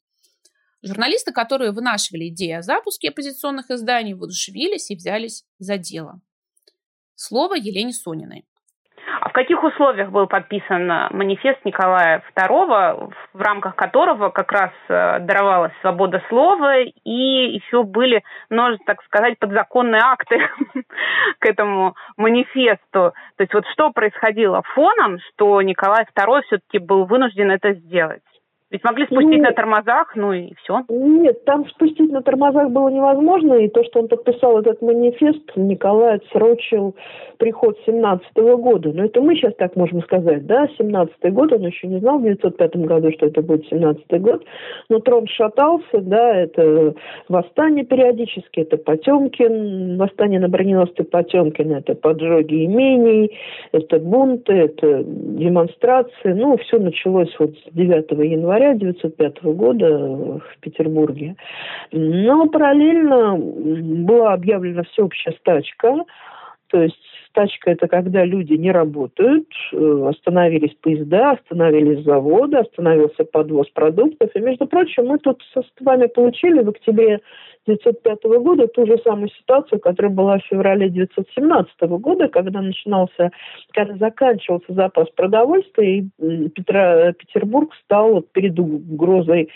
Журналисты, 0.81 1.33
которые 1.33 1.73
вынашивали 1.73 2.29
идеи 2.29 2.53
о 2.53 2.63
запуске 2.63 3.09
оппозиционных 3.09 3.69
изданий, 3.73 4.15
воодушевились 4.15 4.93
и 4.93 4.95
взялись 4.95 5.45
за 5.59 5.77
дело. 5.77 6.21
Слово 7.17 7.55
Елене 7.55 7.93
Сониной. 7.93 8.45
А 9.21 9.29
в 9.29 9.33
каких 9.33 9.63
условиях 9.63 10.11
был 10.11 10.27
подписан 10.27 10.87
манифест 11.11 11.65
Николая 11.65 12.23
II, 12.37 13.13
в 13.33 13.41
рамках 13.41 13.77
которого 13.77 14.31
как 14.31 14.53
раз 14.53 14.71
э, 14.89 15.21
даровалась 15.21 15.73
свобода 15.81 16.23
слова 16.29 16.81
и 16.81 16.95
еще 17.05 17.83
были 17.83 18.23
множество, 18.51 18.87
так 18.87 19.05
сказать, 19.05 19.39
подзаконные 19.39 20.03
акты 20.03 20.39
к 21.39 21.47
этому 21.47 21.95
манифесту. 22.17 23.13
То 23.37 23.41
есть 23.41 23.55
вот 23.55 23.67
что 23.73 23.91
происходило 23.91 24.63
фоном, 24.75 25.19
что 25.31 25.61
Николай 25.63 26.07
II 26.17 26.43
все-таки 26.43 26.79
был 26.79 27.05
вынужден 27.05 27.51
это 27.51 27.73
сделать? 27.75 28.23
Ведь 28.75 28.83
могли 28.83 29.07
спустить 29.07 29.39
ну, 29.39 29.45
на 29.45 29.53
тормозах, 29.53 30.17
ну 30.17 30.33
и 30.33 30.53
все. 30.57 30.81
Нет, 30.89 31.45
там 31.45 31.65
спустить 31.69 32.11
на 32.11 32.23
тормозах 32.23 32.71
было 32.71 32.89
невозможно, 32.89 33.55
и 33.55 33.69
то, 33.69 33.85
что 33.85 34.01
он 34.01 34.09
подписал 34.09 34.59
этот 34.59 34.83
манифест, 34.83 35.45
Николай 35.55 36.17
отсрочил 36.17 36.97
приход 37.39 37.79
17 37.87 38.27
-го 38.37 38.57
года. 38.57 38.91
Но 38.93 39.05
это 39.05 39.21
мы 39.21 39.37
сейчас 39.37 39.55
так 39.55 39.77
можем 39.77 40.03
сказать, 40.03 40.45
да, 40.47 40.67
17 40.77 41.33
год, 41.33 41.53
он 41.53 41.65
еще 41.65 41.87
не 41.87 42.01
знал 42.01 42.19
в 42.19 42.25
905 42.25 42.77
году, 42.79 43.13
что 43.13 43.27
это 43.27 43.43
будет 43.43 43.65
17 43.69 44.21
год, 44.21 44.45
но 44.89 44.99
трон 44.99 45.29
шатался, 45.29 46.01
да, 46.01 46.35
это 46.35 46.95
восстание 47.29 47.85
периодически, 47.85 48.59
это 48.59 48.77
Потемкин, 48.77 49.99
восстание 49.99 50.41
на 50.41 50.49
броненосце 50.49 51.05
Потемкина, 51.05 51.75
это 51.75 51.95
поджоги 51.95 52.65
имений, 52.65 53.39
это 53.71 54.01
бунты, 54.01 54.53
это 54.53 55.05
демонстрации, 55.05 56.33
ну, 56.33 56.57
все 56.57 56.81
началось 56.81 57.33
вот 57.39 57.51
с 57.51 57.73
9 57.73 58.11
января, 58.11 58.64
января 58.65 58.71
1905 58.71 59.43
года 59.55 59.89
в 60.39 60.59
Петербурге. 60.61 61.37
Но 61.93 62.47
параллельно 62.47 63.37
была 63.37 64.33
объявлена 64.35 64.83
всеобщая 64.85 65.33
стачка, 65.33 66.05
то 66.69 66.83
есть 66.83 66.97
стачка– 67.35 67.71
это 67.73 67.89
когда 67.89 68.25
люди 68.25 68.55
не 68.55 68.71
работают, 68.71 69.49
э, 69.73 70.07
остановились 70.09 70.75
поезда, 70.81 71.33
остановились 71.33 72.05
заводы, 72.05 72.59
остановился 72.59 73.25
подвоз 73.25 73.69
продуктов. 73.71 74.31
И, 74.35 74.41
между 74.41 74.67
прочим, 74.67 75.07
мы 75.07 75.19
тут 75.19 75.43
с 75.55 75.85
вами 75.85 76.07
получили 76.07 76.63
в 76.63 76.69
октябре 76.69 77.21
1905 77.67 78.25
года 78.41 78.69
ту 78.69 78.87
же 78.87 78.99
самую 78.99 79.31
ситуацию, 79.31 79.81
которая 79.81 80.13
была 80.13 80.39
в 80.39 80.45
феврале 80.45 80.87
1917 80.87 81.81
года, 82.01 82.29
когда 82.29 82.61
начинался, 82.61 83.31
когда 83.73 83.97
заканчивался 83.97 84.73
запас 84.73 85.09
продовольствия, 85.11 85.99
и 85.99 86.49
Петра, 86.51 87.13
Петербург 87.13 87.73
стал 87.85 88.23
перед 88.33 88.59
угрозой 88.59 89.49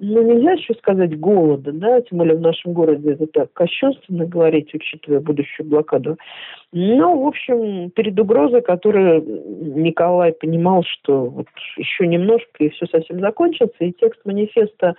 ну, 0.00 0.22
нельзя 0.22 0.52
еще 0.52 0.74
сказать 0.74 1.18
голода, 1.18 1.72
да, 1.72 2.00
тем 2.02 2.18
более 2.18 2.36
в 2.36 2.40
нашем 2.40 2.72
городе 2.72 3.12
это 3.12 3.26
так 3.26 3.52
кощунственно 3.52 4.26
говорить, 4.26 4.72
учитывая 4.72 5.18
будущую 5.18 5.68
блокаду. 5.68 6.16
Но, 6.72 7.20
в 7.20 7.26
общем, 7.26 7.90
перед 7.90 8.18
угрозой, 8.18 8.62
которую 8.62 9.24
Николай 9.76 10.32
понимал, 10.32 10.84
что 10.84 11.26
вот 11.26 11.46
еще 11.76 12.06
немножко 12.06 12.62
и 12.62 12.68
все 12.70 12.86
совсем 12.86 13.18
закончится, 13.18 13.84
и 13.84 13.92
текст 13.92 14.20
манифеста 14.24 14.94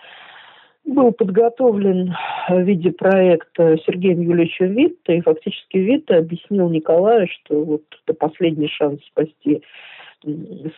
был 0.84 1.14
подготовлен 1.14 2.14
в 2.50 2.62
виде 2.62 2.92
проекта 2.92 3.78
Сергеем 3.86 4.20
Юльевичем 4.22 4.74
Витта, 4.74 5.14
и 5.14 5.22
фактически 5.22 5.78
Витта 5.78 6.18
объяснил 6.18 6.70
Николаю, 6.70 7.28
что 7.28 7.64
вот 7.64 7.84
это 8.06 8.18
последний 8.18 8.68
шанс 8.68 9.00
спасти 9.06 9.62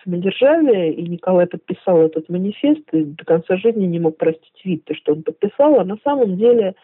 самодержавие, 0.03 0.93
и 0.93 1.07
Николай 1.07 1.47
подписал 1.47 2.01
этот 2.01 2.29
манифест, 2.29 2.83
и 2.91 3.03
до 3.03 3.25
конца 3.25 3.57
жизни 3.57 3.85
не 3.85 3.99
мог 3.99 4.17
простить 4.17 4.61
Витта, 4.63 4.93
что 4.93 5.13
он 5.13 5.23
подписал, 5.23 5.79
а 5.79 5.83
на 5.83 5.97
самом 6.03 6.37
деле, 6.37 6.75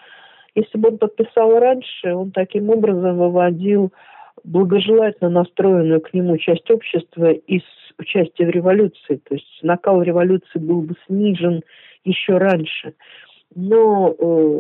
если 0.56 0.78
бы 0.78 0.90
он 0.90 0.98
подписал 0.98 1.60
раньше, 1.60 2.14
он 2.14 2.32
таким 2.32 2.70
образом 2.70 3.18
выводил 3.18 3.92
благожелательно 4.44 5.30
настроенную 5.30 6.02
к 6.02 6.14
нему 6.14 6.38
часть 6.38 6.70
общества 6.72 7.32
из 7.32 7.64
участия 8.00 8.46
в 8.46 8.50
революции. 8.50 9.20
То 9.28 9.36
есть 9.36 9.60
накал 9.62 10.02
революции 10.02 10.60
был 10.60 10.82
бы 10.82 10.96
снижен 11.06 11.62
еще 12.04 12.38
раньше. 12.38 12.94
Но 13.56 14.16
э, 14.18 14.60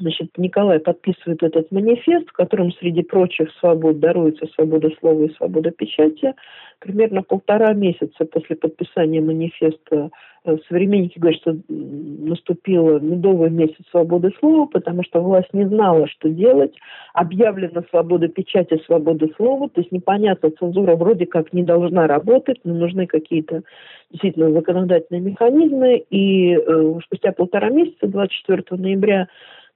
значит, 0.00 0.30
Николай 0.36 0.80
подписывает 0.80 1.42
этот 1.42 1.70
манифест, 1.70 2.28
в 2.28 2.32
котором 2.32 2.72
среди 2.72 3.02
прочих 3.02 3.50
свобод 3.60 4.00
даруется 4.00 4.46
свобода 4.54 4.90
слова 4.98 5.24
и 5.24 5.34
свобода 5.34 5.70
печати. 5.70 6.34
Примерно 6.78 7.22
полтора 7.22 7.74
месяца 7.74 8.24
после 8.24 8.56
подписания 8.56 9.20
манифеста 9.20 10.10
э, 10.44 10.56
современники 10.66 11.18
говорят, 11.18 11.40
что 11.40 11.56
наступил 11.68 12.98
медовый 13.00 13.50
месяц 13.50 13.84
свободы 13.90 14.32
слова, 14.38 14.66
потому 14.66 15.04
что 15.04 15.20
власть 15.20 15.52
не 15.52 15.66
знала, 15.66 16.08
что 16.08 16.30
делать. 16.30 16.74
Объявлена 17.12 17.82
свобода 17.90 18.28
печати, 18.28 18.80
свобода 18.86 19.28
слова, 19.36 19.68
то 19.68 19.82
есть 19.82 19.92
непонятно, 19.92 20.50
цензура 20.50 20.96
вроде 20.96 21.26
как 21.26 21.52
не 21.52 21.62
должна 21.62 22.06
работать, 22.06 22.60
но 22.64 22.72
нужны 22.72 23.06
какие-то 23.06 23.62
действительно 24.10 24.50
законодательные 24.50 25.20
механизмы. 25.20 26.04
И 26.08 26.54
э, 26.54 26.94
спустя 27.04 27.32
полтора 27.32 27.68
месяца, 27.68 28.06
24 28.06 28.80
ноября 28.80 29.28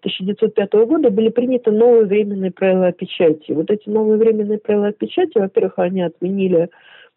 1905 0.05 0.73
года 0.87 1.11
были 1.11 1.31
приняты 1.31 1.71
новые 1.71 2.05
временные 2.05 2.51
правила 2.51 2.93
печати. 2.93 3.53
Вот 3.53 3.71
эти 3.71 3.89
новые 3.89 4.19
временные 4.19 4.59
правила 4.59 4.93
печати, 4.93 5.39
во-первых, 5.39 5.79
они 5.79 6.03
отменили 6.03 6.69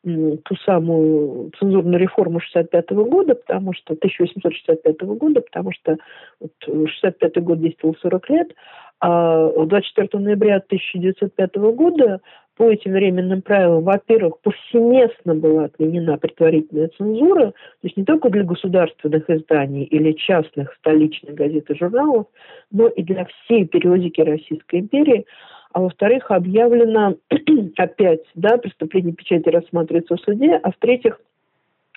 ту 0.04 0.56
самую 0.66 1.52
цензурную 1.60 2.00
реформу 2.00 2.40
65 2.40 2.92
года, 2.92 3.36
потому 3.36 3.74
что 3.74 3.94
1865 3.94 5.02
года, 5.02 5.42
потому 5.42 5.72
что 5.74 5.98
вот 6.40 6.52
65 6.66 7.44
год 7.44 7.60
действовал 7.60 7.96
40 8.02 8.30
лет, 8.30 8.54
а 9.00 9.50
24 9.66 10.24
ноября 10.24 10.58
1905 10.58 11.56
года 11.56 12.22
по 12.56 12.72
этим 12.72 12.94
временным 12.94 13.44
правилам, 13.44 13.84
во-первых, 13.84 14.40
повсеместно 14.42 15.36
была 15.36 15.66
отменена 15.66 16.18
предварительная 16.18 16.90
цензура, 16.98 17.52
то 17.52 17.84
есть 17.84 17.96
не 17.98 18.04
только 18.04 18.30
для 18.30 18.44
государственных 18.44 19.30
изданий 19.30 19.84
или 19.84 20.14
частных 20.14 20.74
столичных 20.80 21.36
газет 21.36 21.70
и 21.70 21.78
журналов, 21.78 22.26
но 22.72 22.88
и 22.88 23.04
для 23.04 23.26
всей 23.26 23.66
периодики 23.66 24.22
Российской 24.22 24.80
империи. 24.80 25.26
А 25.72 25.82
во-вторых, 25.82 26.32
объявлено 26.32 27.18
опять, 27.78 28.24
да, 28.34 28.58
преступление 28.58 29.14
печати 29.14 29.50
рассматривается 29.50 30.16
в 30.16 30.22
суде, 30.22 30.60
а 30.64 30.72
в-третьих, 30.72 31.20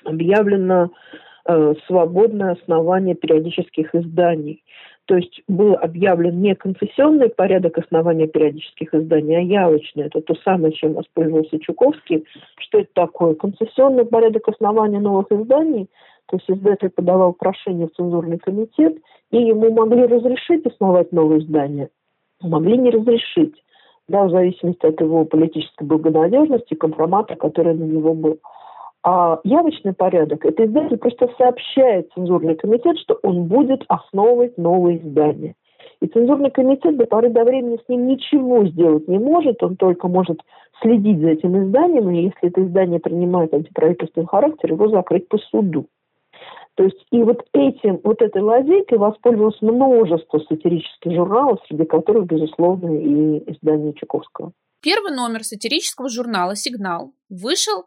объявлено 0.04 0.90
э, 1.46 1.74
свободное 1.86 2.52
основание 2.52 3.14
периодических 3.14 3.94
изданий. 3.94 4.62
То 5.06 5.16
есть 5.16 5.42
был 5.48 5.74
объявлен 5.74 6.40
не 6.40 6.54
конфессионный 6.54 7.30
порядок 7.30 7.78
основания 7.78 8.28
периодических 8.28 8.94
изданий, 8.94 9.36
а 9.36 9.40
явочный. 9.40 10.04
Это 10.04 10.20
то 10.20 10.34
самое, 10.44 10.72
чем 10.72 10.92
воспользовался 10.92 11.58
Чуковский. 11.58 12.24
Что 12.58 12.78
это 12.78 12.90
такое? 12.94 13.34
Концессионный 13.34 14.04
порядок 14.04 14.48
основания 14.48 15.00
новых 15.00 15.32
изданий. 15.32 15.88
То 16.30 16.36
есть 16.36 16.48
издатель 16.48 16.90
подавал 16.90 17.32
прошение 17.32 17.88
в 17.88 17.92
цензурный 17.92 18.38
комитет, 18.38 18.98
и 19.32 19.38
ему 19.38 19.72
могли 19.72 20.06
разрешить 20.06 20.64
основать 20.64 21.10
новое 21.10 21.40
издание, 21.40 21.90
могли 22.40 22.78
не 22.78 22.90
разрешить, 22.90 23.56
да, 24.06 24.26
в 24.26 24.30
зависимости 24.30 24.86
от 24.86 25.00
его 25.00 25.24
политической 25.24 25.82
благонадежности, 25.82 26.74
компромата, 26.74 27.34
который 27.34 27.74
на 27.74 27.82
него 27.82 28.14
был. 28.14 28.38
А 29.02 29.40
явочный 29.44 29.94
порядок– 29.94 30.44
это 30.46 30.66
издатель 30.66 30.98
просто 30.98 31.30
сообщает 31.38 32.10
цензурный 32.14 32.54
комитет, 32.54 32.98
что 32.98 33.18
он 33.22 33.44
будет 33.44 33.82
основывать 33.88 34.58
новое 34.58 34.98
издание. 34.98 35.54
И 36.00 36.06
цензурный 36.06 36.50
комитет 36.50 36.96
до 36.96 37.06
поры 37.06 37.30
до 37.30 37.44
времени 37.44 37.78
с 37.82 37.88
ним 37.88 38.06
ничего 38.06 38.66
сделать 38.66 39.08
не 39.08 39.18
может, 39.18 39.62
он 39.62 39.76
только 39.76 40.08
может 40.08 40.40
следить 40.82 41.20
за 41.20 41.30
этим 41.30 41.62
изданием, 41.62 42.10
и 42.10 42.24
если 42.24 42.48
это 42.48 42.62
издание 42.62 43.00
принимает 43.00 43.54
антиправительственный 43.54 44.26
характер, 44.26 44.72
его 44.72 44.88
закрыть 44.88 45.28
по 45.28 45.38
суду. 45.38 45.86
То 46.74 46.84
есть 46.84 47.04
и 47.10 47.22
вот 47.22 47.44
этим, 47.52 48.00
вот 48.04 48.22
этой 48.22 48.40
лазейкой 48.40 48.98
воспользовалось 48.98 49.60
множество 49.60 50.38
сатирических 50.38 51.12
журналов, 51.12 51.58
среди 51.68 51.84
которых, 51.84 52.26
безусловно, 52.26 52.96
и 52.96 53.52
издание 53.52 53.92
Чайковского. 53.94 54.52
Первый 54.82 55.14
номер 55.14 55.44
сатирического 55.44 56.08
журнала 56.08 56.56
«Сигнал» 56.56 57.12
вышел 57.28 57.84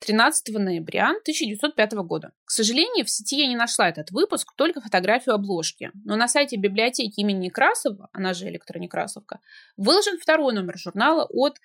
13 0.00 0.54
ноября 0.58 1.10
1905 1.10 1.92
года. 2.04 2.32
К 2.44 2.50
сожалению, 2.50 3.04
в 3.04 3.10
сети 3.10 3.38
я 3.38 3.46
не 3.46 3.56
нашла 3.56 3.88
этот 3.88 4.10
выпуск, 4.10 4.52
только 4.56 4.80
фотографию 4.80 5.34
обложки. 5.34 5.90
Но 6.04 6.16
на 6.16 6.28
сайте 6.28 6.56
библиотеки 6.56 7.20
имени 7.20 7.46
Некрасова, 7.46 8.08
она 8.12 8.34
же 8.34 8.48
электронекрасовка, 8.48 9.40
выложен 9.76 10.18
второй 10.18 10.52
номер 10.52 10.76
журнала 10.76 11.24
от 11.24 11.58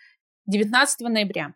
19 0.45 1.01
ноября. 1.01 1.53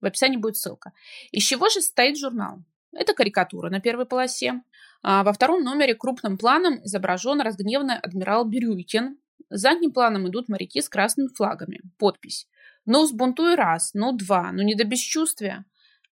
В 0.00 0.06
описании 0.06 0.36
будет 0.36 0.56
ссылка. 0.56 0.92
Из 1.30 1.42
чего 1.42 1.68
же 1.68 1.80
состоит 1.80 2.18
журнал? 2.18 2.58
Это 2.92 3.14
карикатура 3.14 3.70
на 3.70 3.80
первой 3.80 4.06
полосе. 4.06 4.62
А 5.02 5.22
во 5.24 5.32
втором 5.32 5.62
номере 5.62 5.94
крупным 5.94 6.38
планом 6.38 6.84
изображен 6.84 7.40
разгневанный 7.40 7.98
адмирал 7.98 8.44
Бирюйкин. 8.44 9.18
Задним 9.50 9.92
планом 9.92 10.28
идут 10.28 10.48
моряки 10.48 10.80
с 10.80 10.88
красными 10.88 11.28
флагами. 11.28 11.80
Подпись. 11.98 12.48
Ну, 12.86 13.06
сбунтуй 13.06 13.54
раз, 13.54 13.92
ну, 13.94 14.12
два, 14.12 14.52
ну, 14.52 14.62
не 14.62 14.74
до 14.74 14.84
бесчувствия. 14.84 15.64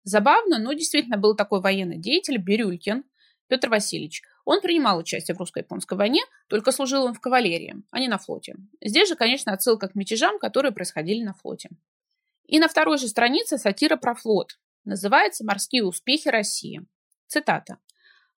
Забавно, 0.04 0.60
но 0.60 0.74
действительно 0.74 1.18
был 1.18 1.36
такой 1.36 1.62
военный 1.62 1.98
деятель 1.98 2.38
Бирюлькин 2.38 3.04
Петр 3.48 3.70
Васильевич. 3.70 4.22
Он 4.46 4.62
принимал 4.62 4.98
участие 5.00 5.36
в 5.36 5.40
русско-японской 5.40 5.98
войне, 5.98 6.22
только 6.48 6.72
служил 6.72 7.04
он 7.04 7.14
в 7.14 7.20
кавалерии, 7.20 7.84
а 7.92 8.00
не 8.00 8.08
на 8.08 8.18
флоте. 8.18 8.56
Здесь 8.82 9.10
же, 9.10 9.16
конечно, 9.16 9.52
отсылка 9.52 9.90
к 9.90 9.96
мятежам, 9.96 10.40
которые 10.40 10.72
происходили 10.72 11.24
на 11.24 11.34
флоте. 11.34 11.70
И 12.46 12.60
на 12.60 12.68
второй 12.68 12.98
же 12.98 13.08
странице 13.08 13.58
сатира 13.58 13.96
про 13.96 14.16
флот. 14.16 14.60
Называется 14.86 15.46
«Морские 15.46 15.84
успехи 15.84 16.30
России». 16.30 16.86
Цитата. 17.28 17.78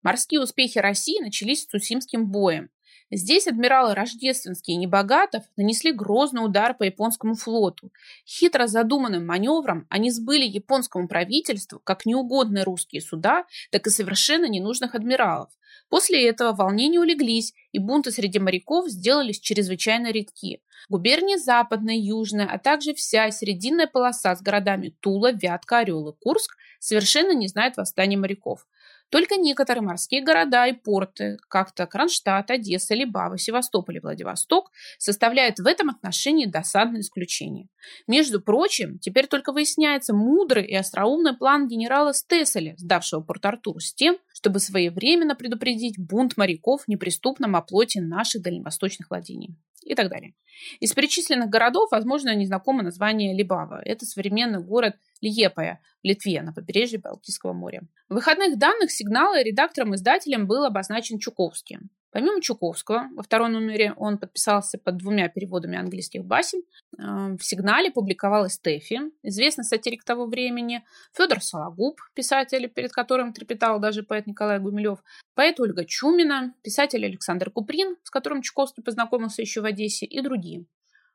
«Морские 0.02 0.42
успехи 0.42 0.78
России 0.78 1.20
начались 1.20 1.62
с 1.62 1.66
Цусимским 1.66 2.26
боем. 2.30 2.68
Здесь 3.10 3.46
адмиралы 3.46 3.94
Рождественский 3.94 4.74
и 4.74 4.76
Небогатов 4.76 5.44
нанесли 5.56 5.92
грозный 5.92 6.44
удар 6.44 6.74
по 6.74 6.84
японскому 6.84 7.34
флоту. 7.34 7.92
Хитро 8.26 8.66
задуманным 8.66 9.26
маневром 9.26 9.86
они 9.90 10.10
сбыли 10.10 10.44
японскому 10.44 11.08
правительству 11.08 11.80
как 11.84 12.06
неугодные 12.06 12.64
русские 12.64 13.02
суда, 13.02 13.44
так 13.70 13.86
и 13.86 13.90
совершенно 13.90 14.46
ненужных 14.48 14.94
адмиралов. 14.94 15.50
После 15.88 16.26
этого 16.26 16.54
волнения 16.54 17.00
улеглись, 17.00 17.52
и 17.70 17.78
бунты 17.78 18.12
среди 18.12 18.38
моряков 18.38 18.88
сделались 18.88 19.40
чрезвычайно 19.40 20.10
редки. 20.10 20.62
Губернии 20.88 21.36
Западная, 21.36 21.96
Южная, 21.96 22.46
а 22.46 22.58
также 22.58 22.94
вся 22.94 23.30
серединная 23.30 23.86
полоса 23.86 24.34
с 24.34 24.40
городами 24.40 24.94
Тула, 25.00 25.32
Вятка, 25.32 25.78
Орел 25.80 26.08
и 26.08 26.16
Курск 26.18 26.56
совершенно 26.78 27.32
не 27.32 27.46
знают 27.46 27.76
восстания 27.76 28.16
моряков. 28.16 28.66
Только 29.12 29.36
некоторые 29.36 29.82
морские 29.82 30.22
города 30.22 30.66
и 30.66 30.72
порты, 30.72 31.36
как-то 31.48 31.86
Кронштадт, 31.86 32.50
Одесса, 32.50 32.94
Либава, 32.94 33.36
Севастополь 33.36 33.98
и 33.98 34.00
Владивосток, 34.00 34.70
составляют 34.96 35.58
в 35.58 35.66
этом 35.66 35.90
отношении 35.90 36.46
досадное 36.46 37.02
исключение. 37.02 37.68
Между 38.06 38.40
прочим, 38.40 38.98
теперь 38.98 39.26
только 39.26 39.52
выясняется 39.52 40.14
мудрый 40.14 40.64
и 40.64 40.74
остроумный 40.74 41.36
план 41.36 41.68
генерала 41.68 42.14
Стесселя, 42.14 42.74
сдавшего 42.78 43.20
Порт-Артур, 43.20 43.82
с 43.82 43.92
тем, 43.92 44.16
чтобы 44.42 44.58
своевременно 44.58 45.36
предупредить 45.36 45.96
бунт 45.96 46.36
моряков 46.36 46.82
в 46.82 46.88
неприступном 46.88 47.54
оплоте 47.54 48.00
наших 48.00 48.42
дальневосточных 48.42 49.08
владений 49.08 49.54
и 49.84 49.94
так 49.94 50.08
далее. 50.10 50.34
Из 50.80 50.92
перечисленных 50.92 51.48
городов, 51.48 51.92
возможно, 51.92 52.34
незнакомо 52.34 52.82
название 52.82 53.36
Либава. 53.36 53.80
Это 53.84 54.04
современный 54.04 54.60
город 54.60 54.96
Лиепая 55.20 55.80
в 56.02 56.06
Литве 56.06 56.42
на 56.42 56.52
побережье 56.52 56.98
Балтийского 56.98 57.52
моря. 57.52 57.82
В 58.08 58.14
выходных 58.14 58.58
данных 58.58 58.90
сигнала 58.90 59.40
редактором-издателем 59.40 60.48
был 60.48 60.64
обозначен 60.64 61.20
Чуковский. 61.20 61.78
Помимо 62.12 62.42
Чуковского, 62.42 63.08
во 63.14 63.22
втором 63.22 63.52
номере 63.52 63.94
он 63.96 64.18
подписался 64.18 64.76
под 64.76 64.98
двумя 64.98 65.28
переводами 65.28 65.78
английских 65.78 66.26
басен. 66.26 66.60
Э, 66.98 67.36
в 67.38 67.42
сигнале 67.42 67.90
публиковалась 67.90 68.58
Тэфи, 68.58 69.00
известный 69.22 69.64
сатирик 69.64 70.04
того 70.04 70.26
времени, 70.26 70.84
Федор 71.16 71.42
Сологуб, 71.42 71.98
писатель, 72.14 72.68
перед 72.68 72.92
которым 72.92 73.32
трепетал 73.32 73.80
даже 73.80 74.02
поэт 74.02 74.26
Николай 74.26 74.58
Гумилев, 74.58 75.02
поэт 75.34 75.58
Ольга 75.58 75.86
Чумина, 75.86 76.54
писатель 76.62 77.02
Александр 77.02 77.50
Куприн, 77.50 77.96
с 78.02 78.10
которым 78.10 78.42
Чуковский 78.42 78.82
познакомился 78.82 79.40
еще 79.40 79.62
в 79.62 79.64
Одессе, 79.64 80.04
и 80.04 80.20
другие. 80.20 80.66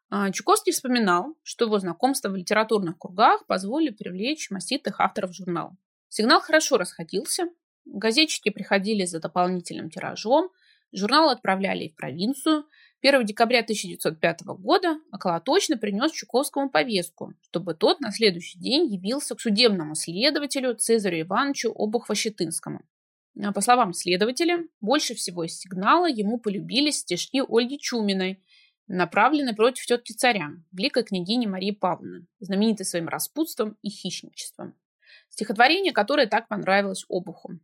Э, 0.09 0.31
Чуковский 0.31 0.73
вспоминал, 0.73 1.35
что 1.43 1.65
его 1.65 1.77
знакомство 1.77 2.29
в 2.29 2.35
литературных 2.35 2.97
кругах 2.97 3.45
позволили 3.45 3.91
привлечь 3.91 4.49
маститых 4.49 4.99
авторов 4.99 5.31
журнала. 5.35 5.77
Сигнал 6.09 6.41
хорошо 6.41 6.77
расходился, 6.77 7.43
газетчики 7.85 8.49
приходили 8.49 9.05
за 9.05 9.19
дополнительным 9.19 9.91
тиражом– 9.91 10.49
Журнал 10.91 11.29
отправляли 11.29 11.89
в 11.89 11.95
провинцию. 11.95 12.65
1 13.01 13.25
декабря 13.25 13.59
1905 13.59 14.41
года 14.59 14.97
околоточно 15.11 15.77
принес 15.77 16.11
Чуковскому 16.11 16.69
повестку, 16.69 17.33
чтобы 17.41 17.75
тот 17.75 17.99
на 17.99 18.11
следующий 18.11 18.57
день 18.59 18.91
явился 18.91 19.35
к 19.35 19.41
судебному 19.41 19.95
следователю 19.95 20.75
Цезарю 20.75 21.21
Ивановичу 21.21 21.71
Обухвощетынскому. 21.71 22.81
А 23.43 23.51
по 23.51 23.61
словам 23.61 23.93
следователя, 23.93 24.65
больше 24.81 25.13
всего 25.13 25.43
из 25.43 25.59
сигнала 25.59 26.07
ему 26.07 26.39
полюбились 26.39 26.99
стишки 26.99 27.43
Ольги 27.47 27.77
Чуминой, 27.77 28.43
направленные 28.87 29.53
против 29.53 29.85
тетки 29.85 30.13
царя, 30.13 30.51
великой 30.71 31.03
княгини 31.03 31.45
Марии 31.45 31.71
Павловны, 31.71 32.25
знаменитой 32.39 32.85
своим 32.85 33.07
распутством 33.07 33.77
и 33.83 33.89
хищничеством. 33.89 34.73
Стихотворение, 35.29 35.93
которое 35.93 36.25
так 36.25 36.47
понравилось 36.47 37.05
Обуху. 37.09 37.59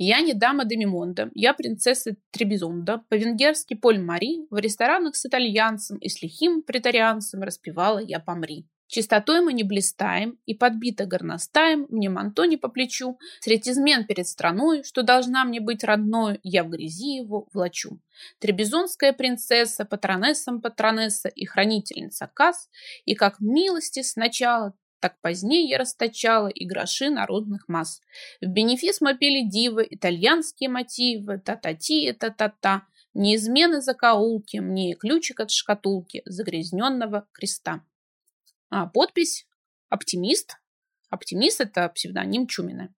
Я 0.00 0.20
не 0.20 0.32
дама 0.32 0.64
Демимонда, 0.64 1.28
я 1.34 1.54
принцесса 1.54 2.14
Требизонда, 2.30 3.02
по-венгерски 3.08 3.74
Поль 3.74 3.98
Мари, 3.98 4.46
в 4.48 4.56
ресторанах 4.56 5.16
с 5.16 5.26
итальянцем 5.26 5.98
и 5.98 6.08
с 6.08 6.22
лихим 6.22 6.62
претарианцем 6.62 7.42
распевала 7.42 7.98
я 7.98 8.20
помри. 8.20 8.64
Чистотой 8.86 9.42
мы 9.42 9.52
не 9.52 9.64
блистаем, 9.64 10.38
и 10.46 10.54
подбито 10.54 11.04
горностаем, 11.04 11.86
мне 11.90 12.08
манто 12.08 12.44
не 12.44 12.56
по 12.56 12.68
плечу, 12.68 13.18
средь 13.40 13.68
измен 13.68 14.06
перед 14.06 14.26
страной, 14.28 14.82
что 14.84 15.02
должна 15.02 15.44
мне 15.44 15.60
быть 15.60 15.82
родной, 15.82 16.38
я 16.42 16.62
в 16.62 16.70
грязи 16.70 17.16
его 17.16 17.48
влачу. 17.52 18.00
Требизонская 18.38 19.12
принцесса, 19.12 19.84
патронессом 19.84 20.62
патронесса 20.62 21.28
и 21.28 21.44
хранительница 21.44 22.30
касс, 22.32 22.70
и 23.04 23.14
как 23.14 23.40
милости 23.40 24.02
сначала 24.02 24.74
так 25.00 25.20
позднее 25.20 25.68
я 25.68 25.78
расточала 25.78 26.48
и 26.48 26.64
гроши 26.64 27.10
народных 27.10 27.68
масс. 27.68 28.00
В 28.40 28.46
бенефис 28.46 29.00
мы 29.00 29.16
пели 29.16 29.48
дивы, 29.48 29.86
итальянские 29.88 30.70
мотивы, 30.70 31.38
та-та-ти, 31.38 32.12
та-та-та. 32.12 32.82
Неизмены 33.14 33.80
закоулки, 33.80 34.58
мне 34.58 34.94
ключик 34.94 35.40
от 35.40 35.50
шкатулки 35.50 36.22
загрязненного 36.24 37.26
креста. 37.32 37.82
А 38.70 38.86
подпись 38.86 39.46
«Оптимист». 39.88 40.58
Оптимист– 41.10 41.60
это 41.62 41.88
псевдоним 41.88 42.46
Чумина. 42.46 42.94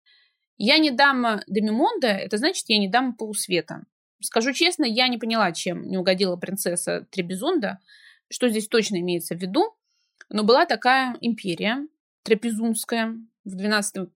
Я 0.59 0.79
не 0.79 0.91
дама 0.91 1.43
Демимонда, 1.47 2.09
это 2.09 2.37
значит, 2.37 2.69
я 2.69 2.79
не 2.79 2.89
дама 2.89 3.15
полусвета. 3.15 3.85
Скажу 4.21 4.53
честно, 4.53 4.85
я 4.85 5.09
не 5.09 5.17
поняла, 5.17 5.53
чем 5.53 5.89
не 5.89 5.97
угодила 5.97 6.37
принцесса 6.37 7.07
Требизонда, 7.11 7.79
что 8.29 8.49
здесь 8.49 8.69
точно 8.69 9.01
имеется 9.01 9.35
в 9.35 9.39
виду, 9.39 9.75
но 10.29 10.45
была 10.45 10.67
такая 10.67 11.17
империя, 11.21 11.87
трапезунская, 12.23 13.17
в 13.45 13.57
12-15 13.57 14.07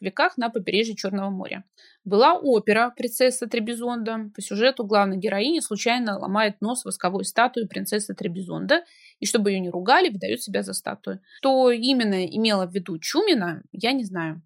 веках 0.00 0.36
на 0.36 0.48
побережье 0.48 0.96
Черного 0.96 1.30
моря. 1.30 1.64
Была 2.04 2.38
опера 2.38 2.92
«Принцесса 2.96 3.46
Требизонда». 3.46 4.30
По 4.34 4.40
сюжету 4.40 4.84
главной 4.84 5.18
героини 5.18 5.60
случайно 5.60 6.18
ломает 6.18 6.60
нос 6.60 6.84
восковой 6.84 7.24
статуи 7.24 7.66
принцессы 7.66 8.14
Требизонда, 8.14 8.84
и 9.18 9.26
чтобы 9.26 9.50
ее 9.50 9.60
не 9.60 9.70
ругали, 9.70 10.08
выдает 10.08 10.42
себя 10.42 10.62
за 10.62 10.72
статую. 10.72 11.20
Что 11.38 11.70
именно 11.70 12.24
имела 12.26 12.66
в 12.66 12.72
виду 12.72 12.98
Чумина, 12.98 13.62
я 13.72 13.92
не 13.92 14.04
знаю. 14.04 14.42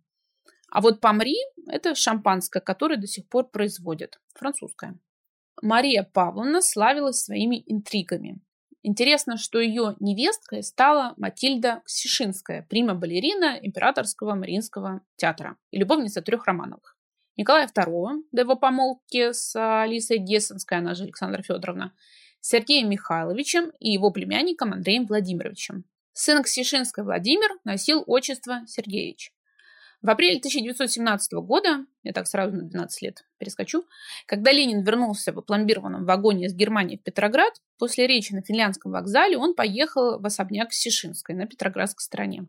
А 0.70 0.80
вот 0.80 1.00
«Помри»– 1.00 1.36
это 1.68 1.94
шампанское, 1.94 2.60
которое 2.60 2.96
до 2.96 3.06
сих 3.06 3.28
пор 3.28 3.48
производят, 3.48 4.20
французское. 4.34 4.98
Мария 5.62 6.02
Павловна 6.02 6.60
славилась 6.60 7.22
своими 7.22 7.62
интригами. 7.66 8.40
Интересно, 8.88 9.36
что 9.36 9.58
ее 9.58 9.96
невесткой 9.98 10.62
стала 10.62 11.12
Матильда 11.16 11.82
Ксишинская, 11.86 12.64
прима-балерина 12.70 13.58
Императорского 13.60 14.36
Мариинского 14.36 15.00
театра 15.16 15.56
и 15.72 15.78
любовница 15.78 16.22
трех 16.22 16.46
Романовых. 16.46 16.96
Николая 17.36 17.66
II, 17.66 18.22
до 18.30 18.42
его 18.42 18.54
помолвки 18.54 19.32
с 19.32 19.56
Алисой 19.56 20.18
Гессенской, 20.18 20.78
она 20.78 20.94
же 20.94 21.02
Александра 21.02 21.42
Федоровна, 21.42 21.94
Сергеем 22.40 22.88
Михайловичем 22.88 23.72
и 23.80 23.90
его 23.90 24.12
племянником 24.12 24.72
Андреем 24.72 25.06
Владимировичем. 25.06 25.82
Сын 26.12 26.44
Ксишинской 26.44 27.02
Владимир 27.02 27.58
носил 27.64 28.04
отчество 28.06 28.60
Сергеевич. 28.68 29.32
В 30.02 30.10
апреле 30.10 30.38
1917 30.38 31.32
года, 31.34 31.86
я 32.02 32.12
так 32.12 32.26
сразу 32.26 32.54
на 32.54 32.62
12 32.62 33.02
лет 33.02 33.24
перескочу, 33.38 33.84
когда 34.26 34.52
Ленин 34.52 34.82
вернулся 34.82 35.32
в 35.32 35.38
опломбированном 35.38 36.04
вагоне 36.04 36.46
из 36.46 36.54
Германии 36.54 36.96
в 36.96 37.02
Петроград, 37.02 37.54
после 37.78 38.06
речи 38.06 38.32
на 38.32 38.42
финляндском 38.42 38.92
вокзале 38.92 39.36
он 39.36 39.54
поехал 39.54 40.20
в 40.20 40.26
особняк 40.26 40.72
Сишинской 40.72 41.34
на 41.34 41.46
Петроградской 41.46 42.02
стороне. 42.02 42.46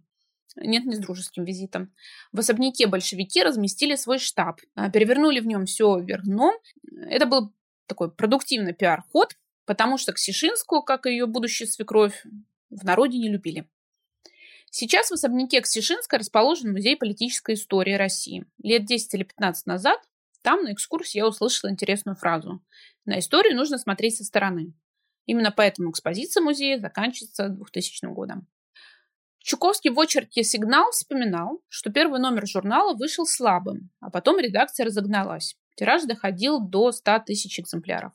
Нет, 0.55 0.85
не 0.85 0.95
с 0.95 0.99
дружеским 0.99 1.45
визитом. 1.45 1.93
В 2.31 2.39
особняке 2.39 2.87
большевики 2.87 3.43
разместили 3.43 3.95
свой 3.95 4.17
штаб, 4.17 4.59
а, 4.75 4.89
перевернули 4.89 5.39
в 5.39 5.47
нем 5.47 5.65
все 5.65 5.99
вверх 5.99 6.23
дном. 6.23 6.55
Это 7.09 7.25
был 7.25 7.53
такой 7.85 8.11
продуктивный 8.11 8.73
пиар-ход, 8.73 9.37
потому 9.65 9.97
что 9.97 10.13
Ксишинскую, 10.13 10.81
как 10.81 11.05
и 11.05 11.11
ее 11.11 11.27
будущая 11.27 11.67
свекровь, 11.67 12.23
в 12.69 12.83
народе 12.83 13.17
не 13.17 13.29
любили. 13.29 13.67
Сейчас 14.69 15.09
в 15.09 15.13
особняке 15.13 15.61
Ксишинска 15.61 16.17
расположен 16.17 16.71
музей 16.71 16.95
политической 16.95 17.55
истории 17.55 17.93
России. 17.93 18.45
Лет 18.61 18.85
10 18.85 19.13
или 19.13 19.23
15 19.23 19.65
назад 19.65 19.99
там 20.41 20.63
на 20.63 20.73
экскурсии 20.73 21.17
я 21.17 21.27
услышала 21.27 21.69
интересную 21.69 22.15
фразу. 22.15 22.63
На 23.05 23.19
историю 23.19 23.55
нужно 23.55 23.77
смотреть 23.77 24.17
со 24.17 24.23
стороны. 24.23 24.73
Именно 25.25 25.51
поэтому 25.51 25.91
экспозиция 25.91 26.41
музея 26.41 26.79
заканчивается 26.79 27.49
2000 27.49 28.05
годом. 28.13 28.47
Чуковский 29.39 29.91
в 29.91 29.99
очерке 29.99 30.43
«Сигнал» 30.43 30.91
вспоминал, 30.91 31.61
что 31.69 31.91
первый 31.91 32.19
номер 32.19 32.47
журнала 32.47 32.95
вышел 32.95 33.25
слабым, 33.25 33.89
а 33.99 34.09
потом 34.09 34.39
редакция 34.39 34.85
разогналась. 34.85 35.55
Тираж 35.75 36.03
доходил 36.03 36.59
до 36.59 36.91
100 36.91 37.19
тысяч 37.25 37.59
экземпляров. 37.59 38.13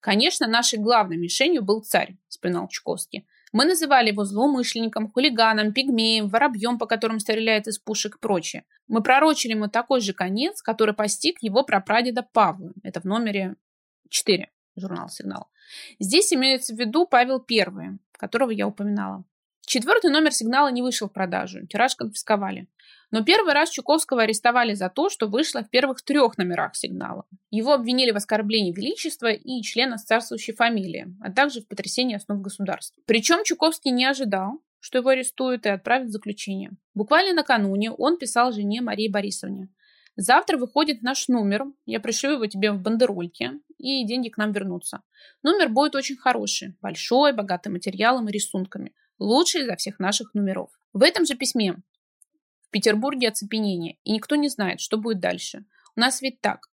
Конечно, 0.00 0.46
нашей 0.46 0.78
главной 0.78 1.16
мишенью 1.16 1.62
был 1.62 1.82
царь, 1.82 2.16
вспоминал 2.28 2.68
Чуковский. 2.68 3.26
Мы 3.52 3.66
называли 3.66 4.08
его 4.08 4.24
злоумышленником, 4.24 5.10
хулиганом, 5.10 5.74
пигмеем, 5.74 6.28
воробьем, 6.28 6.78
по 6.78 6.86
которым 6.86 7.20
стреляет 7.20 7.68
из 7.68 7.78
пушек 7.78 8.16
и 8.16 8.18
прочее. 8.18 8.64
Мы 8.88 9.02
пророчили 9.02 9.52
ему 9.52 9.68
такой 9.68 10.00
же 10.00 10.14
конец, 10.14 10.62
который 10.62 10.94
постиг 10.94 11.42
его 11.42 11.62
прапрадеда 11.62 12.22
Павла. 12.22 12.72
Это 12.82 13.00
в 13.00 13.04
номере 13.04 13.56
4, 14.08 14.50
журнал 14.76 15.10
«Сигнал». 15.10 15.48
Здесь 15.98 16.32
имеется 16.32 16.74
в 16.74 16.78
виду 16.78 17.06
Павел 17.06 17.44
I, 17.48 17.98
которого 18.12 18.50
я 18.50 18.66
упоминала. 18.66 19.24
Четвертый 19.66 20.10
номер 20.10 20.32
сигнала 20.32 20.68
не 20.68 20.82
вышел 20.82 21.08
в 21.08 21.12
продажу, 21.12 21.66
тираж 21.66 21.94
конфисковали. 21.94 22.68
Но 23.12 23.22
первый 23.22 23.52
раз 23.52 23.68
Чуковского 23.68 24.22
арестовали 24.22 24.72
за 24.72 24.88
то, 24.88 25.10
что 25.10 25.28
вышло 25.28 25.62
в 25.62 25.68
первых 25.68 26.02
трех 26.02 26.38
номерах 26.38 26.74
сигнала. 26.74 27.26
Его 27.50 27.74
обвинили 27.74 28.10
в 28.10 28.16
оскорблении 28.16 28.72
величества 28.72 29.30
и 29.30 29.60
члена 29.60 29.98
царствующей 29.98 30.54
фамилии, 30.54 31.14
а 31.20 31.30
также 31.30 31.60
в 31.60 31.68
потрясении 31.68 32.16
основ 32.16 32.40
государства. 32.40 33.00
Причем 33.06 33.44
Чуковский 33.44 33.90
не 33.90 34.06
ожидал, 34.06 34.62
что 34.80 34.98
его 34.98 35.10
арестуют 35.10 35.66
и 35.66 35.68
отправят 35.68 36.08
в 36.08 36.10
заключение. 36.10 36.70
Буквально 36.94 37.34
накануне 37.34 37.92
он 37.92 38.16
писал 38.16 38.50
жене 38.50 38.80
Марии 38.80 39.08
Борисовне. 39.08 39.68
«Завтра 40.16 40.56
выходит 40.56 41.02
наш 41.02 41.28
номер, 41.28 41.66
я 41.84 42.00
пришлю 42.00 42.32
его 42.32 42.46
тебе 42.46 42.72
в 42.72 42.80
бандерольке, 42.80 43.52
и 43.76 44.06
деньги 44.06 44.30
к 44.30 44.38
нам 44.38 44.52
вернутся. 44.52 45.02
Номер 45.42 45.68
будет 45.68 45.94
очень 45.94 46.16
хороший, 46.16 46.76
большой, 46.80 47.34
богатый 47.34 47.68
материалом 47.68 48.28
и 48.28 48.32
рисунками, 48.32 48.94
лучший 49.18 49.66
из 49.66 49.78
всех 49.78 49.98
наших 49.98 50.32
номеров». 50.32 50.70
В 50.92 51.02
этом 51.02 51.24
же 51.24 51.34
письме 51.34 51.76
Петербурге 52.72 53.28
оцепенение, 53.28 53.98
и 54.02 54.12
никто 54.12 54.34
не 54.34 54.48
знает, 54.48 54.80
что 54.80 54.98
будет 54.98 55.20
дальше. 55.20 55.64
У 55.94 56.00
нас 56.00 56.20
ведь 56.22 56.40
так. 56.40 56.68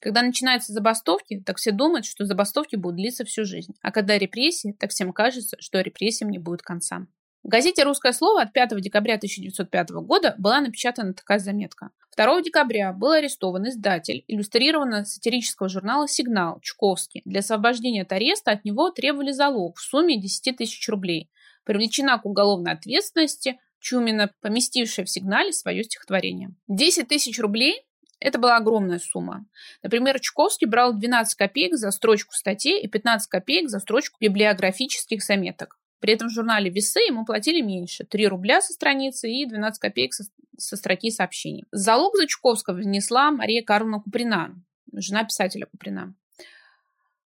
Когда 0.00 0.22
начинаются 0.22 0.72
забастовки, 0.72 1.40
так 1.46 1.58
все 1.58 1.70
думают, 1.70 2.06
что 2.06 2.24
забастовки 2.24 2.74
будут 2.74 2.96
длиться 2.96 3.24
всю 3.24 3.44
жизнь. 3.44 3.74
А 3.82 3.92
когда 3.92 4.18
репрессии, 4.18 4.74
так 4.76 4.90
всем 4.90 5.12
кажется, 5.12 5.56
что 5.60 5.80
репрессиям 5.80 6.30
не 6.30 6.38
будет 6.38 6.62
конца. 6.62 7.06
В 7.44 7.48
газете 7.48 7.82
«Русское 7.82 8.12
слово» 8.12 8.42
от 8.42 8.52
5 8.52 8.80
декабря 8.80 9.14
1905 9.14 9.90
года 9.90 10.34
была 10.38 10.60
напечатана 10.60 11.12
такая 11.12 11.38
заметка. 11.38 11.90
2 12.16 12.42
декабря 12.42 12.92
был 12.92 13.10
арестован 13.10 13.68
издатель 13.68 14.24
иллюстрированного 14.28 15.04
сатирического 15.04 15.68
журнала 15.68 16.06
«Сигнал» 16.06 16.60
Чуковский. 16.60 17.22
Для 17.24 17.40
освобождения 17.40 18.02
от 18.02 18.12
ареста 18.12 18.52
от 18.52 18.64
него 18.64 18.90
требовали 18.90 19.32
залог 19.32 19.78
в 19.78 19.82
сумме 19.82 20.20
10 20.20 20.56
тысяч 20.56 20.88
рублей. 20.88 21.30
Привлечена 21.64 22.18
к 22.18 22.26
уголовной 22.26 22.72
ответственности 22.72 23.58
Чумина, 23.82 24.30
поместившая 24.40 25.04
в 25.04 25.10
сигнале 25.10 25.52
свое 25.52 25.82
стихотворение. 25.82 26.54
10 26.68 27.08
тысяч 27.08 27.38
рублей 27.40 27.84
это 28.20 28.38
была 28.38 28.56
огромная 28.56 29.00
сумма. 29.00 29.44
Например, 29.82 30.20
Чуковский 30.20 30.68
брал 30.68 30.94
12 30.94 31.34
копеек 31.34 31.74
за 31.74 31.90
строчку 31.90 32.32
статей 32.32 32.80
и 32.80 32.86
15 32.86 33.28
копеек 33.28 33.68
за 33.68 33.80
строчку 33.80 34.16
библиографических 34.20 35.24
заметок. 35.24 35.80
При 35.98 36.14
этом 36.14 36.28
в 36.28 36.32
журнале 36.32 36.70
«Весы» 36.70 37.00
ему 37.00 37.24
платили 37.24 37.60
меньше– 37.60 38.04
3 38.08 38.28
рубля 38.28 38.60
со 38.60 38.72
страницы 38.72 39.28
и 39.28 39.44
12 39.44 39.80
копеек 39.80 40.14
со, 40.14 40.24
со 40.56 40.76
строки 40.76 41.10
сообщений. 41.10 41.64
Залог 41.72 42.16
за 42.16 42.28
Чуковского 42.28 42.76
внесла 42.76 43.32
Мария 43.32 43.64
Карловна 43.64 44.00
Куприна, 44.00 44.54
жена 44.92 45.24
писателя 45.24 45.66
Куприна. 45.66 46.14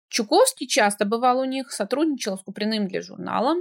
Чуковский 0.09 0.66
часто 0.66 1.05
бывал 1.05 1.40
у 1.40 1.44
них, 1.44 1.70
сотрудничал 1.70 2.38
с 2.38 2.42
Куприным 2.42 2.88
для 2.88 3.03
журнала, 3.03 3.57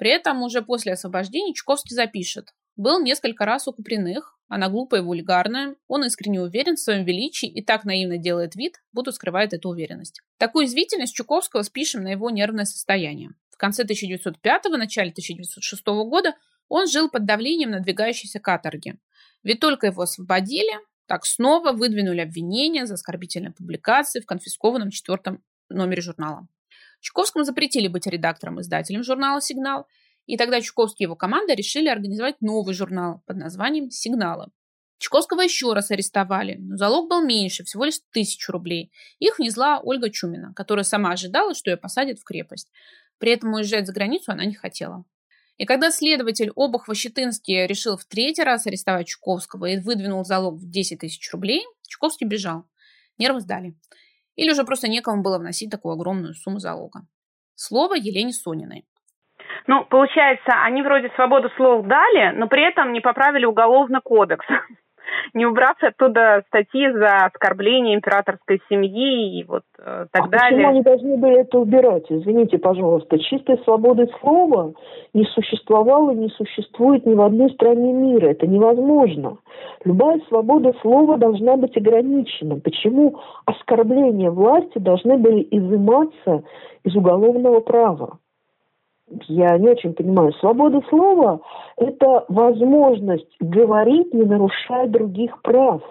при 0.00 0.12
этом 0.12 0.42
уже 0.42 0.62
после 0.62 0.94
освобождения 0.94 1.52
Чуковский 1.52 1.94
запишет. 1.94 2.54
Был 2.74 3.02
несколько 3.02 3.44
раз 3.44 3.68
у 3.68 3.72
Куприных, 3.74 4.38
она 4.48 4.70
глупая 4.70 5.02
и 5.02 5.04
вульгарная, 5.04 5.76
он 5.88 6.06
искренне 6.06 6.40
уверен 6.40 6.76
в 6.76 6.80
своем 6.80 7.04
величии 7.04 7.46
и 7.46 7.62
так 7.62 7.84
наивно 7.84 8.16
делает 8.16 8.56
вид, 8.56 8.80
будто 8.94 9.12
скрывает 9.12 9.52
эту 9.52 9.68
уверенность. 9.68 10.22
Такую 10.38 10.64
извительность 10.64 11.14
Чуковского 11.14 11.60
спишем 11.60 12.02
на 12.02 12.12
его 12.12 12.30
нервное 12.30 12.64
состояние. 12.64 13.32
В 13.50 13.58
конце 13.58 13.82
1905 13.82 14.64
начале 14.78 15.10
1906 15.10 15.86
года 16.08 16.34
он 16.70 16.86
жил 16.88 17.10
под 17.10 17.26
давлением 17.26 17.72
надвигающейся 17.72 18.40
каторги. 18.40 18.96
Ведь 19.42 19.60
только 19.60 19.88
его 19.88 20.00
освободили, 20.00 20.78
так 21.04 21.26
снова 21.26 21.72
выдвинули 21.72 22.20
обвинения 22.20 22.86
за 22.86 22.94
оскорбительные 22.94 23.52
публикации 23.52 24.20
в 24.20 24.26
конфискованном 24.26 24.88
четвертом 24.92 25.44
номере 25.68 26.00
журнала. 26.00 26.48
Чуковскому 27.00 27.44
запретили 27.44 27.88
быть 27.88 28.06
редактором-издателем 28.06 29.02
журнала 29.02 29.40
«Сигнал», 29.40 29.86
и 30.26 30.36
тогда 30.36 30.60
Чуковский 30.60 31.04
и 31.04 31.06
его 31.06 31.16
команда 31.16 31.54
решили 31.54 31.88
организовать 31.88 32.40
новый 32.40 32.74
журнал 32.74 33.22
под 33.26 33.36
названием 33.36 33.90
«Сигналы». 33.90 34.50
Чуковского 34.98 35.40
еще 35.40 35.72
раз 35.72 35.90
арестовали, 35.90 36.56
но 36.60 36.76
залог 36.76 37.08
был 37.08 37.24
меньше, 37.24 37.64
всего 37.64 37.86
лишь 37.86 38.00
тысячу 38.12 38.52
рублей. 38.52 38.92
Их 39.18 39.38
внесла 39.38 39.80
Ольга 39.82 40.10
Чумина, 40.10 40.52
которая 40.54 40.84
сама 40.84 41.12
ожидала, 41.12 41.54
что 41.54 41.70
ее 41.70 41.78
посадят 41.78 42.18
в 42.18 42.24
крепость. 42.24 42.70
При 43.16 43.32
этом 43.32 43.54
уезжать 43.54 43.86
за 43.86 43.94
границу 43.94 44.30
она 44.30 44.44
не 44.44 44.54
хотела. 44.54 45.04
И 45.56 45.64
когда 45.64 45.90
следователь 45.90 46.52
Обух-Вощетынский 46.54 47.66
решил 47.66 47.96
в 47.96 48.04
третий 48.04 48.42
раз 48.42 48.66
арестовать 48.66 49.08
Чуковского 49.08 49.66
и 49.66 49.78
выдвинул 49.78 50.24
залог 50.24 50.56
в 50.56 50.70
10 50.70 51.00
тысяч 51.00 51.32
рублей, 51.32 51.64
Чуковский 51.88 52.26
бежал. 52.26 52.64
Нервы 53.16 53.40
сдали. 53.40 53.74
Или 54.40 54.52
уже 54.52 54.64
просто 54.64 54.88
некому 54.88 55.22
было 55.22 55.38
вносить 55.38 55.70
такую 55.70 55.92
огромную 55.92 56.32
сумму 56.32 56.60
залога. 56.60 57.00
Слово 57.56 57.94
Елене 57.96 58.32
Сониной. 58.32 58.86
Ну, 59.66 59.84
получается, 59.84 60.52
они 60.64 60.80
вроде 60.80 61.10
свободу 61.14 61.50
слов 61.56 61.86
дали, 61.86 62.34
но 62.38 62.48
при 62.48 62.66
этом 62.66 62.94
не 62.94 63.00
поправили 63.00 63.44
уголовный 63.44 64.00
кодекс 64.02 64.46
не 65.34 65.46
убрав 65.46 65.76
оттуда 65.82 66.42
статьи 66.48 66.90
за 66.92 67.26
оскорбление 67.26 67.96
императорской 67.96 68.60
семьи 68.68 69.40
и 69.40 69.44
вот 69.44 69.62
э, 69.78 70.06
так 70.10 70.24
а 70.24 70.28
далее. 70.28 70.50
Почему 70.50 70.68
они 70.68 70.82
должны 70.82 71.16
были 71.16 71.40
это 71.40 71.58
убирать? 71.58 72.04
Извините, 72.08 72.58
пожалуйста. 72.58 73.18
Чистой 73.18 73.58
свободы 73.64 74.08
слова 74.20 74.72
не 75.14 75.24
существовало, 75.24 76.12
не 76.12 76.28
существует 76.30 77.06
ни 77.06 77.14
в 77.14 77.20
одной 77.20 77.50
стране 77.50 77.92
мира. 77.92 78.28
Это 78.28 78.46
невозможно. 78.46 79.38
Любая 79.84 80.20
свобода 80.28 80.72
слова 80.82 81.16
должна 81.16 81.56
быть 81.56 81.76
ограничена. 81.76 82.60
Почему 82.60 83.18
оскорбления 83.46 84.30
власти 84.30 84.78
должны 84.78 85.16
были 85.16 85.46
изыматься 85.50 86.44
из 86.84 86.94
уголовного 86.94 87.60
права? 87.60 88.18
Я 89.28 89.58
не 89.58 89.68
очень 89.68 89.94
понимаю. 89.94 90.32
Свобода 90.34 90.80
слова– 90.88 91.40
это 91.76 92.24
возможность 92.28 93.36
говорить, 93.40 94.12
не 94.14 94.24
нарушая 94.24 94.86
других 94.86 95.40
прав. 95.42 95.82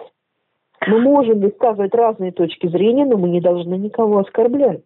Мы 0.86 0.98
можем 1.00 1.40
высказывать 1.40 1.94
разные 1.94 2.32
точки 2.32 2.66
зрения, 2.68 3.04
но 3.04 3.16
мы 3.16 3.28
не 3.28 3.40
должны 3.40 3.74
никого 3.74 4.18
оскорблять. 4.20 4.82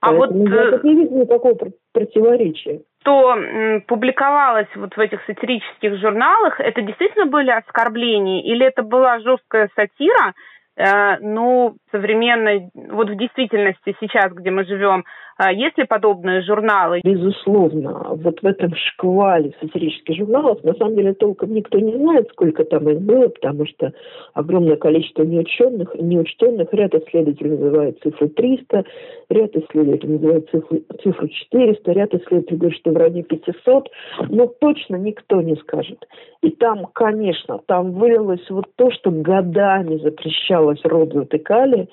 А 0.00 0.12
Поэтому 0.12 0.40
вот 0.40 0.48
я 0.48 0.62
э, 0.62 0.70
тут 0.70 0.84
не 0.84 0.94
вижу 0.94 1.14
никакого 1.14 1.54
противоречия. 1.92 2.80
Что 3.02 3.34
м, 3.34 3.82
публиковалось 3.82 4.68
вот 4.76 4.96
в 4.96 4.98
этих 4.98 5.22
сатирических 5.26 6.00
журналах, 6.00 6.58
это 6.58 6.80
действительно 6.80 7.26
были 7.26 7.50
оскорбления 7.50 8.42
или 8.42 8.64
это 8.64 8.82
была 8.82 9.18
жесткая 9.20 9.68
сатира, 9.76 10.34
Э, 10.80 11.18
ну, 11.20 11.76
современной, 11.90 12.70
вот 12.74 13.10
в 13.10 13.16
действительности 13.16 13.94
сейчас, 14.00 14.32
где 14.32 14.50
мы 14.50 14.64
живем, 14.64 15.04
есть 15.48 15.78
ли 15.78 15.84
подобные 15.84 16.42
журналы? 16.42 17.00
Безусловно. 17.02 18.14
Вот 18.16 18.42
в 18.42 18.46
этом 18.46 18.74
шквале 18.74 19.54
сатирических 19.60 20.16
журналов, 20.16 20.62
на 20.64 20.74
самом 20.74 20.96
деле, 20.96 21.14
толком 21.14 21.54
никто 21.54 21.78
не 21.78 21.96
знает, 21.96 22.28
сколько 22.32 22.64
там 22.64 22.88
их 22.90 23.00
было, 23.00 23.28
потому 23.28 23.66
что 23.66 23.92
огромное 24.34 24.76
количество 24.76 25.22
неучтенных, 25.22 25.94
неучтенных, 25.94 26.72
ряд 26.72 26.94
исследователей 26.94 27.50
называет 27.50 27.98
цифру 28.02 28.28
300, 28.28 28.84
ряд 29.30 29.56
исследователей 29.56 30.12
называет 30.14 30.50
цифру, 30.50 30.78
цифру 31.02 31.28
400, 31.28 31.92
ряд 31.92 32.14
исследователей 32.14 32.58
говорит, 32.58 32.78
что 32.78 32.90
в 32.90 32.96
районе 32.96 33.22
500, 33.22 33.88
но 34.28 34.46
точно 34.46 34.96
никто 34.96 35.40
не 35.40 35.56
скажет. 35.56 36.04
И 36.42 36.50
там, 36.50 36.86
конечно, 36.92 37.60
там 37.66 37.92
вылилось 37.92 38.48
вот 38.50 38.66
то, 38.76 38.90
что 38.90 39.10
годами 39.10 39.96
запрещалось 39.98 40.80
род 40.84 41.12
затыкали. 41.12 41.88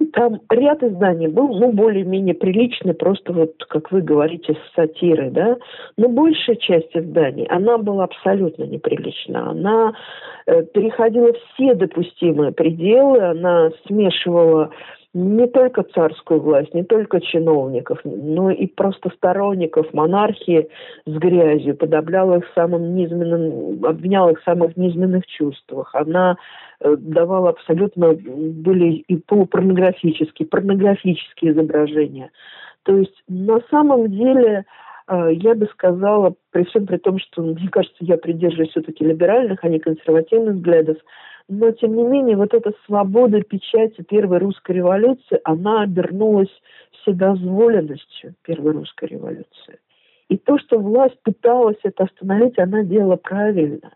И 0.00 0.06
там 0.06 0.40
ряд 0.50 0.82
изданий 0.82 1.28
был, 1.28 1.48
ну, 1.48 1.72
более-менее 1.72 2.34
приличный, 2.92 2.94
просто 2.94 3.32
вот, 3.32 3.52
как 3.68 3.90
вы 3.90 4.00
говорите, 4.02 4.54
с 4.54 4.74
сатирой, 4.74 5.30
да. 5.30 5.56
Но 5.96 6.08
большая 6.08 6.56
часть 6.56 6.94
изданий, 6.94 7.46
она 7.46 7.78
была 7.78 8.04
абсолютно 8.04 8.64
неприлична. 8.64 9.50
Она 9.50 9.92
э, 10.46 10.62
переходила 10.64 11.32
все 11.32 11.74
допустимые 11.74 12.52
пределы, 12.52 13.20
она 13.20 13.70
смешивала 13.86 14.70
не 15.14 15.46
только 15.46 15.82
царскую 15.82 16.40
власть, 16.40 16.72
не 16.72 16.84
только 16.84 17.20
чиновников, 17.20 17.98
но 18.04 18.50
и 18.50 18.66
просто 18.66 19.10
сторонников 19.10 19.92
монархии 19.92 20.68
с 21.04 21.12
грязью, 21.12 21.76
подобляла 21.76 22.38
их 22.38 22.44
самым 22.54 22.94
низменным, 22.94 23.84
обвиняла 23.84 24.30
их 24.30 24.40
в 24.40 24.44
самых 24.44 24.74
низменных 24.78 25.26
чувствах. 25.26 25.94
Она 25.94 26.38
э, 26.80 26.96
давала 26.96 27.50
абсолютно, 27.50 28.14
были 28.14 29.04
и 29.06 29.16
полупорнографические, 29.16 30.48
порнографические 30.48 31.52
изображения. 31.52 32.30
То 32.84 32.96
есть 32.96 33.22
на 33.28 33.60
самом 33.70 34.10
деле 34.10 34.64
э, 35.08 35.28
я 35.34 35.54
бы 35.54 35.66
сказала, 35.66 36.34
при 36.50 36.64
всем 36.64 36.86
при 36.86 36.96
том, 36.96 37.18
что, 37.18 37.42
мне 37.42 37.68
кажется, 37.70 37.98
я 38.00 38.16
придерживаюсь 38.16 38.70
все-таки 38.70 39.04
либеральных, 39.04 39.62
а 39.62 39.68
не 39.68 39.78
консервативных 39.78 40.56
взглядов, 40.56 40.98
но, 41.48 41.70
тем 41.72 41.96
не 41.96 42.04
менее, 42.04 42.36
вот 42.36 42.54
эта 42.54 42.72
свобода 42.86 43.42
печати 43.42 44.02
первой 44.02 44.38
русской 44.38 44.72
революции, 44.72 45.40
она 45.44 45.82
обернулась 45.82 46.50
вседозволенностью 46.92 48.34
первой 48.42 48.72
русской 48.72 49.08
революции. 49.08 49.78
И 50.28 50.38
то, 50.38 50.58
что 50.58 50.78
власть 50.78 51.20
пыталась 51.22 51.76
это 51.82 52.04
остановить, 52.04 52.58
она 52.58 52.84
делала 52.84 53.16
правильно. 53.16 53.92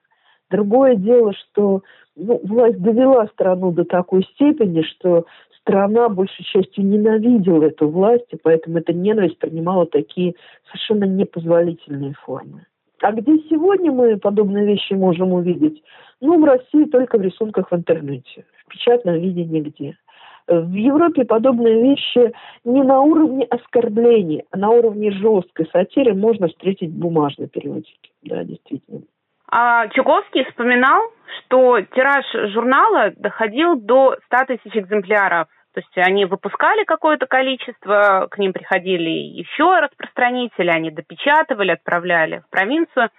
Другое 0.50 0.96
дело, 0.96 1.32
что 1.32 1.82
ну, 2.14 2.40
власть 2.44 2.78
довела 2.78 3.26
страну 3.28 3.72
до 3.72 3.84
такой 3.84 4.22
степени, 4.34 4.82
что 4.82 5.26
страна 5.66 6.08
большей 6.08 6.44
частью 6.44 6.84
ненавидела 6.84 7.64
эту 7.64 7.88
власть, 7.88 8.26
и 8.30 8.36
поэтому 8.40 8.78
эта 8.78 8.92
ненависть 8.92 9.38
принимала 9.38 9.86
такие 9.86 10.34
совершенно 10.66 11.04
непозволительные 11.04 12.14
формы. 12.24 12.66
А 13.02 13.12
где 13.12 13.38
сегодня 13.50 13.92
мы 13.92 14.16
подобные 14.16 14.64
вещи 14.64 14.94
можем 14.94 15.32
увидеть? 15.32 15.82
Ну, 16.20 16.40
в 16.40 16.44
России 16.44 16.84
только 16.84 17.18
в 17.18 17.22
рисунках 17.22 17.70
в 17.70 17.74
интернете. 17.74 18.46
В 18.64 18.70
печатном 18.70 19.16
виде 19.16 19.44
нигде. 19.44 19.98
В 20.46 20.72
Европе 20.72 21.24
подобные 21.24 21.82
вещи 21.82 22.32
не 22.64 22.82
на 22.84 23.00
уровне 23.00 23.44
оскорбления, 23.44 24.44
а 24.52 24.56
на 24.56 24.70
уровне 24.70 25.10
жесткой 25.10 25.68
сатиры 25.72 26.14
можно 26.14 26.46
встретить 26.46 26.90
в 26.90 26.98
бумажной 26.98 27.48
периодике. 27.48 28.10
Да, 28.22 28.44
действительно. 28.44 29.02
А 29.50 29.88
Чуковский 29.88 30.44
вспоминал, 30.44 31.00
что 31.38 31.80
тираж 31.80 32.24
журнала 32.52 33.12
доходил 33.16 33.76
до 33.76 34.16
100 34.26 34.44
тысяч 34.46 34.76
экземпляров. 34.76 35.48
То 35.76 35.82
есть 35.82 36.08
они 36.08 36.24
выпускали 36.24 36.84
какое-то 36.84 37.26
количество, 37.26 38.28
к 38.30 38.38
ним 38.38 38.54
приходили 38.54 39.10
еще 39.10 39.78
распространители, 39.78 40.70
они 40.70 40.90
допечатывали, 40.90 41.72
отправляли 41.72 42.38
в 42.38 42.48
провинцию. 42.48 43.10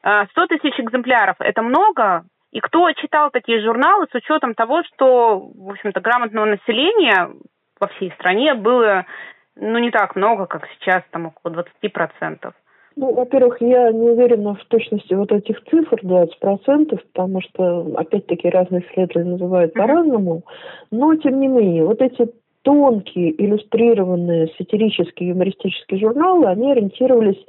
100 0.00 0.02
а, 0.02 0.26
тысяч 0.48 0.74
экземпляров– 0.80 1.36
это 1.38 1.62
много, 1.62 2.24
и 2.50 2.58
кто 2.58 2.90
читал 2.94 3.30
такие 3.30 3.62
журналы 3.62 4.08
с 4.10 4.14
учетом 4.16 4.56
того, 4.56 4.82
что, 4.82 5.38
в 5.38 5.70
общем-то, 5.70 6.00
грамотного 6.00 6.46
населения 6.46 7.30
во 7.78 7.86
всей 7.86 8.10
стране 8.18 8.54
было, 8.54 9.06
ну, 9.54 9.78
не 9.78 9.92
так 9.92 10.16
много, 10.16 10.46
как 10.46 10.66
сейчас, 10.80 11.04
там, 11.12 11.26
около 11.26 11.64
20%. 11.82 12.52
Ну, 13.00 13.14
во-первых, 13.14 13.62
я 13.62 13.90
не 13.92 14.10
уверена 14.10 14.54
в 14.54 14.62
точности 14.66 15.14
вот 15.14 15.32
этих 15.32 15.64
цифр 15.70 15.98
20%, 16.04 17.00
потому 17.14 17.40
что, 17.40 17.94
опять-таки, 17.96 18.50
разные 18.50 18.82
исследователи 18.82 19.22
называют 19.22 19.72
по-разному. 19.72 20.42
Но, 20.90 21.14
тем 21.14 21.40
не 21.40 21.48
менее, 21.48 21.86
вот 21.86 22.02
эти 22.02 22.30
тонкие, 22.60 23.42
иллюстрированные 23.42 24.48
сатирические, 24.58 25.30
юмористические 25.30 25.98
журналы, 25.98 26.48
они 26.48 26.72
ориентировались 26.72 27.42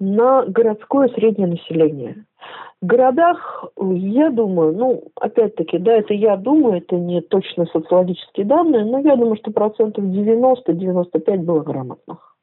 на 0.00 0.46
городское 0.46 1.08
среднее 1.08 1.48
население. 1.48 2.24
В 2.80 2.86
городах, 2.86 3.66
я 3.78 4.30
думаю, 4.30 4.72
ну, 4.72 5.02
опять-таки, 5.20 5.76
да, 5.76 5.92
это 5.92 6.14
я 6.14 6.38
думаю, 6.38 6.78
это 6.78 6.96
не 6.96 7.20
точно 7.20 7.66
социологические 7.66 8.46
данные, 8.46 8.86
но 8.86 9.00
я 9.00 9.16
думаю, 9.16 9.36
что 9.36 9.50
процентов 9.50 10.04
90-95 10.04 11.36
было 11.40 11.60
грамотных. 11.60 12.35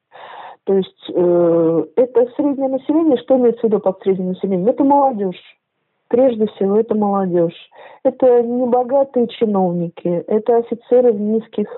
То 0.64 0.74
есть 0.74 1.10
э, 1.14 1.84
это 1.96 2.26
среднее 2.36 2.68
население, 2.68 3.18
что 3.18 3.36
имеется 3.36 3.62
в 3.62 3.64
виду 3.64 3.80
под 3.80 4.00
средним 4.02 4.28
населением? 4.28 4.68
Это 4.68 4.82
молодежь. 4.84 5.40
Прежде 6.08 6.46
всего, 6.46 6.78
это 6.78 6.94
молодежь. 6.94 7.70
Это 8.02 8.42
небогатые 8.42 9.28
чиновники, 9.28 10.24
это 10.26 10.58
офицеры 10.58 11.12
в 11.12 11.20
низких 11.20 11.68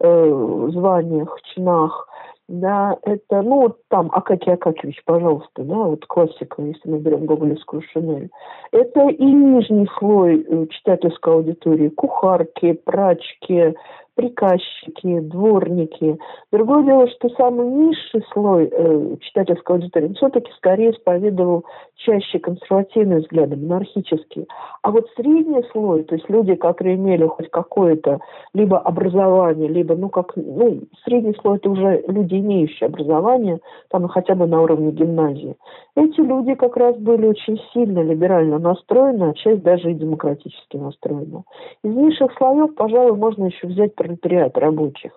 э, 0.00 0.68
званиях, 0.72 1.38
чинах, 1.54 2.08
да, 2.48 2.96
это, 3.02 3.42
ну, 3.42 3.62
вот 3.62 3.78
там 3.88 4.08
Акакий 4.12 4.52
Акакевич, 4.52 5.02
пожалуйста, 5.04 5.64
да, 5.64 5.74
вот 5.74 6.06
классика, 6.06 6.62
если 6.62 6.88
мы 6.88 6.98
берем 6.98 7.26
гоголевскую 7.26 7.82
шинель. 7.82 8.30
Это 8.70 9.08
и 9.08 9.24
нижний 9.24 9.88
слой 9.98 10.46
э, 10.48 10.66
читательской 10.68 11.32
аудитории, 11.34 11.88
кухарки, 11.88 12.74
прачки, 12.74 13.74
приказчики, 14.16 15.20
дворники. 15.20 16.18
Другое 16.50 16.82
дело, 16.84 17.08
что 17.08 17.28
самый 17.30 17.68
низший 17.68 18.24
слой 18.32 18.68
э, 18.72 19.16
читательской 19.20 19.76
аудитории 19.76 20.14
все-таки 20.14 20.50
скорее 20.56 20.90
исповедовал 20.90 21.64
чаще 21.96 22.38
консервативные 22.38 23.20
взгляды, 23.20 23.56
монархические. 23.56 24.46
А 24.82 24.90
вот 24.90 25.06
средний 25.16 25.62
слой, 25.70 26.02
то 26.04 26.14
есть 26.14 26.28
люди, 26.30 26.54
которые 26.54 26.96
имели 26.96 27.26
хоть 27.26 27.50
какое-то 27.50 28.20
либо 28.54 28.78
образование, 28.78 29.68
либо, 29.68 29.94
ну, 29.94 30.08
как, 30.08 30.34
ну, 30.34 30.80
средний 31.04 31.34
слой– 31.42 31.56
это 31.58 31.70
уже 31.70 32.02
люди, 32.08 32.36
имеющие 32.36 32.86
образование, 32.86 33.60
там 33.90 34.08
хотя 34.08 34.34
бы 34.34 34.46
на 34.46 34.62
уровне 34.62 34.92
гимназии. 34.92 35.56
Эти 35.94 36.20
люди 36.20 36.54
как 36.54 36.76
раз 36.76 36.96
были 36.96 37.26
очень 37.26 37.60
сильно 37.72 38.00
либерально 38.00 38.58
настроены, 38.58 39.30
а 39.30 39.34
часть 39.34 39.62
даже 39.62 39.90
и 39.90 39.94
демократически 39.94 40.76
настроена. 40.76 41.44
Из 41.82 41.94
низших 41.94 42.32
слоев, 42.38 42.74
пожалуй, 42.74 43.16
можно 43.16 43.46
еще 43.46 43.66
взять 43.66 43.94
пролетариат 44.06 44.56
рабочих. 44.58 45.12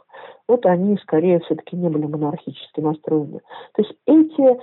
Вот 0.48 0.66
они 0.66 0.98
скорее 0.98 1.40
все-таки 1.40 1.76
не 1.76 1.90
были 1.90 2.06
монархически 2.06 2.80
настроены. 2.80 3.40
То 3.76 3.84
есть 3.84 3.94
эти 4.06 4.60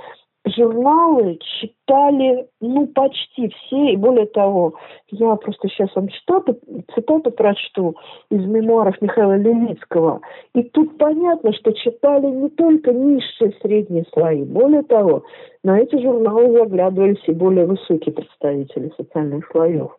журналы 0.48 1.38
читали, 1.60 2.48
ну, 2.60 2.86
почти 2.88 3.48
все, 3.48 3.92
и 3.92 3.96
более 3.96 4.26
того, 4.26 4.74
я 5.10 5.34
просто 5.36 5.68
сейчас 5.68 5.94
вам 5.96 6.08
цитату, 6.10 6.58
цитату 6.94 7.32
прочту 7.32 7.96
из 8.30 8.44
мемуаров 8.46 9.00
Михаила 9.00 9.36
Левицкого, 9.36 10.20
и 10.54 10.62
тут 10.62 10.98
понятно, 10.98 11.52
что 11.52 11.72
читали 11.72 12.26
не 12.26 12.48
только 12.50 12.92
низшие 12.92 13.54
средние 13.60 14.04
слои, 14.12 14.44
более 14.44 14.82
того, 14.82 15.24
на 15.64 15.80
эти 15.80 16.00
журналы 16.00 16.52
заглядывались 16.52 17.22
и 17.26 17.32
более 17.32 17.66
высокие 17.66 18.14
представители 18.14 18.92
социальных 18.96 19.48
слоев. 19.50 19.90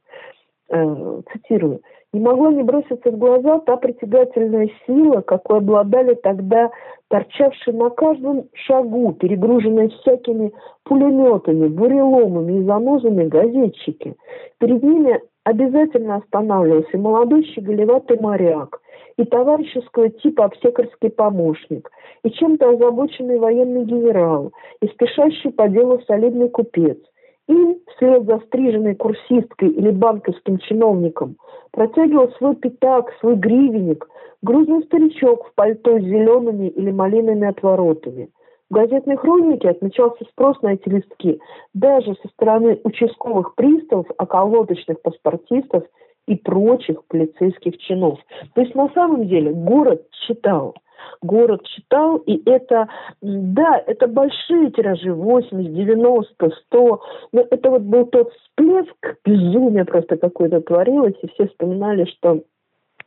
Э, 0.69 1.21
цитирую, 1.32 1.82
не 2.14 2.20
могла 2.22 2.51
не 2.51 2.64
броситься 2.64 3.12
в 3.12 3.18
глаза 3.18 3.60
та 3.60 3.78
притягательная 3.78 4.70
сила, 4.86 5.22
какой 5.22 5.58
обладали 5.58 6.16
тогда 6.16 6.72
торчавшие 7.10 7.76
на 7.76 7.89
каждом 7.89 8.45
шагу, 8.53 9.14
перегруженные 9.14 9.89
всякими 9.89 10.53
пулеметами, 10.84 11.68
буреломами 11.68 12.60
и 12.60 12.64
занозами 12.64 13.28
газетчики. 13.28 14.16
Перед 14.60 14.84
ними 14.84 15.20
обязательно 15.43 16.16
останавливался 16.16 16.97
молодой 16.97 17.43
щеголеватый 17.43 18.20
моряк, 18.20 18.80
и 19.18 19.24
товарищеского 19.24 20.10
типа 20.10 20.45
аптекарский 20.45 21.10
помощник, 21.10 21.89
и 22.24 22.30
чем-то 22.32 22.70
озабоченный 22.70 23.39
военный 23.39 23.84
генерал, 23.84 24.51
и 24.82 24.88
спешащий 24.88 25.49
по 25.49 25.68
делу 25.68 25.99
солидный 26.08 26.49
купец– 26.49 26.97
и 27.48 27.78
вслед 27.95 28.26
за 28.26 28.39
стриженной 28.39 28.95
курсисткой 28.95 29.70
или 29.70 29.91
банковским 29.91 30.58
чиновником 30.60 31.38
протягивал 31.72 32.32
свой 32.34 32.56
пятак, 32.56 33.14
свой 33.20 33.36
гривенник, 33.36 34.08
грузный 34.41 34.84
старичок 34.84 35.48
в 35.48 35.54
пальто 35.56 35.98
с 36.00 36.04
зелеными 36.04 36.68
или 36.68 36.91
малиновыми 36.91 37.48
отворотами. 37.48 38.30
В 38.70 38.74
газетной 38.74 39.16
хронике 39.16 39.70
отмечался 39.70 40.26
спрос 40.26 40.62
на 40.62 40.74
эти 40.74 40.89
листки 40.89 41.39
даже 41.74 42.16
со 42.16 42.28
стороны 42.30 42.80
участковых 42.84 43.56
приставов, 43.56 44.08
околоточных 44.18 45.02
паспортистов 45.02 45.86
и 46.28 46.36
прочих 46.36 47.06
полицейских 47.06 47.78
чинов. 47.78 48.20
То 48.56 48.62
есть 48.62 48.76
на 48.76 48.89
самом 48.89 49.28
деле 49.28 49.54
город 49.54 50.06
читал– 50.28 50.76
город 51.22 51.64
читал, 51.66 52.18
и 52.18 52.41
это, 52.50 52.88
да, 53.22 53.82
это 53.86 54.08
большие 54.08 54.72
тиражи, 54.72 55.14
80, 55.14 55.74
90, 55.74 56.52
100, 56.68 57.02
но 57.32 57.45
это 57.50 57.70
вот 57.70 57.82
был 57.82 58.06
тот 58.06 58.32
всплеск, 58.32 59.18
безумие 59.26 59.86
просто 59.86 60.18
какое-то 60.18 60.62
творилось, 60.62 61.16
и 61.22 61.28
все 61.28 61.48
вспоминали, 61.48 62.06
что 62.06 62.41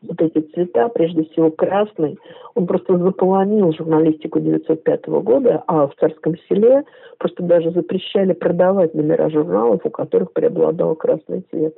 вот 0.03 0.21
эти 0.23 0.41
цвета, 0.53 0.89
прежде 0.89 1.25
всего 1.25 1.51
красный, 1.51 2.19
он 2.55 2.67
просто 2.67 2.97
заполонил 2.97 3.73
журналистику 3.73 4.41
905 4.41 5.09
года, 5.09 5.63
а 5.67 5.87
в 5.87 5.95
Царском 5.97 6.37
селе 6.49 6.85
просто 7.19 7.43
даже 7.43 7.71
запрещали 7.71 8.33
продавать 8.33 8.95
номера 8.95 9.29
журналов, 9.29 9.81
у 9.85 9.91
которых 9.91 10.33
преобладал 10.33 10.95
красный 10.97 11.45
цвет. 11.51 11.77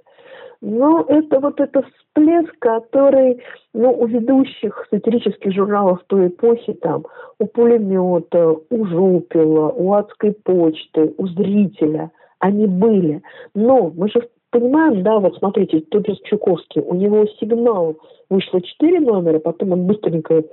Но 0.63 1.05
это 1.09 1.41
вот 1.41 1.59
этот 1.59 1.85
всплеск, 1.87 2.57
который 2.61 3.43
ну, 3.75 3.93
у 3.93 4.07
ведущих 4.07 4.87
сатирических 4.91 5.53
журналов 5.53 5.99
той 6.07 6.29
эпохи, 6.29 6.73
там, 6.75 7.05
у 7.41 7.47
пулемета, 7.47 8.55
у 8.71 8.87
жупила, 8.87 9.71
у 9.71 9.93
адской 9.93 10.33
почты, 10.45 11.15
у 11.19 11.27
зрителя, 11.27 12.13
они 12.39 12.69
были. 12.69 13.23
Но 13.57 13.93
мы 13.97 14.09
же 14.09 14.29
понимаем, 14.51 15.03
да, 15.03 15.19
вот 15.19 15.37
смотрите, 15.37 15.81
тот 15.81 16.07
же 16.07 16.15
Чуковский, 16.25 16.81
у 16.81 16.95
него 16.95 17.27
сигнал 17.41 17.97
вышло 18.31 18.61
четыре 18.61 19.01
номера, 19.01 19.41
потом 19.41 19.73
он 19.73 19.87
быстренько 19.89 20.45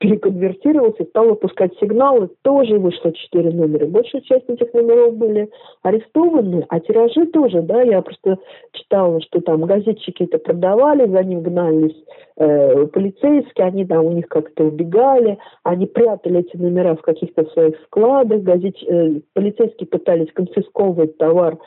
переконвертировался, 0.00 1.04
стал 1.04 1.28
выпускать 1.28 1.76
сигналы, 1.78 2.30
тоже 2.42 2.78
вышло 2.78 3.12
четыре 3.12 3.50
номера. 3.50 3.86
Большая 3.86 4.22
часть 4.22 4.48
этих 4.48 4.72
номеров 4.72 5.14
были 5.16 5.50
арестованы, 5.82 6.64
а 6.70 6.80
тиражи 6.80 7.26
тоже, 7.26 7.60
да, 7.60 7.82
я 7.82 8.00
просто 8.00 8.38
читала, 8.72 9.20
что 9.20 9.42
там 9.42 9.60
газетчики 9.66 10.22
это 10.22 10.38
продавали, 10.38 11.06
за 11.06 11.22
ним 11.22 11.42
гнались 11.42 11.94
э, 12.38 12.86
полицейские, 12.86 13.66
они 13.66 13.84
там 13.84 14.06
у 14.06 14.12
них 14.12 14.26
как-то 14.28 14.64
убегали, 14.64 15.38
они 15.64 15.84
прятали 15.84 16.40
эти 16.40 16.56
номера 16.56 16.94
в 16.96 17.02
каких-то 17.02 17.44
своих 17.50 17.76
складах, 17.84 18.40
газет, 18.40 18.76
э, 18.88 19.20
полицейские 19.34 19.86
пытались 19.86 20.32
конфисковывать 20.32 21.18
товар 21.18 21.58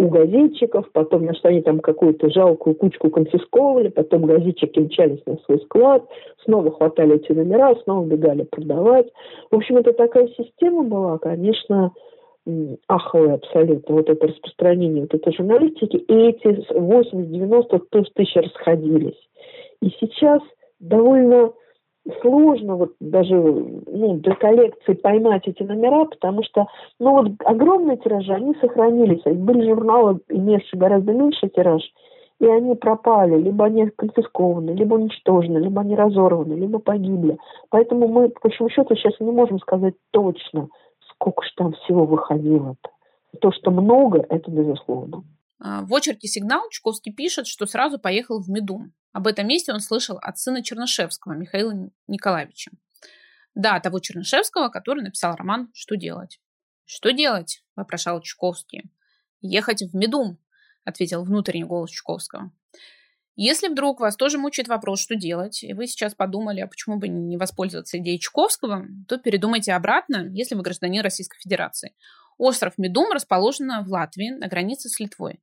у 0.00 0.08
газетчиков, 0.08 0.90
потом, 0.92 1.24
значит, 1.24 1.44
они 1.44 1.60
там 1.60 1.80
какую-то 1.80 2.30
жалкую 2.30 2.74
кучку 2.74 3.10
конфисковывали, 3.10 3.88
потом 3.88 4.24
газетчики 4.24 4.80
мчались 4.80 5.24
на 5.26 5.36
свой 5.44 5.60
склад, 5.60 6.04
снова 6.44 6.70
хватали 6.70 7.16
эти 7.16 7.32
номера, 7.32 7.74
снова 7.84 8.06
бегали 8.06 8.44
продавать. 8.44 9.08
В 9.50 9.56
общем, 9.56 9.76
это 9.76 9.92
такая 9.92 10.28
система 10.28 10.84
была, 10.84 11.18
конечно, 11.18 11.92
аховая 12.88 13.34
абсолютно, 13.34 13.96
вот 13.96 14.08
это 14.08 14.26
распространение 14.26 15.02
вот 15.02 15.14
этой 15.14 15.34
журналистики, 15.34 15.96
и 15.96 16.14
эти 16.28 16.72
80-90 16.72 18.06
тысяч 18.14 18.34
расходились. 18.36 19.28
И 19.82 19.90
сейчас 20.00 20.40
довольно 20.78 21.52
сложно 22.22 22.76
вот 22.76 22.92
даже 23.00 23.34
ну, 23.36 24.14
для 24.14 24.34
коллекции 24.34 24.94
поймать 24.94 25.46
эти 25.46 25.62
номера, 25.62 26.04
потому 26.06 26.42
что 26.42 26.66
ну 26.98 27.12
вот 27.12 27.32
огромные 27.44 27.98
тиражи, 27.98 28.32
они 28.32 28.54
сохранились. 28.60 29.22
Были 29.24 29.68
журналы, 29.68 30.20
имевшие 30.28 30.80
гораздо 30.80 31.12
меньше 31.12 31.48
тираж, 31.48 31.82
и 32.40 32.46
они 32.46 32.74
пропали, 32.74 33.36
либо 33.36 33.66
они 33.66 33.90
конфискованы, 33.90 34.70
либо 34.70 34.94
уничтожены, 34.94 35.58
либо 35.58 35.82
они 35.82 35.94
разорваны, 35.94 36.54
либо 36.54 36.78
погибли. 36.78 37.36
Поэтому 37.68 38.08
мы, 38.08 38.30
по 38.30 38.40
большому 38.44 38.70
счету, 38.70 38.94
сейчас 38.94 39.20
не 39.20 39.30
можем 39.30 39.58
сказать 39.58 39.94
точно, 40.10 40.68
сколько 41.10 41.42
же 41.44 41.50
там 41.56 41.72
всего 41.72 42.04
выходило. 42.06 42.76
-то. 42.82 43.38
То, 43.40 43.52
что 43.52 43.70
много, 43.70 44.24
это 44.28 44.50
безусловно. 44.50 45.22
А, 45.60 45.82
в 45.82 45.94
очерке 45.94 46.26
«Сигнал» 46.26 46.68
Чуковский 46.70 47.12
пишет, 47.12 47.46
что 47.46 47.66
сразу 47.66 47.98
поехал 47.98 48.40
в 48.40 48.48
Медум. 48.48 48.94
Об 49.12 49.26
этом 49.26 49.46
месте 49.46 49.72
он 49.72 49.80
слышал 49.80 50.16
от 50.16 50.38
сына 50.38 50.62
Чернышевского, 50.62 51.34
Михаила 51.34 51.90
Николаевича. 52.06 52.70
Да, 53.54 53.78
того 53.80 53.98
Чернышевского, 53.98 54.68
который 54.68 55.02
написал 55.02 55.36
роман 55.36 55.70
«Что 55.74 55.96
делать?». 55.96 56.40
«Что 56.86 57.10
делать?»– 57.10 57.62
вопрошал 57.76 58.20
Чуковский. 58.22 58.90
«Ехать 59.42 59.82
в 59.82 59.94
Медум»,– 59.94 60.38
ответил 60.84 61.24
внутренний 61.24 61.64
голос 61.64 61.90
Чуковского. 61.90 62.52
Если 63.42 63.68
вдруг 63.68 64.00
вас 64.00 64.16
тоже 64.16 64.36
мучает 64.36 64.68
вопрос, 64.68 65.00
что 65.00 65.14
делать, 65.14 65.62
и 65.62 65.72
вы 65.72 65.86
сейчас 65.86 66.14
подумали, 66.14 66.60
а 66.60 66.66
почему 66.66 66.98
бы 66.98 67.08
не 67.08 67.38
воспользоваться 67.38 67.96
идеей 67.98 68.18
Чуковского, 68.18 68.86
то 69.08 69.16
передумайте 69.16 69.72
обратно, 69.72 70.28
если 70.30 70.54
вы 70.54 70.62
гражданин 70.62 71.02
Российской 71.02 71.38
Федерации. 71.38 71.94
Остров 72.40 72.78
Медум 72.78 73.12
расположен 73.12 73.84
в 73.84 73.88
Латвии, 73.92 74.30
на 74.30 74.48
границе 74.48 74.88
с 74.88 74.98
Литвой. 74.98 75.40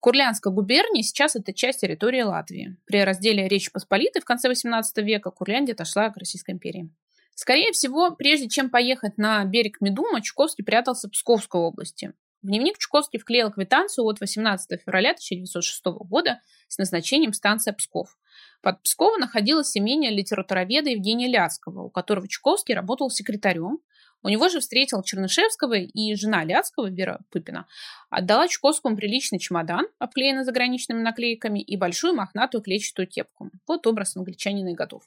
Курлянская 0.00 0.50
губерния 0.50 1.02
сейчас 1.02 1.36
это 1.36 1.52
часть 1.52 1.82
территории 1.82 2.22
Латвии. 2.22 2.78
При 2.86 3.04
разделе 3.04 3.46
Речи 3.46 3.70
Посполитой 3.70 4.22
в 4.22 4.24
конце 4.24 4.50
XVIII 4.50 4.82
века 5.02 5.30
Курляндия 5.30 5.74
отошла 5.74 6.08
к 6.08 6.16
Российской 6.16 6.52
империи. 6.52 6.88
Скорее 7.34 7.72
всего, 7.72 8.10
прежде 8.10 8.48
чем 8.48 8.70
поехать 8.70 9.18
на 9.18 9.44
берег 9.44 9.82
Медума, 9.82 10.22
Чуковский 10.22 10.64
прятался 10.64 11.08
в 11.08 11.10
Псковской 11.10 11.60
области. 11.60 12.14
В 12.40 12.46
дневник 12.46 12.78
Чуковский 12.78 13.18
вклеил 13.18 13.50
квитанцию 13.50 14.06
от 14.06 14.20
18 14.20 14.80
февраля 14.80 15.10
1906 15.10 15.84
года 16.08 16.40
с 16.68 16.78
назначением 16.78 17.34
станция 17.34 17.74
Псков. 17.74 18.16
Под 18.62 18.82
Псковом 18.82 19.20
находилось 19.20 19.76
имение 19.76 20.10
литературоведа 20.10 20.88
Евгения 20.88 21.28
Ляцкого, 21.28 21.82
у 21.82 21.90
которого 21.90 22.28
Чуковский 22.28 22.74
работал 22.74 23.10
секретарем, 23.10 23.80
у 24.24 24.30
него 24.30 24.48
же 24.48 24.60
встретил 24.60 25.02
Чернышевского 25.02 25.74
и 25.74 26.14
жена 26.14 26.44
Ляцкого, 26.44 26.90
Вера 26.90 27.20
Пыпина, 27.30 27.66
отдала 28.08 28.48
Чуковскому 28.48 28.96
приличный 28.96 29.38
чемодан, 29.38 29.86
обклеенный 29.98 30.44
заграничными 30.44 31.02
наклейками, 31.02 31.60
и 31.60 31.76
большую 31.76 32.14
мохнатую 32.14 32.62
клетчатую 32.62 33.06
кепку. 33.06 33.50
Вот 33.68 33.86
образ 33.86 34.16
англичанина 34.16 34.70
и 34.70 34.74
готов. 34.74 35.02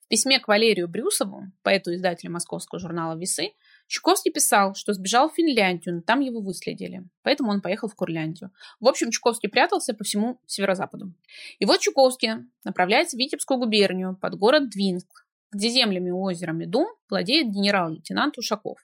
В 0.00 0.08
письме 0.08 0.38
к 0.38 0.48
Валерию 0.48 0.86
Брюсову, 0.86 1.44
поэту-издателю 1.62 2.30
московского 2.30 2.78
журнала 2.78 3.18
«Весы», 3.18 3.52
Чуковский 3.86 4.30
писал, 4.30 4.74
что 4.74 4.92
сбежал 4.92 5.28
в 5.28 5.34
Финляндию, 5.34 5.96
но 5.96 6.00
там 6.02 6.20
его 6.20 6.40
выследили. 6.40 7.04
Поэтому 7.22 7.50
он 7.50 7.60
поехал 7.60 7.88
в 7.88 7.94
Курляндию. 7.94 8.50
В 8.80 8.88
общем, 8.88 9.10
Чуковский 9.10 9.48
прятался 9.48 9.92
по 9.92 10.04
всему 10.04 10.40
северо-западу. 10.46 11.12
И 11.58 11.64
вот 11.64 11.80
Чуковский 11.80 12.30
направляется 12.64 13.16
в 13.16 13.20
Витебскую 13.20 13.58
губернию 13.58 14.16
под 14.16 14.36
город 14.36 14.70
Двинск, 14.70 15.21
где 15.52 15.68
землями 15.68 16.10
у 16.10 16.20
озера 16.20 16.52
Медум 16.52 16.88
владеет 17.08 17.50
генерал-лейтенант 17.50 18.38
Ушаков. 18.38 18.78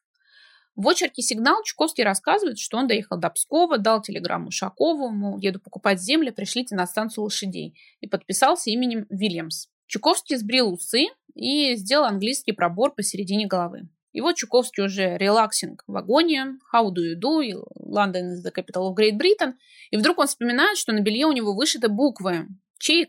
В 0.76 0.88
очерке 0.88 1.22
«Сигнал» 1.22 1.62
Чуковский 1.64 2.04
рассказывает, 2.04 2.58
что 2.60 2.76
он 2.76 2.86
доехал 2.86 3.18
до 3.18 3.30
Пскова, 3.30 3.78
дал 3.78 4.00
телеграмму 4.00 4.48
Ушакову, 4.48 5.08
мол, 5.08 5.38
еду 5.38 5.58
покупать 5.58 6.00
земли, 6.00 6.30
пришлите 6.30 6.76
на 6.76 6.86
станцию 6.86 7.24
лошадей, 7.24 7.76
и 8.00 8.06
подписался 8.06 8.70
именем 8.70 9.04
Вильямс. 9.10 9.66
Чуковский 9.86 10.36
сбрил 10.36 10.72
усы 10.72 11.06
и 11.34 11.74
сделал 11.74 12.04
английский 12.04 12.52
пробор 12.52 12.94
посередине 12.94 13.46
головы. 13.46 13.88
И 14.12 14.20
вот 14.20 14.36
Чуковский 14.36 14.84
уже 14.84 15.16
релаксинг 15.16 15.82
в 15.86 15.92
вагоне, 15.92 16.58
how 16.72 16.88
do 16.90 17.02
you 17.02 17.18
do, 17.20 17.64
London 17.74 18.34
is 18.34 18.44
the 18.44 18.52
capital 18.54 18.88
of 18.88 18.96
Great 18.96 19.18
Britain, 19.18 19.54
и 19.90 19.96
вдруг 19.96 20.18
он 20.18 20.28
вспоминает, 20.28 20.78
что 20.78 20.92
на 20.92 21.00
белье 21.00 21.26
у 21.26 21.32
него 21.32 21.54
вышиты 21.54 21.88
буквы 21.88 22.46
Ч 22.78 23.04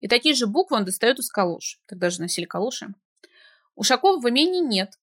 и 0.00 0.08
такие 0.08 0.34
же 0.34 0.46
буквы 0.46 0.76
он 0.76 0.84
достает 0.84 1.18
из 1.18 1.30
калош. 1.30 1.80
Тогда 1.86 2.10
же 2.10 2.20
носили 2.20 2.44
калоши. 2.44 2.94
Ушакова 3.74 4.20
в 4.20 4.28
имении 4.28 4.60
нет. 4.60 4.98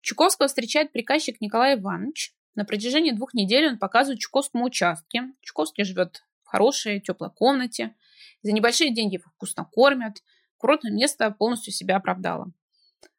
Чуковского 0.00 0.48
встречает 0.48 0.92
приказчик 0.92 1.40
Николай 1.40 1.74
Иванович. 1.74 2.34
На 2.54 2.64
протяжении 2.64 3.12
двух 3.12 3.34
недель 3.34 3.68
он 3.68 3.78
показывает 3.78 4.20
Чуковскому 4.20 4.64
участки. 4.64 5.22
Чуковский 5.40 5.84
живет 5.84 6.24
в 6.42 6.48
хорошей, 6.48 7.00
теплой 7.00 7.30
комнате. 7.30 7.94
За 8.42 8.52
небольшие 8.52 8.92
деньги 8.94 9.14
его 9.14 9.30
вкусно 9.34 9.64
кормят. 9.64 10.22
Курортное 10.56 10.92
место 10.92 11.30
полностью 11.30 11.72
себя 11.72 11.96
оправдало. 11.96 12.52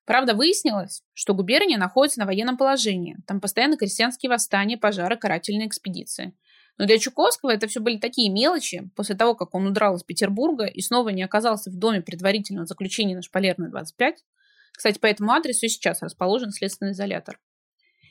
Правда, 0.05 0.33
выяснилось, 0.33 1.03
что 1.13 1.33
губерния 1.33 1.77
находится 1.77 2.19
на 2.19 2.25
военном 2.25 2.57
положении. 2.57 3.17
Там 3.27 3.39
постоянно 3.39 3.77
крестьянские 3.77 4.29
восстания, 4.29 4.77
пожары, 4.77 5.15
карательные 5.15 5.67
экспедиции. 5.67 6.33
Но 6.77 6.85
для 6.85 6.97
Чуковского 6.97 7.51
это 7.51 7.67
все 7.67 7.79
были 7.79 7.97
такие 7.97 8.29
мелочи. 8.29 8.89
После 8.95 9.15
того, 9.15 9.35
как 9.35 9.53
он 9.53 9.67
удрал 9.67 9.95
из 9.95 10.03
Петербурга 10.03 10.65
и 10.65 10.81
снова 10.81 11.09
не 11.09 11.23
оказался 11.23 11.69
в 11.69 11.75
доме 11.75 12.01
предварительного 12.01 12.65
заключения 12.65 13.15
на 13.15 13.21
Шпалерной 13.21 13.69
25, 13.69 14.23
кстати, 14.71 14.97
по 14.97 15.05
этому 15.05 15.31
адресу 15.31 15.65
и 15.65 15.69
сейчас 15.69 16.01
расположен 16.01 16.51
следственный 16.51 16.93
изолятор. 16.93 17.39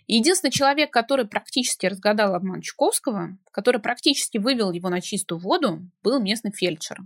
Единственный 0.06 0.50
человек, 0.50 0.92
который 0.92 1.26
практически 1.26 1.86
разгадал 1.86 2.34
обман 2.34 2.62
Чуковского, 2.62 3.38
который 3.52 3.80
практически 3.80 4.38
вывел 4.38 4.72
его 4.72 4.88
на 4.88 5.00
чистую 5.00 5.38
воду, 5.38 5.88
был 6.02 6.20
местный 6.20 6.52
фельдшер. 6.52 6.98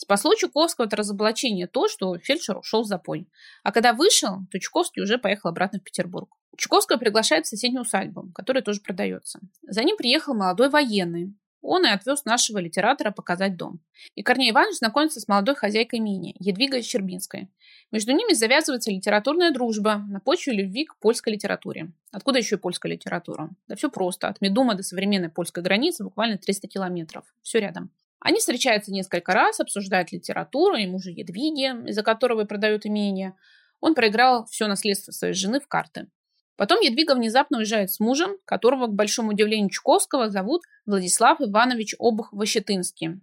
Спасло 0.00 0.34
Чуковского 0.34 0.86
от 0.86 0.94
разоблачения 0.94 1.66
то, 1.66 1.86
что 1.86 2.16
фельдшер 2.16 2.56
ушел 2.56 2.84
в 2.84 2.86
запой. 2.86 3.28
А 3.62 3.70
когда 3.70 3.92
вышел, 3.92 4.38
то 4.50 4.58
Чуковский 4.58 5.02
уже 5.02 5.18
поехал 5.18 5.50
обратно 5.50 5.78
в 5.78 5.82
Петербург. 5.82 6.30
Чуковского 6.56 6.96
приглашает 6.96 7.44
в 7.44 7.50
соседнюю 7.50 7.82
усадьбу, 7.82 8.32
которая 8.34 8.62
тоже 8.62 8.80
продается. 8.80 9.40
За 9.60 9.84
ним 9.84 9.98
приехал 9.98 10.32
молодой 10.32 10.70
военный. 10.70 11.34
Он 11.60 11.84
и 11.84 11.90
отвез 11.90 12.24
нашего 12.24 12.56
литератора 12.56 13.10
показать 13.10 13.58
дом. 13.58 13.80
И 14.14 14.22
Корней 14.22 14.52
Иванович 14.52 14.78
знакомится 14.78 15.20
с 15.20 15.28
молодой 15.28 15.54
хозяйкой 15.54 15.98
имени, 15.98 16.34
Едвигой 16.38 16.80
Щербинской. 16.80 17.50
Между 17.92 18.12
ними 18.12 18.32
завязывается 18.32 18.90
литературная 18.90 19.50
дружба 19.50 19.96
на 20.08 20.20
почве 20.20 20.54
любви 20.54 20.86
к 20.86 20.96
польской 20.96 21.34
литературе. 21.34 21.92
Откуда 22.10 22.38
еще 22.38 22.54
и 22.56 22.58
польская 22.58 22.90
литература? 22.90 23.50
Да 23.68 23.76
все 23.76 23.90
просто. 23.90 24.28
От 24.28 24.40
Медума 24.40 24.74
до 24.76 24.82
современной 24.82 25.28
польской 25.28 25.62
границы 25.62 26.04
буквально 26.04 26.38
300 26.38 26.68
километров. 26.68 27.26
Все 27.42 27.58
рядом. 27.60 27.90
Они 28.20 28.38
встречаются 28.38 28.92
несколько 28.92 29.32
раз, 29.32 29.60
обсуждают 29.60 30.12
литературу, 30.12 30.76
ему 30.76 30.98
же 30.98 31.10
Едвиге, 31.10 31.88
из-за 31.88 32.02
которого 32.02 32.42
и 32.42 32.46
продают 32.46 32.84
имение. 32.84 33.34
Он 33.80 33.94
проиграл 33.94 34.44
все 34.46 34.66
наследство 34.66 35.10
своей 35.10 35.32
жены 35.32 35.58
в 35.58 35.66
карты. 35.66 36.08
Потом 36.56 36.80
Едвига 36.80 37.14
внезапно 37.14 37.56
уезжает 37.56 37.90
с 37.90 37.98
мужем, 37.98 38.36
которого, 38.44 38.86
к 38.86 38.94
большому 38.94 39.30
удивлению 39.30 39.70
Чуковского, 39.70 40.28
зовут 40.28 40.62
Владислав 40.84 41.40
Иванович 41.40 41.94
Обух-Ващетынский. 41.98 43.22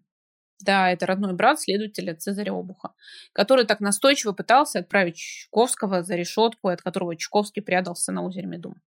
Да, 0.60 0.92
это 0.92 1.06
родной 1.06 1.34
брат 1.34 1.62
следователя 1.62 2.16
Цезаря 2.16 2.54
Обуха, 2.54 2.96
который 3.34 3.66
так 3.66 3.80
настойчиво 3.80 4.32
пытался 4.32 4.80
отправить 4.80 5.18
Чуковского 5.18 6.02
за 6.02 6.16
решетку, 6.16 6.70
от 6.70 6.82
которого 6.82 7.16
Чуковский 7.16 7.62
прятался 7.62 8.12
на 8.12 8.24
озере 8.24 8.48
Медум. 8.48 8.82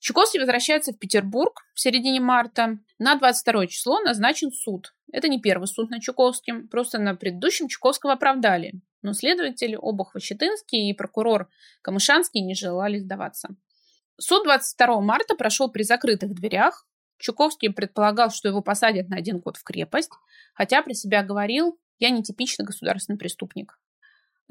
Чуковский 0.00 0.40
возвращается 0.40 0.92
в 0.92 0.98
Петербург 0.98 1.60
в 1.74 1.80
середине 1.80 2.20
марта. 2.20 2.78
На 2.98 3.16
22 3.16 3.66
число 3.66 4.00
назначен 4.00 4.50
суд. 4.50 4.94
Это 5.12 5.28
не 5.28 5.40
первый 5.40 5.66
суд 5.66 5.90
над 5.90 6.00
Чуковским, 6.00 6.68
просто 6.68 6.98
на 6.98 7.14
предыдущем 7.14 7.68
Чуковского 7.68 8.14
оправдали. 8.14 8.80
Но 9.02 9.12
следователи 9.12 9.78
Обух 9.80 10.14
Ващетынский 10.14 10.88
и 10.88 10.94
прокурор 10.94 11.50
Камышанский 11.82 12.40
не 12.40 12.54
желали 12.54 12.98
сдаваться. 12.98 13.50
Суд 14.18 14.44
22 14.44 15.00
марта 15.00 15.34
прошел 15.34 15.70
при 15.70 15.82
закрытых 15.82 16.34
дверях. 16.34 16.86
Чуковский 17.18 17.70
предполагал, 17.70 18.30
что 18.30 18.48
его 18.48 18.62
посадят 18.62 19.10
на 19.10 19.16
один 19.16 19.38
год 19.38 19.58
в 19.58 19.64
крепость, 19.64 20.10
хотя 20.54 20.82
при 20.82 20.94
себя 20.94 21.22
говорил, 21.22 21.78
я 21.98 22.08
не 22.08 22.22
типичный 22.22 22.64
государственный 22.64 23.18
преступник. 23.18 23.78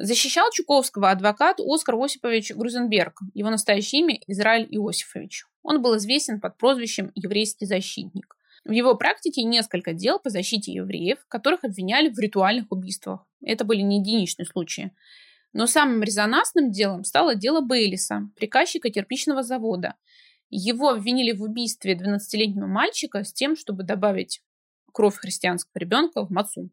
Защищал 0.02 0.50
Чуковского 0.54 1.12
адвокат 1.12 1.60
Оскар 1.60 1.96
Осипович 2.02 2.54
Грузенберг, 2.56 3.20
его 3.34 3.50
настоящее 3.50 4.00
имя 4.00 4.18
Израиль 4.28 4.66
Иосифович. 4.72 5.46
Он 5.62 5.82
был 5.82 5.98
известен 5.98 6.40
под 6.40 6.58
прозвищем 6.58 7.12
«еврейский 7.16 7.66
защитник». 7.66 8.38
В 8.64 8.72
его 8.72 8.96
практике 8.96 9.44
несколько 9.44 9.92
дел 9.92 10.18
по 10.18 10.30
защите 10.30 10.72
евреев, 10.72 11.18
которых 11.28 11.66
обвиняли 11.66 12.08
в 12.08 12.18
ритуальных 12.18 12.72
убийствах. 12.72 13.26
Это 13.44 13.66
были 13.66 13.82
не 13.82 14.00
единичные 14.00 14.46
случаи. 14.46 14.94
Но 15.52 15.68
самым 15.68 16.02
резонансным 16.02 16.72
делом 16.72 17.04
стало 17.04 17.36
дело 17.36 17.60
Бейлиса, 17.60 18.30
приказчика 18.38 18.90
кирпичного 18.90 19.44
завода. 19.44 19.96
Его 20.50 20.92
обвинили 20.92 21.34
в 21.34 21.44
убийстве 21.44 21.94
12-летнего 21.96 22.68
мальчика 22.68 23.26
с 23.26 23.34
тем, 23.34 23.58
чтобы 23.58 23.84
добавить 23.84 24.42
кровь 24.94 25.16
христианского 25.16 25.78
ребенка 25.78 26.26
в 26.26 26.32
мацу. 26.32 26.70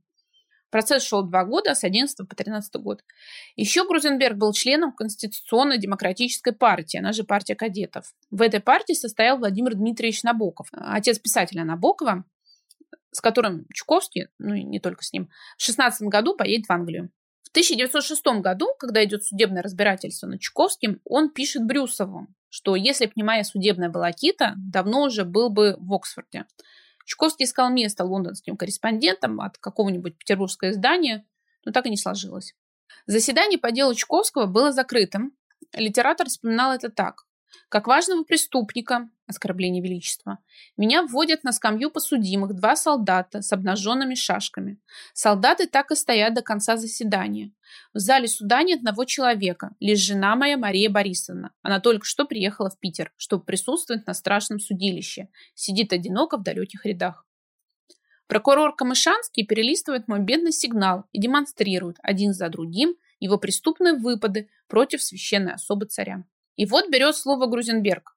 Процесс 0.70 1.04
шел 1.04 1.22
два 1.22 1.44
года, 1.44 1.74
с 1.74 1.84
11 1.84 2.28
по 2.28 2.34
13 2.34 2.74
год. 2.76 3.04
Еще 3.54 3.86
Грузенберг 3.86 4.36
был 4.36 4.52
членом 4.52 4.92
Конституционной 4.92 5.78
демократической 5.78 6.52
партии, 6.52 6.98
она 6.98 7.12
же 7.12 7.24
партия 7.24 7.54
кадетов. 7.54 8.12
В 8.30 8.42
этой 8.42 8.60
партии 8.60 8.94
состоял 8.94 9.38
Владимир 9.38 9.74
Дмитриевич 9.74 10.22
Набоков, 10.22 10.68
отец 10.72 11.18
писателя 11.18 11.64
Набокова, 11.64 12.24
с 13.12 13.20
которым 13.20 13.66
Чуковский, 13.72 14.28
ну 14.38 14.54
и 14.54 14.64
не 14.64 14.80
только 14.80 15.02
с 15.02 15.12
ним, 15.12 15.30
в 15.56 15.62
16 15.62 16.02
году 16.08 16.36
поедет 16.36 16.66
в 16.66 16.72
Англию. 16.72 17.10
В 17.44 17.50
1906 17.50 18.22
году, 18.42 18.68
когда 18.78 19.02
идет 19.04 19.24
судебное 19.24 19.62
разбирательство 19.62 20.26
над 20.26 20.40
Чуковским, 20.40 21.00
он 21.04 21.30
пишет 21.30 21.64
Брюсову, 21.64 22.26
что 22.50 22.76
если 22.76 23.06
бы 23.06 23.12
не 23.16 23.22
моя 23.22 23.44
судебная 23.44 23.90
волокита, 23.90 24.54
давно 24.56 25.04
уже 25.04 25.24
был 25.24 25.48
бы 25.48 25.76
в 25.78 25.94
Оксфорде. 25.94 26.44
Чуковский 27.06 27.46
искал 27.46 27.70
место 27.70 28.04
лондонским 28.04 28.56
корреспондентом 28.56 29.40
от 29.40 29.56
какого-нибудь 29.58 30.18
петербургского 30.18 30.70
издания, 30.70 31.24
но 31.64 31.72
так 31.72 31.86
и 31.86 31.90
не 31.90 31.96
сложилось. 31.96 32.54
Заседание 33.06 33.58
по 33.58 33.70
делу 33.70 33.94
Чуковского 33.94 34.46
было 34.46 34.72
закрытым. 34.72 35.32
Литератор 35.72 36.26
вспоминал 36.26 36.72
это 36.72 36.90
так. 36.90 37.25
Как 37.68 37.86
важного 37.86 38.24
преступника, 38.24 39.08
оскорбление 39.26 39.82
величества, 39.82 40.38
меня 40.76 41.02
вводят 41.02 41.44
на 41.44 41.52
скамью 41.52 41.90
посудимых 41.90 42.54
два 42.54 42.76
солдата 42.76 43.42
с 43.42 43.52
обнаженными 43.52 44.14
шашками. 44.14 44.78
Солдаты 45.12 45.66
так 45.66 45.90
и 45.90 45.94
стоят 45.94 46.34
до 46.34 46.42
конца 46.42 46.76
заседания. 46.76 47.52
В 47.92 47.98
зале 47.98 48.28
суда 48.28 48.62
нет 48.62 48.78
одного 48.78 49.04
человека, 49.04 49.70
лишь 49.80 50.00
жена 50.00 50.36
моя 50.36 50.56
Мария 50.56 50.88
Борисовна. 50.88 51.52
Она 51.62 51.80
только 51.80 52.06
что 52.06 52.24
приехала 52.24 52.70
в 52.70 52.78
Питер, 52.78 53.12
чтобы 53.16 53.44
присутствовать 53.44 54.06
на 54.06 54.14
страшном 54.14 54.60
судилище. 54.60 55.28
Сидит 55.54 55.92
одиноко 55.92 56.36
в 56.38 56.42
далеких 56.42 56.86
рядах. 56.86 57.26
Прокурор 58.28 58.74
Камышанский 58.74 59.46
перелистывает 59.46 60.08
мой 60.08 60.20
бедный 60.20 60.52
сигнал 60.52 61.04
и 61.12 61.20
демонстрирует 61.20 61.96
один 62.02 62.32
за 62.32 62.48
другим 62.48 62.96
его 63.20 63.38
преступные 63.38 63.94
выпады 63.94 64.48
против 64.68 65.02
священной 65.02 65.54
особы 65.54 65.86
царя. 65.86 66.24
И 66.56 66.66
вот 66.66 66.90
берет 66.90 67.16
слово 67.16 67.46
Грузенберг. 67.46 68.16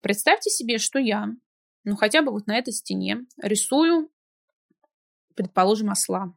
Представьте 0.00 0.50
себе, 0.50 0.78
что 0.78 0.98
я, 0.98 1.28
ну 1.84 1.96
хотя 1.96 2.22
бы 2.22 2.30
вот 2.30 2.46
на 2.46 2.56
этой 2.56 2.72
стене, 2.72 3.26
рисую, 3.42 4.10
предположим, 5.34 5.90
осла. 5.90 6.34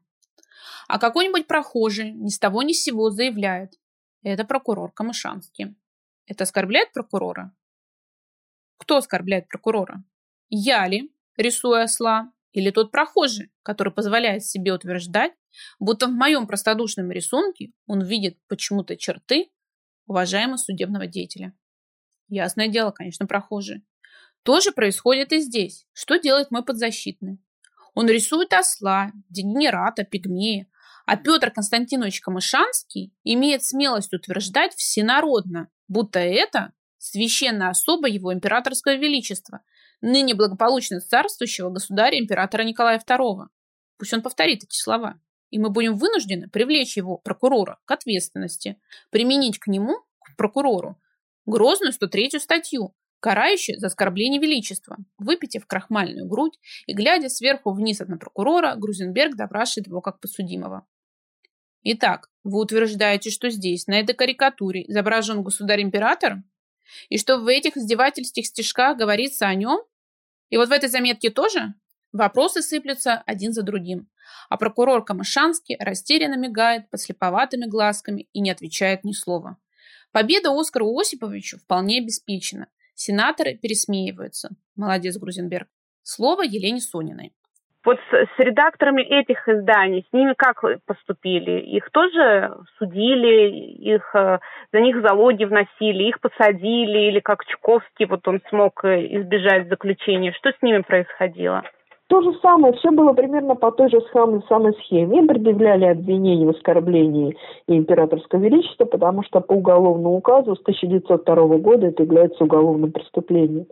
А 0.87 0.99
какой-нибудь 0.99 1.47
прохожий 1.47 2.11
ни 2.11 2.29
с 2.29 2.39
того 2.39 2.63
ни 2.63 2.73
с 2.73 2.83
сего 2.83 3.09
заявляет, 3.11 3.79
это 4.23 4.45
прокурор 4.45 4.91
Камышанский. 4.91 5.75
Это 6.25 6.43
оскорбляет 6.43 6.91
прокурора? 6.93 7.55
Кто 8.77 8.97
оскорбляет 8.97 9.47
прокурора? 9.47 10.03
Я 10.49 10.87
ли, 10.87 11.13
рисуя 11.37 11.83
осла, 11.83 12.31
или 12.51 12.69
тот 12.71 12.91
прохожий, 12.91 13.51
который 13.63 13.93
позволяет 13.93 14.45
себе 14.45 14.73
утверждать, 14.73 15.33
будто 15.79 16.07
в 16.07 16.11
моем 16.11 16.47
простодушном 16.47 17.11
рисунке 17.11 17.71
он 17.85 18.03
видит 18.03 18.37
почему-то 18.47 18.97
черты, 18.97 19.49
уважаемого 20.05 20.57
судебного 20.57 21.07
деятеля. 21.07 21.53
Ясное 22.27 22.67
дело, 22.67 22.91
конечно, 22.91 23.27
прохожие. 23.27 23.83
То 24.43 24.59
же 24.59 24.71
происходит 24.71 25.33
и 25.33 25.39
здесь. 25.39 25.85
Что 25.93 26.17
делает 26.17 26.51
мой 26.51 26.63
подзащитный? 26.63 27.39
Он 27.93 28.07
рисует 28.07 28.53
осла, 28.53 29.11
дегенерата, 29.29 30.03
пигмея, 30.03 30.67
а 31.05 31.17
Петр 31.17 31.51
Константинович 31.51 32.21
Камышанский 32.21 33.13
имеет 33.23 33.63
смелость 33.63 34.13
утверждать 34.13 34.73
всенародно, 34.75 35.69
будто 35.87 36.19
это 36.19 36.73
священная 36.97 37.69
особа 37.69 38.07
его 38.07 38.33
императорского 38.33 38.95
величества, 38.95 39.61
ныне 40.01 40.35
благополучно 40.35 41.01
царствующего 41.01 41.69
государя 41.69 42.17
императора 42.17 42.63
Николая 42.63 42.99
II. 42.99 43.47
Пусть 43.97 44.13
он 44.13 44.21
повторит 44.21 44.63
эти 44.63 44.75
слова 44.81 45.19
и 45.51 45.59
мы 45.59 45.69
будем 45.69 45.95
вынуждены 45.95 46.49
привлечь 46.49 46.97
его, 46.97 47.17
прокурора, 47.17 47.77
к 47.85 47.91
ответственности, 47.91 48.77
применить 49.11 49.59
к 49.59 49.67
нему, 49.67 49.97
к 50.19 50.35
прокурору, 50.37 50.99
грозную 51.45 51.93
103 51.93 52.39
статью, 52.39 52.95
карающую 53.19 53.79
за 53.79 53.87
оскорбление 53.87 54.41
величества. 54.41 54.97
Выпитив 55.19 55.67
крахмальную 55.67 56.27
грудь 56.27 56.59
и 56.87 56.93
глядя 56.93 57.29
сверху 57.29 57.71
вниз 57.71 57.99
на 57.99 58.17
прокурора, 58.17 58.75
Грузенберг 58.75 59.35
допрашивает 59.35 59.87
его 59.87 60.01
как 60.01 60.19
подсудимого. 60.19 60.87
Итак, 61.83 62.29
вы 62.43 62.59
утверждаете, 62.59 63.29
что 63.29 63.49
здесь, 63.49 63.87
на 63.87 63.99
этой 63.99 64.13
карикатуре, 64.13 64.83
изображен 64.87 65.43
государь-император? 65.43 66.43
И 67.09 67.17
что 67.17 67.37
в 67.37 67.47
этих 67.47 67.77
издевательских 67.77 68.45
стишках 68.45 68.97
говорится 68.97 69.47
о 69.47 69.55
нем? 69.55 69.81
И 70.49 70.57
вот 70.57 70.69
в 70.69 70.71
этой 70.71 70.89
заметке 70.89 71.29
тоже? 71.29 71.73
Вопросы 72.11 72.61
сыплются 72.61 73.23
один 73.25 73.53
за 73.53 73.63
другим. 73.63 74.09
А 74.49 74.57
прокурор 74.57 75.03
Камышанский 75.03 75.77
растерянно 75.79 76.37
мигает 76.37 76.89
под 76.89 76.99
слеповатыми 76.99 77.65
глазками 77.65 78.27
и 78.33 78.41
не 78.41 78.51
отвечает 78.51 79.03
ни 79.03 79.13
слова. 79.13 79.57
Победа 80.11 80.49
Оскару 80.51 80.97
Осиповичу 80.97 81.57
вполне 81.57 81.99
обеспечена. 81.99 82.67
Сенаторы 82.95 83.55
пересмеиваются. 83.55 84.49
Молодец, 84.75 85.17
Грузенберг. 85.17 85.67
Слово 86.03 86.41
Елене 86.41 86.81
Сониной. 86.81 87.33
Вот 87.83 87.97
с, 87.97 88.13
с 88.13 88.39
редакторами 88.39 89.01
этих 89.01 89.47
изданий, 89.47 90.05
с 90.07 90.13
ними 90.13 90.35
как 90.37 90.63
поступили? 90.85 91.61
Их 91.61 91.89
тоже 91.89 92.55
судили, 92.77 93.95
их, 93.95 94.07
э, 94.13 94.37
за 94.71 94.79
них 94.81 95.01
залоги 95.01 95.45
вносили, 95.45 96.03
их 96.03 96.19
посадили, 96.19 97.09
или 97.09 97.19
как 97.21 97.43
Чуковский, 97.45 98.05
вот 98.05 98.27
он 98.27 98.39
смог 98.49 98.85
э, 98.85 99.07
избежать 99.17 99.67
заключения. 99.67 100.31
Что 100.33 100.51
с 100.51 100.61
ними 100.61 100.83
происходило? 100.83 101.63
То 102.11 102.21
же 102.21 102.33
самое, 102.41 102.73
все 102.73 102.91
было 102.91 103.13
примерно 103.13 103.55
по 103.55 103.71
той 103.71 103.89
же 103.89 104.01
самой, 104.11 104.41
самой 104.49 104.73
схеме. 104.73 105.19
Им 105.19 105.27
предъявляли 105.29 105.85
обвинения 105.85 106.45
в 106.45 106.49
оскорблении 106.49 107.37
императорского 107.67 108.41
величества, 108.41 108.83
потому 108.83 109.23
что 109.23 109.39
по 109.39 109.53
уголовному 109.53 110.17
указу 110.17 110.57
с 110.57 110.59
1902 110.59 111.57
года 111.59 111.87
это 111.87 112.03
является 112.03 112.43
уголовным 112.43 112.91
преступлением. 112.91 113.67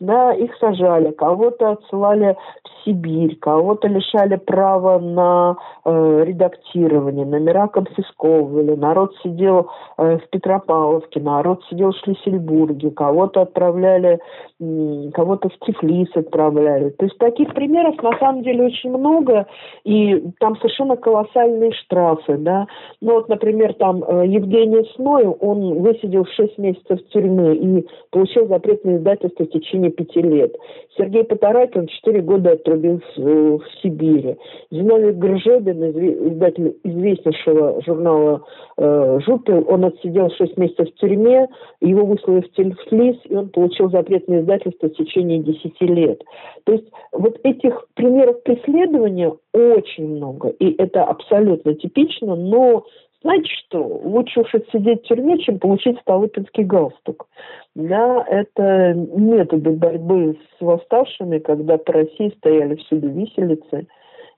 Да, 0.00 0.32
их 0.32 0.56
сажали, 0.56 1.12
кого-то 1.12 1.70
отсылали 1.70 2.36
в 2.64 2.84
Сибирь, 2.84 3.38
кого-то 3.38 3.86
лишали 3.86 4.36
права 4.36 4.98
на 4.98 5.56
э, 5.84 6.24
редактирование, 6.26 7.24
номера 7.24 7.68
конфисковывали, 7.68 8.74
народ 8.74 9.14
сидел 9.22 9.70
э, 9.98 10.18
в 10.18 10.30
Петропавловке, 10.30 11.20
народ 11.20 11.62
сидел 11.70 11.92
в 11.92 11.96
Шлиссельбурге, 11.98 12.90
кого-то 12.90 13.42
отправляли, 13.42 14.18
э, 14.60 15.10
кого-то 15.14 15.48
в 15.48 15.58
Тифлис 15.64 16.08
отправляли. 16.16 16.90
То 16.90 17.04
есть 17.04 17.18
таких 17.18 17.54
примеров 17.54 17.83
примеров 17.84 18.02
на 18.02 18.18
самом 18.18 18.42
деле 18.42 18.64
очень 18.64 18.90
много, 18.90 19.46
и 19.84 20.22
там 20.40 20.56
совершенно 20.56 20.96
колоссальные 20.96 21.72
штрафы, 21.72 22.36
да. 22.38 22.66
Ну 23.00 23.14
вот, 23.14 23.28
например, 23.28 23.74
там 23.74 24.02
э, 24.02 24.26
Евгений 24.26 24.88
Сной, 24.94 25.26
он 25.26 25.80
высидел 25.80 26.24
6 26.24 26.58
месяцев 26.58 27.00
в 27.00 27.08
тюрьме 27.08 27.54
и 27.54 27.86
получил 28.10 28.46
запрет 28.48 28.84
на 28.84 28.96
издательство 28.96 29.44
в 29.44 29.50
течение 29.50 29.90
пяти 29.90 30.22
лет. 30.22 30.54
Сергей 30.96 31.24
Потаракин 31.24 31.86
4 31.86 32.20
года 32.22 32.52
отрубил 32.52 33.00
в, 33.16 33.58
в 33.58 33.62
Сибири. 33.82 34.36
Зиновий 34.70 35.12
Гржебин, 35.12 35.82
издатель 36.30 36.76
известнейшего 36.84 37.82
журнала 37.84 38.42
э, 38.76 39.18
«Жупел», 39.26 39.64
он 39.68 39.84
отсидел 39.84 40.30
6 40.30 40.56
месяцев 40.56 40.88
в 40.88 40.94
тюрьме, 41.00 41.48
его 41.80 42.06
выслали 42.06 42.40
в 42.40 42.52
Тельфлис, 42.52 43.16
и 43.24 43.34
он 43.34 43.48
получил 43.48 43.90
запрет 43.90 44.28
на 44.28 44.40
издательство 44.40 44.88
в 44.88 44.94
течение 44.94 45.40
10 45.40 45.80
лет. 45.82 46.22
То 46.64 46.72
есть 46.72 46.86
вот 47.12 47.38
этих 47.42 47.73
Таких 47.74 47.88
примеров 47.94 48.42
преследования 48.42 49.34
очень 49.52 50.16
много, 50.16 50.48
и 50.48 50.74
это 50.80 51.04
абсолютно 51.04 51.74
типично, 51.74 52.34
но 52.34 52.84
знаете 53.22 53.48
что, 53.66 53.82
лучше 53.82 54.40
уж 54.40 54.50
сидеть 54.72 55.02
в 55.02 55.08
тюрьме, 55.08 55.38
чем 55.38 55.58
получить 55.58 55.98
Столыпинский 56.00 56.64
галстук. 56.64 57.26
Да, 57.74 58.24
это 58.28 58.92
методы 58.94 59.70
борьбы 59.70 60.38
с 60.58 60.60
восставшими, 60.60 61.38
когда 61.38 61.78
по 61.78 61.92
России 61.92 62.34
стояли 62.36 62.76
всюду 62.76 63.08
виселицы, 63.08 63.86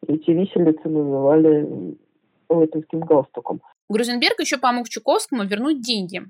и 0.07 0.15
эти 0.15 0.31
виселицы 0.31 0.89
называли 0.89 1.97
Столыпинским 2.45 3.01
галстуком. 3.01 3.61
Грузенберг 3.89 4.41
еще 4.41 4.59
помог 4.59 4.89
Чуковскому 4.89 5.45
вернуть 5.45 5.81
деньги, 5.81 6.23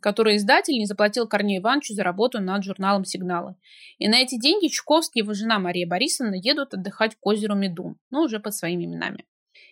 который 0.00 0.36
издатель 0.36 0.74
не 0.74 0.86
заплатил 0.86 1.26
Корнею 1.26 1.60
Ивановичу 1.60 1.94
за 1.94 2.04
работу 2.04 2.40
над 2.40 2.64
журналом 2.64 3.04
«Сигналы». 3.04 3.56
И 3.98 4.08
на 4.08 4.18
эти 4.20 4.38
деньги 4.38 4.68
Чуковский 4.68 5.20
и 5.20 5.24
его 5.24 5.34
жена 5.34 5.58
Мария 5.58 5.86
Борисовна 5.86 6.34
едут 6.34 6.74
отдыхать 6.74 7.16
к 7.16 7.26
озеру 7.26 7.54
Медун, 7.54 7.96
но 8.10 8.22
уже 8.22 8.40
под 8.40 8.54
своими 8.54 8.84
именами. 8.84 9.24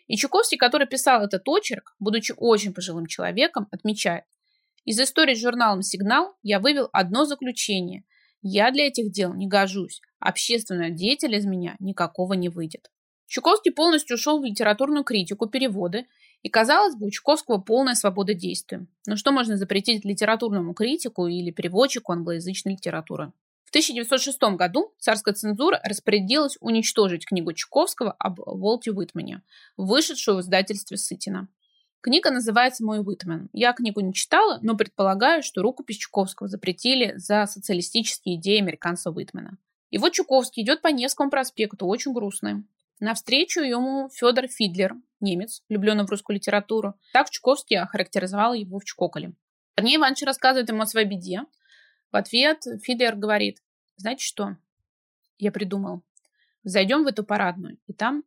И 0.07 0.16
Чуковский, 0.16 0.59
который 0.59 0.87
писал 0.87 1.23
этот 1.23 1.49
очерк, 1.49 1.95
будучи 1.99 2.35
очень 2.37 2.75
пожилым 2.75 3.07
человеком, 3.07 3.69
отмечает, 3.71 4.25
из 4.85 4.99
истории 4.99 5.35
с 5.35 5.43
журналом 5.43 5.83
«Сигнал» 5.83 6.35
я 6.43 6.61
вывел 6.61 6.89
одно 6.95 7.27
заключение. 7.27 8.05
Я 8.41 8.71
для 8.71 8.87
этих 8.87 9.12
дел 9.12 9.35
не 9.35 9.47
гожусь. 9.47 10.01
Общественного 10.19 10.89
деятеля 10.89 11.37
из 11.37 11.45
меня 11.45 11.77
никакого 11.79 12.33
не 12.33 12.49
выйдет. 12.49 12.91
Чуковский 13.27 13.71
полностью 13.71 14.14
ушел 14.14 14.41
в 14.41 14.45
литературную 14.45 15.05
критику, 15.05 15.47
переводы 15.47 16.07
и, 16.43 16.49
казалось 16.49 16.95
бы, 16.95 17.07
у 17.07 17.11
Чуковского 17.11 17.59
полная 17.59 17.95
свобода 17.95 18.34
действия. 18.34 18.86
Но 19.07 19.16
что 19.16 19.32
можно 19.32 19.57
запретить 19.57 20.05
литературному 20.05 20.74
критику 20.74 21.26
или 21.26 21.51
переводчику 21.51 22.12
англоязычной 22.12 22.74
литературы? 22.74 23.32
В 23.64 23.70
1906 23.70 24.41
году 24.57 24.95
царская 24.99 25.34
цензура 25.34 25.78
распорядилась 25.84 26.57
уничтожить 26.61 27.26
книгу 27.26 27.53
Чуковского 27.53 28.12
об 28.18 28.41
Волте 28.47 28.93
Уитмане, 28.93 29.43
вышедшую 29.76 30.39
в 30.39 30.41
издательстве 30.41 30.97
Сытина. 30.97 31.49
Книга 32.01 32.30
называется 32.30 32.84
«Мой 32.84 33.01
Уитмен». 33.01 33.51
Я 33.53 33.72
книгу 33.74 34.01
не 34.01 34.14
читала, 34.14 34.59
но 34.62 34.76
предполагаю, 34.76 35.43
что 35.43 35.61
рукопись 35.62 35.99
Чуковского 35.99 36.49
запретили 36.49 37.12
за 37.16 37.45
социалистические 37.47 38.36
идеи 38.36 38.61
американца 38.61 39.11
Уитмена. 39.11 39.59
И 39.91 39.99
вот 39.99 40.12
Чуковский 40.12 40.62
идет 40.62 40.80
по 40.80 40.89
Невскому 40.89 41.28
проспекту, 41.28 41.86
очень 41.86 42.14
грустный. 42.14 42.64
Навстречу 43.01 43.61
ему 43.61 44.09
Федор 44.12 44.49
Фидлер, 44.49 44.96
немец, 45.20 45.62
влюбленный 45.68 46.05
в 46.05 46.11
русскую 46.11 46.36
литературу. 46.36 46.94
Так 47.12 47.30
Чуковский 47.30 47.78
охарактеризовал 47.78 48.55
его 48.55 48.78
в 48.80 48.84
Чкоколе. 48.84 49.34
Корней 49.76 49.96
Иванович 49.96 50.22
рассказывает 50.22 50.68
ему 50.68 50.82
о 50.82 50.86
своей 50.86 51.07
беде. 51.07 51.42
В 52.11 52.16
ответ 52.16 52.64
Фидлер 52.82 53.14
говорит, 53.14 53.62
знаете 53.96 54.24
что, 54.24 54.57
я 55.38 55.53
придумал. 55.53 56.03
Зайдем 56.64 57.05
в 57.05 57.07
эту 57.07 57.24
парадную, 57.24 57.78
и 57.86 57.92
там 57.92 58.24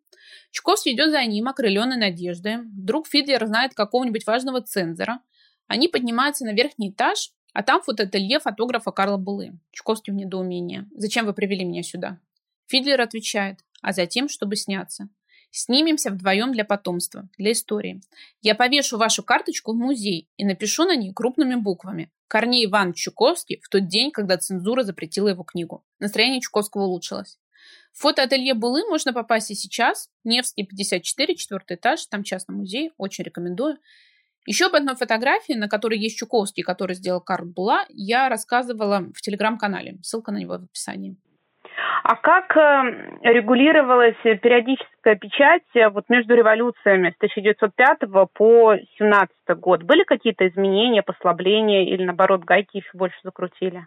Чуковский 0.51 0.93
идет 0.93 1.11
за 1.11 1.24
ним, 1.26 1.49
окрыленный 1.49 1.97
надеждой. 1.97 2.59
Вдруг 2.59 3.07
Фидлер 3.07 3.45
знает 3.45 3.74
какого-нибудь 3.74 4.26
важного 4.26 4.61
цензора. 4.61 5.19
Они 5.67 5.89
поднимаются 5.89 6.45
на 6.45 6.53
верхний 6.53 6.91
этаж, 6.91 7.32
а 7.53 7.63
там 7.63 7.82
фотоателье 7.82 8.39
фотографа 8.39 8.91
Карла 8.91 9.17
Булы. 9.17 9.59
Чуковский 9.72 10.13
в 10.13 10.15
недоумении. 10.15 10.88
«Зачем 10.95 11.26
вы 11.26 11.34
привели 11.34 11.65
меня 11.65 11.84
сюда?» 11.84 12.19
Фидлер 12.67 13.01
отвечает, 13.01 13.59
а 13.82 13.94
затем, 13.94 14.30
чтобы 14.30 14.56
сняться. 14.56 15.10
Снимемся 15.52 16.12
вдвоем 16.12 16.54
для 16.54 16.64
потомства, 16.64 17.28
для 17.38 17.52
истории. 17.52 18.02
Я 18.42 18.56
повешу 18.56 18.98
вашу 18.98 19.22
карточку 19.22 19.74
в 19.74 19.76
музей 19.76 20.30
и 20.38 20.46
напишу 20.46 20.86
на 20.86 20.96
ней 20.96 21.14
крупными 21.14 21.56
буквами. 21.56 22.10
Корней 22.28 22.66
Иван 22.66 22.94
Чуковский 22.94 23.60
в 23.62 23.68
тот 23.68 23.88
день, 23.88 24.12
когда 24.12 24.38
цензура 24.38 24.84
запретила 24.84 25.28
его 25.28 25.44
книгу. 25.44 25.84
Настроение 26.00 26.40
Чуковского 26.40 26.84
улучшилось. 26.84 27.38
В 27.92 28.00
фотоателье 28.00 28.54
Булы 28.54 28.86
можно 28.88 29.12
попасть 29.12 29.52
и 29.52 29.56
сейчас. 29.56 30.10
Невский, 30.24 30.64
54, 30.64 31.36
четвертый 31.36 31.76
этаж, 31.76 32.06
там 32.06 32.24
частный 32.24 32.56
музей, 32.56 32.92
очень 32.98 33.26
рекомендую. 33.26 33.78
Еще 34.48 34.68
об 34.68 34.76
одной 34.76 34.96
фотографии, 34.96 35.54
на 35.54 35.68
которой 35.68 36.00
есть 36.00 36.18
Чуковский, 36.18 36.64
который 36.64 36.96
сделал 36.96 37.20
Карл 37.20 37.46
Була, 37.46 37.86
я 37.90 38.30
рассказывала 38.30 39.12
в 39.14 39.22
телеграм-канале. 39.22 40.00
Ссылка 40.02 40.32
на 40.32 40.38
него 40.38 40.54
в 40.54 40.64
описании. 40.64 41.18
А 42.04 42.16
как 42.16 42.58
э, 42.58 43.20
регулировалась 43.24 44.18
периодическая 45.02 45.16
печать 45.16 45.64
э, 45.76 45.89
вот 45.89 46.06
между 46.10 46.36
революциями 46.36 47.12
с 47.12 47.16
1905 47.18 48.32
по 48.34 48.76
17 48.97 49.32
год? 49.58 49.84
Были 49.84 50.04
какие-то 50.04 50.47
изменения, 50.47 51.02
послабления 51.02 51.84
или 51.84 52.04
наоборот 52.04 52.41
гайки 52.41 52.78
еще 52.78 52.89
больше 52.93 53.18
закрутили? 53.24 53.86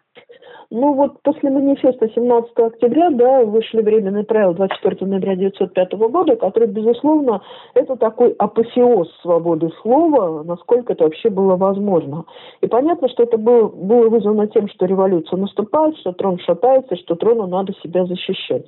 Ну 0.70 0.94
вот 0.94 1.22
после 1.22 1.50
манифеста 1.50 2.08
17 2.08 2.52
октября, 2.56 3.10
да, 3.10 3.44
вышли 3.44 3.82
временные 3.82 4.24
правила 4.24 4.54
24 4.54 5.06
ноября 5.06 5.32
1905 5.32 5.92
года, 6.10 6.36
которые, 6.36 6.70
безусловно, 6.70 7.42
это 7.74 7.96
такой 7.96 8.32
апофеоз 8.32 9.08
свободы 9.22 9.70
слова, 9.82 10.42
насколько 10.42 10.94
это 10.94 11.04
вообще 11.04 11.28
было 11.28 11.56
возможно. 11.56 12.24
И 12.60 12.66
понятно, 12.66 13.08
что 13.08 13.22
это 13.22 13.36
было, 13.36 13.68
было 13.68 14.08
вызвано 14.08 14.48
тем, 14.48 14.68
что 14.68 14.86
революция 14.86 15.36
наступает, 15.36 15.96
что 15.98 16.12
трон 16.12 16.38
шатается, 16.38 16.96
что 16.96 17.14
трону 17.14 17.46
надо 17.46 17.72
себя 17.82 18.06
защищать. 18.06 18.64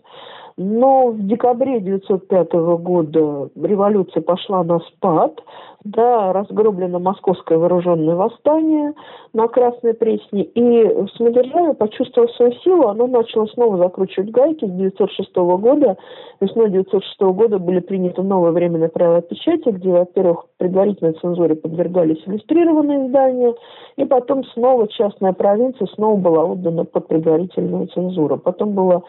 Но 0.58 1.08
в 1.08 1.26
декабре 1.26 1.76
1905 1.76 2.52
года 2.80 3.50
революция 3.62 4.22
пошла 4.22 4.64
на 4.64 4.78
спад, 4.80 5.38
да, 5.84 6.32
разгроблено 6.32 6.98
московское 6.98 7.58
вооруженное 7.58 8.14
восстание 8.16 8.94
на 9.34 9.48
Красной 9.48 9.92
Пресне, 9.92 10.44
и 10.44 11.06
Самодержавие, 11.16 11.74
почувствовав 11.74 12.30
свою 12.32 12.52
силу, 12.64 12.88
оно 12.88 13.06
начало 13.06 13.46
снова 13.46 13.76
закручивать 13.76 14.30
гайки 14.30 14.64
с 14.64 14.70
1906 14.70 15.36
года. 15.36 15.98
Весной 16.40 16.68
1906 16.68 17.20
года 17.36 17.58
были 17.58 17.80
приняты 17.80 18.22
новые 18.22 18.52
временные 18.52 18.88
правила 18.88 19.20
печати, 19.20 19.68
где, 19.68 19.90
во-первых, 19.90 20.46
предварительной 20.56 21.12
цензуре 21.14 21.54
подвергались 21.54 22.22
иллюстрированные 22.26 23.06
издания, 23.06 23.54
и 23.96 24.06
потом 24.06 24.42
снова 24.44 24.88
частная 24.88 25.34
провинция 25.34 25.86
снова 25.94 26.16
была 26.16 26.44
отдана 26.44 26.84
под 26.84 27.08
предварительную 27.08 27.88
цензуру. 27.88 28.38
Потом 28.38 28.72
было 28.72 29.02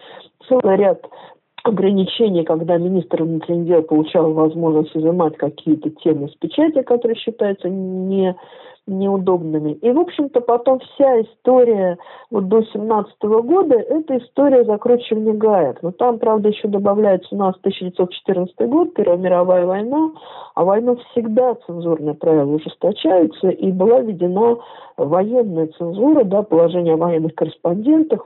целый 0.48 0.76
ряд 0.76 1.02
ограничений, 1.68 2.44
когда 2.44 2.78
министр 2.78 3.24
внутренних 3.24 3.68
дел 3.68 3.82
получал 3.84 4.34
возможность 4.34 4.96
изымать 4.96 5.38
какие-то 5.38 5.90
темы 5.90 6.30
с 6.30 6.36
печати, 6.36 6.82
которые 6.82 7.18
считаются 7.18 7.70
не 7.70 8.36
неудобными. 8.88 9.74
И, 9.74 9.92
в 9.92 10.00
общем-то, 10.00 10.42
потом 10.42 10.80
вся 10.80 11.22
история 11.22 11.98
вот 12.32 12.48
до 12.48 12.64
17 12.64 13.22
года– 13.22 13.76
это 13.90 14.18
история 14.18 14.64
закручивания 14.64 15.34
гаек. 15.34 15.84
Но 15.84 15.92
там, 15.92 16.20
правда, 16.20 16.50
еще 16.50 16.68
добавляется 16.68 17.36
у 17.36 17.38
нас 17.38 17.56
1914 17.58 18.56
год, 18.70 18.94
Первая 18.94 19.18
мировая 19.18 19.66
война, 19.66 20.12
а 20.56 20.64
войну 20.64 20.98
всегда 21.12 21.56
цензурные 21.66 22.16
правила 22.16 22.56
ужесточаются, 22.56 23.50
и 23.50 23.72
была 23.72 24.00
введена 24.00 24.58
военная 24.98 25.68
цензура, 25.78 26.24
да, 26.24 26.42
положение 26.42 26.96
о 26.96 26.98
военных 26.98 27.36
корреспондентах, 27.36 28.26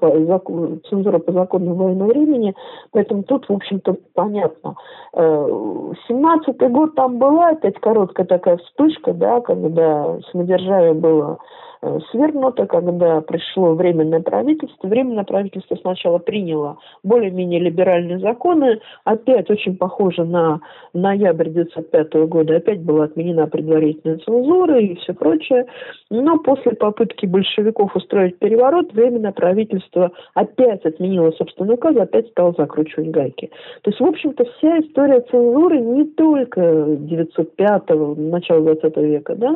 цензура 0.89 1.20
по 1.20 1.32
закону 1.34 1.76
военного 1.76 2.09
времени, 2.09 2.55
поэтому 2.91 3.24
тут, 3.24 3.47
в 3.49 3.53
общем-то, 3.53 3.97
понятно. 4.14 4.76
17 5.14 6.55
э, 6.57 6.70
год 6.70 6.95
там 6.95 7.18
была 7.18 7.49
опять 7.49 7.78
короткая 7.80 8.26
такая 8.26 8.57
вспышка, 8.57 9.14
да, 9.14 9.41
когда 9.41 10.20
самодержавие 10.52 10.93
было 10.93 11.39
Э, 11.84 11.97
свергнуто, 12.11 12.67
когда 12.67 13.21
пришло 13.21 13.73
Временное 13.73 14.21
правительство. 14.21 14.88
Временное 14.88 15.23
правительство 15.23 15.75
сначала 15.77 16.19
приняло 16.19 16.77
более-менее 17.03 17.59
либеральные 17.59 18.19
законы, 18.19 18.79
опять 19.03 19.49
очень 19.49 19.77
похоже 19.77 20.23
на 20.23 20.61
ноябрь 20.93 21.49
1905 21.49 22.13
года, 22.27 22.57
опять 22.57 22.82
была 22.82 23.05
отменена 23.05 23.47
предварительная 23.47 24.19
цензура 24.19 24.79
и 24.79 24.95
все 24.95 25.13
прочее. 25.13 25.65
Но 26.11 26.38
после 26.38 26.73
попытки 26.73 27.25
большевиков 27.25 27.95
устроить 27.95 28.38
переворот, 28.38 28.93
Временное 28.93 29.32
правительство 29.32 30.11
опять 30.36 30.86
отменило 30.86 31.32
собственный 31.32 31.73
указ, 31.73 31.95
опять 31.95 32.27
стало 32.29 32.53
закручивать 32.57 33.09
гайки. 33.09 33.49
То 33.82 33.89
есть, 33.89 33.99
в 33.99 34.05
общем-то, 34.05 34.45
вся 34.45 34.79
история 34.79 35.21
цензуры 35.21 35.79
не 35.79 36.05
только 36.05 36.61
905-го, 36.61 38.15
начала 38.21 38.61
20 38.61 38.97
века, 38.97 39.36
да, 39.36 39.55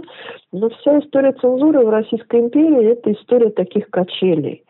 но 0.52 0.70
вся 0.70 1.00
история 1.00 1.34
цензуры 1.34 1.86
в 1.86 1.90
России 1.90 2.15
Российской 2.16 2.40
империи 2.40 2.92
это 2.92 3.12
история 3.14 3.50
таких 3.52 3.90
качелей. 3.90 4.64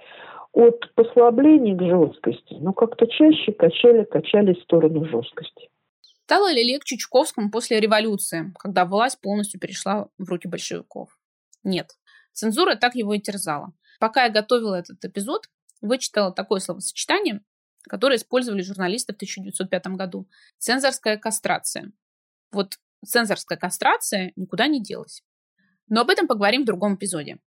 От 0.54 0.94
послаблений 0.96 1.76
к 1.76 1.82
жесткости, 1.82 2.56
но 2.62 2.74
как-то 2.74 3.08
чаще 3.08 3.52
качели, 3.52 4.04
качали 4.06 4.54
в 4.54 4.64
сторону 4.64 5.06
жесткости. 5.06 5.70
Стало 6.24 6.52
ли 6.52 6.64
легче 6.64 6.98
Чуковскому 6.98 7.52
после 7.52 7.80
революции, 7.80 8.54
когда 8.58 8.86
власть 8.86 9.22
полностью 9.22 9.60
перешла 9.60 10.08
в 10.18 10.30
руки 10.30 10.48
большевиков? 10.48 11.10
Нет. 11.64 11.92
Цензура 12.34 12.76
так 12.76 12.96
его 12.96 13.14
и 13.14 13.20
терзала. 13.20 13.74
Пока 14.00 14.24
я 14.24 14.32
готовила 14.32 14.76
этот 14.76 15.04
эпизод, 15.04 15.44
вычитала 15.82 16.32
такое 16.32 16.60
словосочетание, 16.62 17.42
которое 17.84 18.16
использовали 18.16 18.62
журналисты 18.62 19.14
в 19.14 19.18
1905 19.18 19.88
году. 19.88 20.28
Цензорская 20.58 21.18
кастрация. 21.18 21.92
Вот 22.52 22.80
цензорская 23.06 23.58
кастрация 23.58 24.32
никуда 24.36 24.68
не 24.68 24.82
делась. 24.82 25.22
Но 25.88 26.02
об 26.02 26.10
этом 26.10 26.28
поговорим 26.28 26.64
в 26.64 26.66
другом 26.66 26.96
эпизоде. 26.96 27.38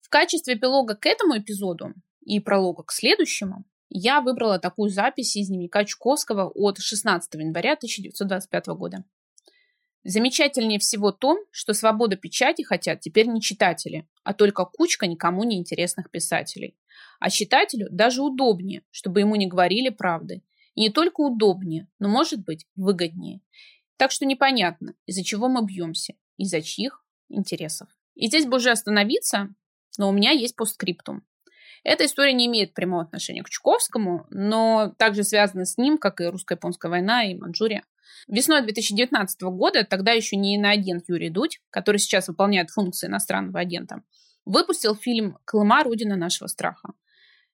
В 0.00 0.08
качестве 0.08 0.54
эпилога 0.54 0.94
к 0.94 1.06
этому 1.06 1.38
эпизоду 1.38 1.92
и 2.24 2.40
пролога 2.40 2.82
к 2.84 2.92
следующему 2.92 3.64
я 3.88 4.20
выбрала 4.20 4.58
такую 4.58 4.90
запись 4.90 5.36
из 5.36 5.48
дневника 5.48 5.84
Чуковского 5.84 6.48
от 6.48 6.78
16 6.78 7.34
января 7.34 7.72
1925 7.72 8.66
года. 8.68 9.04
Замечательнее 10.04 10.78
всего 10.78 11.10
то, 11.10 11.36
что 11.50 11.72
свобода 11.72 12.16
печати 12.16 12.62
хотят 12.62 13.00
теперь 13.00 13.26
не 13.26 13.40
читатели, 13.40 14.06
а 14.22 14.34
только 14.34 14.64
кучка 14.64 15.06
никому 15.06 15.42
не 15.42 15.58
интересных 15.58 16.10
писателей. 16.10 16.76
А 17.18 17.28
читателю 17.28 17.88
даже 17.90 18.22
удобнее, 18.22 18.82
чтобы 18.90 19.20
ему 19.20 19.34
не 19.34 19.48
говорили 19.48 19.88
правды. 19.88 20.42
И 20.74 20.82
не 20.82 20.90
только 20.90 21.22
удобнее, 21.22 21.88
но, 21.98 22.08
может 22.08 22.44
быть, 22.44 22.66
выгоднее. 22.76 23.40
Так 23.96 24.12
что 24.12 24.26
непонятно, 24.26 24.94
из-за 25.06 25.24
чего 25.24 25.48
мы 25.48 25.64
бьемся, 25.64 26.14
из-за 26.36 26.62
чьих 26.62 27.02
интересов. 27.28 27.88
И 28.14 28.26
здесь 28.26 28.46
бы 28.46 28.56
уже 28.56 28.70
остановиться, 28.70 29.54
но 29.98 30.08
у 30.08 30.12
меня 30.12 30.30
есть 30.30 30.56
постскриптум. 30.56 31.22
Эта 31.84 32.04
история 32.04 32.32
не 32.32 32.46
имеет 32.46 32.74
прямого 32.74 33.02
отношения 33.02 33.42
к 33.42 33.48
Чуковскому, 33.48 34.26
но 34.30 34.92
также 34.98 35.22
связана 35.22 35.64
с 35.64 35.78
ним, 35.78 35.98
как 35.98 36.20
и 36.20 36.24
русско-японская 36.24 36.90
война 36.90 37.24
и 37.24 37.34
Манчжурия. 37.34 37.84
Весной 38.26 38.62
2019 38.62 39.42
года, 39.42 39.84
тогда 39.84 40.10
еще 40.10 40.36
не 40.36 40.56
иноагент 40.56 41.04
Юрий 41.06 41.30
Дудь, 41.30 41.60
который 41.70 41.98
сейчас 41.98 42.26
выполняет 42.26 42.70
функции 42.70 43.06
иностранного 43.06 43.60
агента, 43.60 44.02
выпустил 44.44 44.96
фильм 44.96 45.38
«Колыма. 45.44 45.84
Родина 45.84 46.16
нашего 46.16 46.48
страха». 46.48 46.90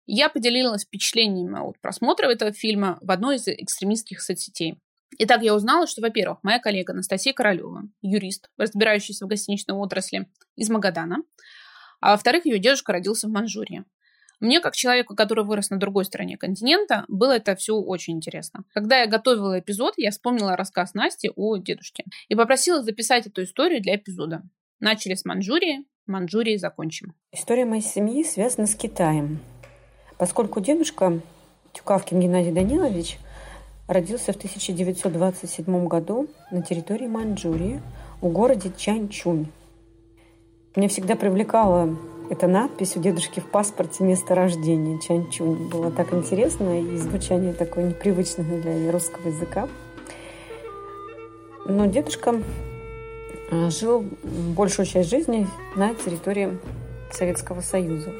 Я 0.06 0.28
поделилась 0.28 0.84
впечатлениями 0.84 1.58
от 1.60 1.78
просмотра 1.80 2.26
этого 2.28 2.52
фильма 2.52 2.98
в 3.02 3.10
одной 3.10 3.36
из 3.36 3.46
экстремистских 3.46 4.20
соцсетей. 4.20 4.78
Итак, 5.18 5.42
я 5.42 5.54
узнала, 5.54 5.86
что, 5.86 6.00
во-первых, 6.00 6.38
моя 6.42 6.58
коллега 6.58 6.92
Анастасия 6.92 7.32
Королева, 7.32 7.82
юрист, 8.00 8.50
разбирающийся 8.56 9.26
в 9.26 9.28
гостиничной 9.28 9.74
отрасли 9.74 10.28
из 10.56 10.70
Магадана, 10.70 11.18
а 12.00 12.12
во-вторых, 12.12 12.46
ее 12.46 12.58
дедушка 12.58 12.92
родился 12.92 13.28
в 13.28 13.30
Манчжурии. 13.30 13.84
Мне, 14.40 14.58
как 14.60 14.74
человеку, 14.74 15.14
который 15.14 15.44
вырос 15.44 15.70
на 15.70 15.78
другой 15.78 16.04
стороне 16.04 16.36
континента, 16.36 17.04
было 17.06 17.36
это 17.36 17.54
все 17.54 17.76
очень 17.76 18.16
интересно. 18.16 18.64
Когда 18.74 18.98
я 18.98 19.06
готовила 19.06 19.60
эпизод, 19.60 19.94
я 19.98 20.10
вспомнила 20.10 20.56
рассказ 20.56 20.94
Насти 20.94 21.30
о 21.36 21.58
дедушке 21.58 22.04
и 22.28 22.34
попросила 22.34 22.82
записать 22.82 23.26
эту 23.28 23.44
историю 23.44 23.80
для 23.80 23.94
эпизода. 23.94 24.42
Начали 24.80 25.14
с 25.14 25.24
Манчжурии, 25.24 25.84
Манчжурии 26.06 26.56
закончим. 26.56 27.14
История 27.30 27.64
моей 27.64 27.82
семьи 27.82 28.24
связана 28.24 28.66
с 28.66 28.74
Китаем. 28.74 29.38
Поскольку 30.18 30.60
дедушка 30.60 31.20
Тюкавкин 31.72 32.18
Геннадий 32.18 32.50
Данилович– 32.52 33.18
родился 33.86 34.32
в 34.32 34.36
1927 34.36 35.86
году 35.86 36.28
на 36.50 36.62
территории 36.62 37.06
Маньчжурии 37.06 37.80
в 38.20 38.28
городе 38.28 38.72
Чанчунь. 38.76 39.46
Меня 40.76 40.88
всегда 40.88 41.16
привлекала 41.16 41.94
эта 42.30 42.46
надпись 42.46 42.96
у 42.96 43.00
дедушки 43.00 43.40
в 43.40 43.46
паспорте 43.46 44.04
место 44.04 44.34
рождения 44.34 44.98
Чанчунь. 45.00 45.68
Было 45.68 45.90
так 45.90 46.14
интересно 46.14 46.80
и 46.80 46.96
звучание 46.96 47.52
такое 47.52 47.90
непривычное 47.90 48.60
для 48.60 48.90
русского 48.90 49.28
языка. 49.28 49.68
Но 51.66 51.86
дедушка 51.86 52.40
а, 53.50 53.70
жил 53.70 54.04
большую 54.56 54.86
часть 54.86 55.10
жизни 55.10 55.46
на 55.76 55.94
территории 55.94 56.58
Советского 57.12 57.60
Союза. 57.60 58.12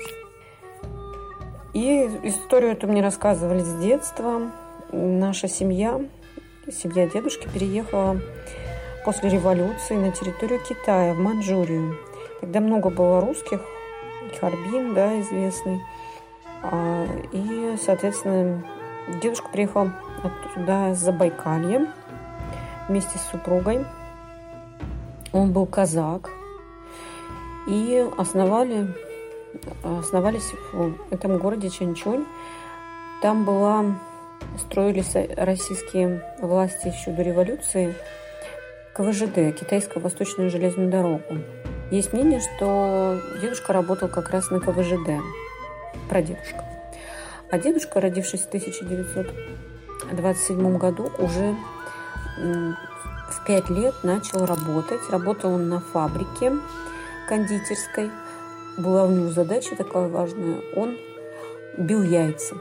И 1.72 2.02
историю 2.24 2.72
эту 2.72 2.86
мне 2.86 3.00
рассказывали 3.02 3.60
с 3.60 3.74
детства. 3.80 4.52
Наша 4.92 5.48
семья, 5.48 6.02
семья 6.70 7.08
дедушки, 7.08 7.48
переехала 7.48 8.20
после 9.06 9.30
революции 9.30 9.96
на 9.96 10.12
территорию 10.12 10.60
Китая, 10.60 11.14
в 11.14 11.18
Манчжурию. 11.18 11.96
Тогда 12.42 12.60
много 12.60 12.90
было 12.90 13.22
русских, 13.22 13.62
Харбин, 14.38 14.92
да, 14.92 15.18
известный. 15.22 15.80
А, 16.62 17.06
и, 17.32 17.74
соответственно, 17.82 18.62
дедушка 19.22 19.48
приехал 19.48 19.88
оттуда 20.22 20.94
с 20.94 20.98
Забайкалья 20.98 21.90
вместе 22.86 23.18
с 23.18 23.30
супругой. 23.30 23.86
Он 25.32 25.52
был 25.52 25.64
казак. 25.64 26.28
И 27.66 28.06
основали, 28.18 28.94
основались 29.82 30.52
в 30.74 30.92
этом 31.10 31.38
городе 31.38 31.70
Чанчунь. 31.70 32.26
Там 33.22 33.46
была, 33.46 33.84
строились 34.58 35.14
российские 35.36 36.24
власти 36.38 36.88
еще 36.88 37.10
до 37.10 37.22
революции 37.22 37.94
КВЖД, 38.94 39.54
Китайскую 39.58 40.02
Восточную 40.02 40.50
железную 40.50 40.90
дорогу. 40.90 41.38
Есть 41.90 42.12
мнение, 42.12 42.40
что 42.40 43.18
дедушка 43.40 43.72
работал 43.72 44.08
как 44.08 44.28
раз 44.30 44.50
на 44.50 44.60
КВЖД, 44.60 45.22
прадедушка. 46.08 46.64
А 47.50 47.58
дедушка, 47.58 48.00
родившись 48.00 48.42
в 48.42 48.48
1927 48.48 50.78
году, 50.78 51.10
уже 51.18 51.56
в 52.38 53.44
пять 53.46 53.68
лет 53.68 53.94
начал 54.02 54.46
работать. 54.46 55.10
Работал 55.10 55.52
он 55.52 55.68
на 55.68 55.80
фабрике 55.80 56.52
кондитерской. 57.28 58.10
Была 58.78 59.04
у 59.04 59.10
него 59.10 59.28
задача 59.30 59.76
такая 59.76 60.08
важная. 60.08 60.62
Он 60.76 60.96
бил 61.76 62.02
яйца. 62.02 62.56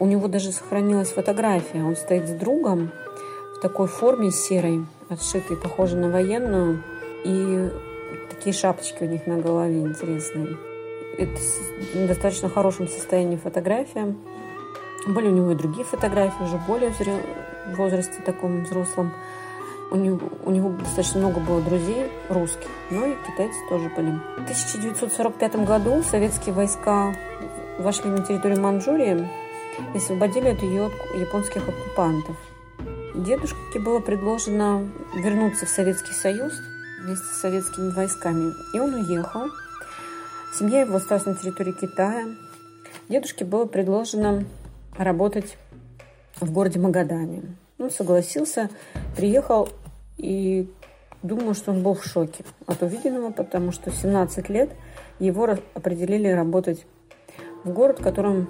У 0.00 0.06
него 0.06 0.28
даже 0.28 0.52
сохранилась 0.52 1.10
фотография. 1.10 1.82
Он 1.82 1.96
стоит 1.96 2.28
с 2.28 2.32
другом 2.32 2.90
в 3.56 3.60
такой 3.60 3.88
форме 3.88 4.30
серой, 4.30 4.86
отшитой, 5.08 5.56
похожей 5.56 5.98
на 5.98 6.10
военную. 6.10 6.82
И 7.24 7.70
такие 8.30 8.54
шапочки 8.54 9.02
у 9.02 9.06
них 9.06 9.26
на 9.26 9.38
голове 9.38 9.80
интересные. 9.80 10.56
Это 11.18 11.32
в 11.94 12.06
достаточно 12.06 12.48
хорошем 12.48 12.86
состоянии 12.86 13.36
фотография. 13.36 14.14
Были 15.08 15.28
у 15.28 15.32
него 15.32 15.52
и 15.52 15.56
другие 15.56 15.84
фотографии, 15.84 16.44
уже 16.44 16.58
более 16.66 16.90
в 16.90 17.76
возрасте 17.76 18.22
таком 18.24 18.64
взрослом. 18.64 19.12
У 19.90 19.96
него, 19.96 20.20
у 20.44 20.50
него 20.50 20.70
достаточно 20.70 21.18
много 21.20 21.40
было 21.40 21.60
друзей 21.60 22.10
русских, 22.28 22.68
но 22.90 23.06
и 23.06 23.14
китайцы 23.26 23.58
тоже 23.68 23.90
были. 23.96 24.10
В 24.36 24.42
1945 24.42 25.64
году 25.64 26.02
советские 26.02 26.54
войска 26.54 27.14
вошли 27.78 28.10
на 28.10 28.22
территорию 28.22 28.60
Манчжурии 28.60 29.26
и 29.94 29.98
освободили 29.98 30.48
от 30.48 30.62
ее 30.62 30.90
японских 31.18 31.68
оккупантов. 31.68 32.36
Дедушке 33.14 33.78
было 33.80 34.00
предложено 34.00 34.88
вернуться 35.14 35.66
в 35.66 35.68
Советский 35.68 36.12
Союз 36.12 36.52
вместе 37.02 37.24
с 37.26 37.40
советскими 37.40 37.90
войсками. 37.90 38.52
И 38.74 38.78
он 38.78 38.94
уехал. 38.94 39.46
Семья 40.58 40.82
его 40.82 40.96
осталась 40.96 41.26
на 41.26 41.34
территории 41.34 41.72
Китая. 41.72 42.26
Дедушке 43.08 43.44
было 43.44 43.64
предложено 43.64 44.44
работать 44.96 45.56
в 46.40 46.52
городе 46.52 46.78
Магадане. 46.78 47.42
Он 47.78 47.90
согласился, 47.90 48.70
приехал 49.16 49.68
и 50.16 50.68
думаю, 51.22 51.54
что 51.54 51.72
он 51.72 51.82
был 51.82 51.94
в 51.94 52.04
шоке 52.04 52.44
от 52.66 52.82
увиденного, 52.82 53.30
потому 53.30 53.72
что 53.72 53.90
в 53.90 53.94
17 53.94 54.48
лет 54.48 54.70
его 55.18 55.48
определили 55.74 56.28
работать 56.28 56.84
в 57.64 57.70
город, 57.70 57.98
которым, 58.02 58.48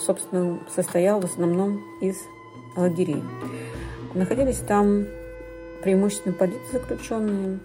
собственно, 0.00 0.58
состоял 0.74 1.20
в 1.20 1.24
основном 1.24 1.82
из 2.00 2.16
лагерей. 2.76 3.22
Находились 4.14 4.58
там 4.58 5.06
преимущественно 5.82 6.34
политзаключенные, 6.34 7.58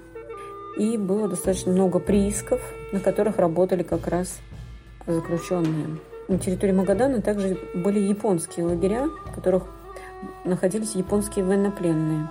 и 0.77 0.97
было 0.97 1.27
достаточно 1.27 1.71
много 1.71 1.99
приисков, 1.99 2.61
на 2.91 2.99
которых 2.99 3.37
работали 3.37 3.83
как 3.83 4.07
раз 4.07 4.39
заключенные. 5.05 5.97
На 6.27 6.37
территории 6.37 6.73
Магадана 6.73 7.21
также 7.21 7.57
были 7.73 7.99
японские 7.99 8.65
лагеря, 8.65 9.07
в 9.07 9.33
которых 9.33 9.63
находились 10.43 10.95
японские 10.95 11.45
военнопленные. 11.45 12.29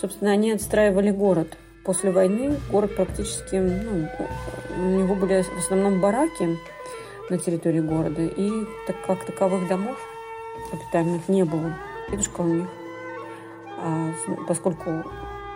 Собственно, 0.00 0.30
они 0.32 0.52
отстраивали 0.52 1.10
город. 1.10 1.56
После 1.84 2.10
войны 2.10 2.56
город 2.72 2.96
практически, 2.96 3.56
ну, 3.56 4.08
у 4.76 4.88
него 4.98 5.14
были 5.14 5.42
в 5.42 5.58
основном 5.58 6.00
бараки 6.00 6.58
на 7.30 7.38
территории 7.38 7.80
города, 7.80 8.22
и 8.22 8.50
так 8.86 8.96
как 9.06 9.24
таковых 9.24 9.68
домов 9.68 9.96
обитаемых 10.72 11.28
не 11.28 11.44
было. 11.44 11.74
Дедушка 12.10 12.40
у 12.40 12.44
них, 12.44 12.68
а, 13.78 14.12
поскольку 14.46 15.04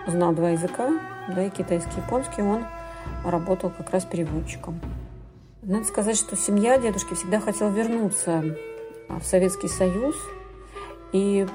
знал 0.06 0.32
два 0.32 0.50
языка, 0.50 0.98
да, 1.28 1.44
и 1.44 1.50
китайский, 1.50 1.98
и 1.98 2.00
японский, 2.00 2.42
он 2.42 2.64
работал 3.24 3.70
как 3.70 3.90
раз 3.90 4.04
переводчиком. 4.04 4.80
Надо 5.62 5.84
сказать, 5.84 6.16
что 6.16 6.36
семья 6.36 6.78
дедушки 6.78 7.14
всегда 7.14 7.40
хотела 7.40 7.68
вернуться 7.68 8.56
в 9.08 9.22
Советский 9.22 9.68
Союз, 9.68 10.16
и 11.12 11.46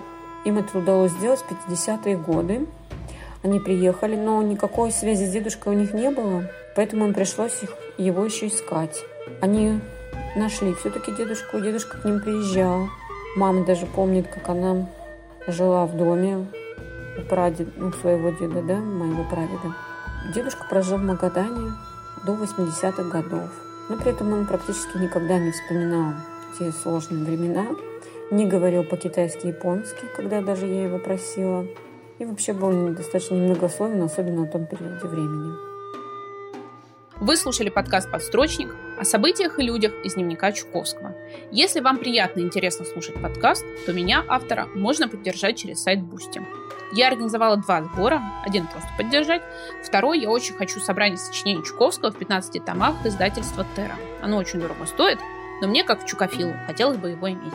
им 0.45 0.57
это 0.57 0.77
удалось 0.77 1.11
сделать 1.11 1.39
в 1.39 1.71
50-е 1.71 2.17
годы. 2.17 2.67
Они 3.43 3.59
приехали, 3.59 4.15
но 4.15 4.41
никакой 4.41 4.91
связи 4.91 5.25
с 5.25 5.31
дедушкой 5.31 5.73
у 5.73 5.77
них 5.77 5.93
не 5.93 6.11
было, 6.11 6.49
поэтому 6.75 7.07
им 7.07 7.13
пришлось 7.13 7.63
их, 7.63 7.73
его 7.97 8.23
еще 8.23 8.47
искать. 8.47 9.03
Они 9.41 9.79
нашли 10.35 10.73
все-таки 10.73 11.11
дедушку, 11.11 11.59
дедушка 11.59 11.97
к 11.97 12.05
ним 12.05 12.19
приезжал. 12.19 12.89
Мама 13.35 13.65
даже 13.65 13.85
помнит, 13.85 14.27
как 14.27 14.49
она 14.49 14.87
жила 15.47 15.85
в 15.85 15.97
доме 15.97 16.47
у 17.17 17.21
прадеда, 17.21 17.71
ну, 17.77 17.91
своего 17.93 18.29
деда, 18.31 18.61
да, 18.61 18.77
моего 18.77 19.23
прадеда. 19.23 19.75
Дедушка 20.33 20.65
прожил 20.69 20.97
в 20.97 21.03
Магадане 21.03 21.73
до 22.25 22.33
80-х 22.33 23.03
годов. 23.03 23.49
Но 23.89 23.97
при 23.97 24.11
этом 24.11 24.31
он 24.33 24.47
практически 24.47 24.97
никогда 24.97 25.37
не 25.37 25.51
вспоминал 25.51 26.13
те 26.57 26.71
сложные 26.71 27.25
времена, 27.25 27.65
не 28.31 28.45
говорил 28.45 28.83
по-китайски 28.83 29.47
японски, 29.47 30.05
когда 30.15 30.41
даже 30.41 30.65
я 30.65 30.85
его 30.85 30.99
просила. 30.99 31.65
И 32.19 32.25
вообще 32.25 32.53
был 32.53 32.89
достаточно 32.93 33.35
немногословен, 33.35 34.01
особенно 34.01 34.41
на 34.41 34.47
том 34.47 34.65
периоде 34.65 35.07
времени. 35.07 35.72
Вы 37.19 37.37
слушали 37.37 37.69
подкаст 37.69 38.11
«Подстрочник» 38.11 38.75
о 38.99 39.05
событиях 39.05 39.59
и 39.59 39.63
людях 39.63 39.93
из 40.03 40.15
дневника 40.15 40.51
Чуковского. 40.51 41.15
Если 41.51 41.79
вам 41.79 41.99
приятно 41.99 42.39
и 42.39 42.43
интересно 42.43 42.85
слушать 42.85 43.21
подкаст, 43.21 43.63
то 43.85 43.93
меня, 43.93 44.25
автора, 44.27 44.67
можно 44.73 45.07
поддержать 45.07 45.57
через 45.57 45.83
сайт 45.83 46.01
Boosty. 46.01 46.41
Я 46.91 47.09
организовала 47.09 47.57
два 47.57 47.83
сбора. 47.83 48.21
Один 48.43 48.67
просто 48.67 48.89
поддержать. 48.97 49.43
Второй 49.83 50.19
я 50.19 50.29
очень 50.29 50.55
хочу 50.55 50.79
собрание 50.79 51.17
сочинений 51.17 51.63
Чуковского 51.63 52.11
в 52.11 52.17
15 52.17 52.65
томах 52.65 52.95
издательства 53.05 53.65
Терра. 53.75 53.95
Оно 54.21 54.37
очень 54.37 54.59
дорого 54.59 54.85
стоит, 54.85 55.19
но 55.61 55.67
мне, 55.67 55.83
как 55.83 56.05
чукофилу, 56.05 56.53
хотелось 56.65 56.97
бы 56.97 57.11
его 57.11 57.29
иметь. 57.29 57.53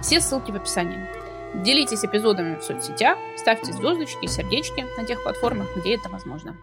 Все 0.00 0.20
ссылки 0.20 0.52
в 0.52 0.56
описании. 0.56 1.08
Делитесь 1.54 2.04
эпизодами 2.04 2.56
в 2.56 2.62
соцсетях, 2.62 3.18
ставьте 3.36 3.72
звездочки 3.72 4.24
и 4.24 4.28
сердечки 4.28 4.86
на 4.96 5.04
тех 5.04 5.22
платформах, 5.22 5.66
где 5.76 5.96
это 5.96 6.08
возможно. 6.08 6.56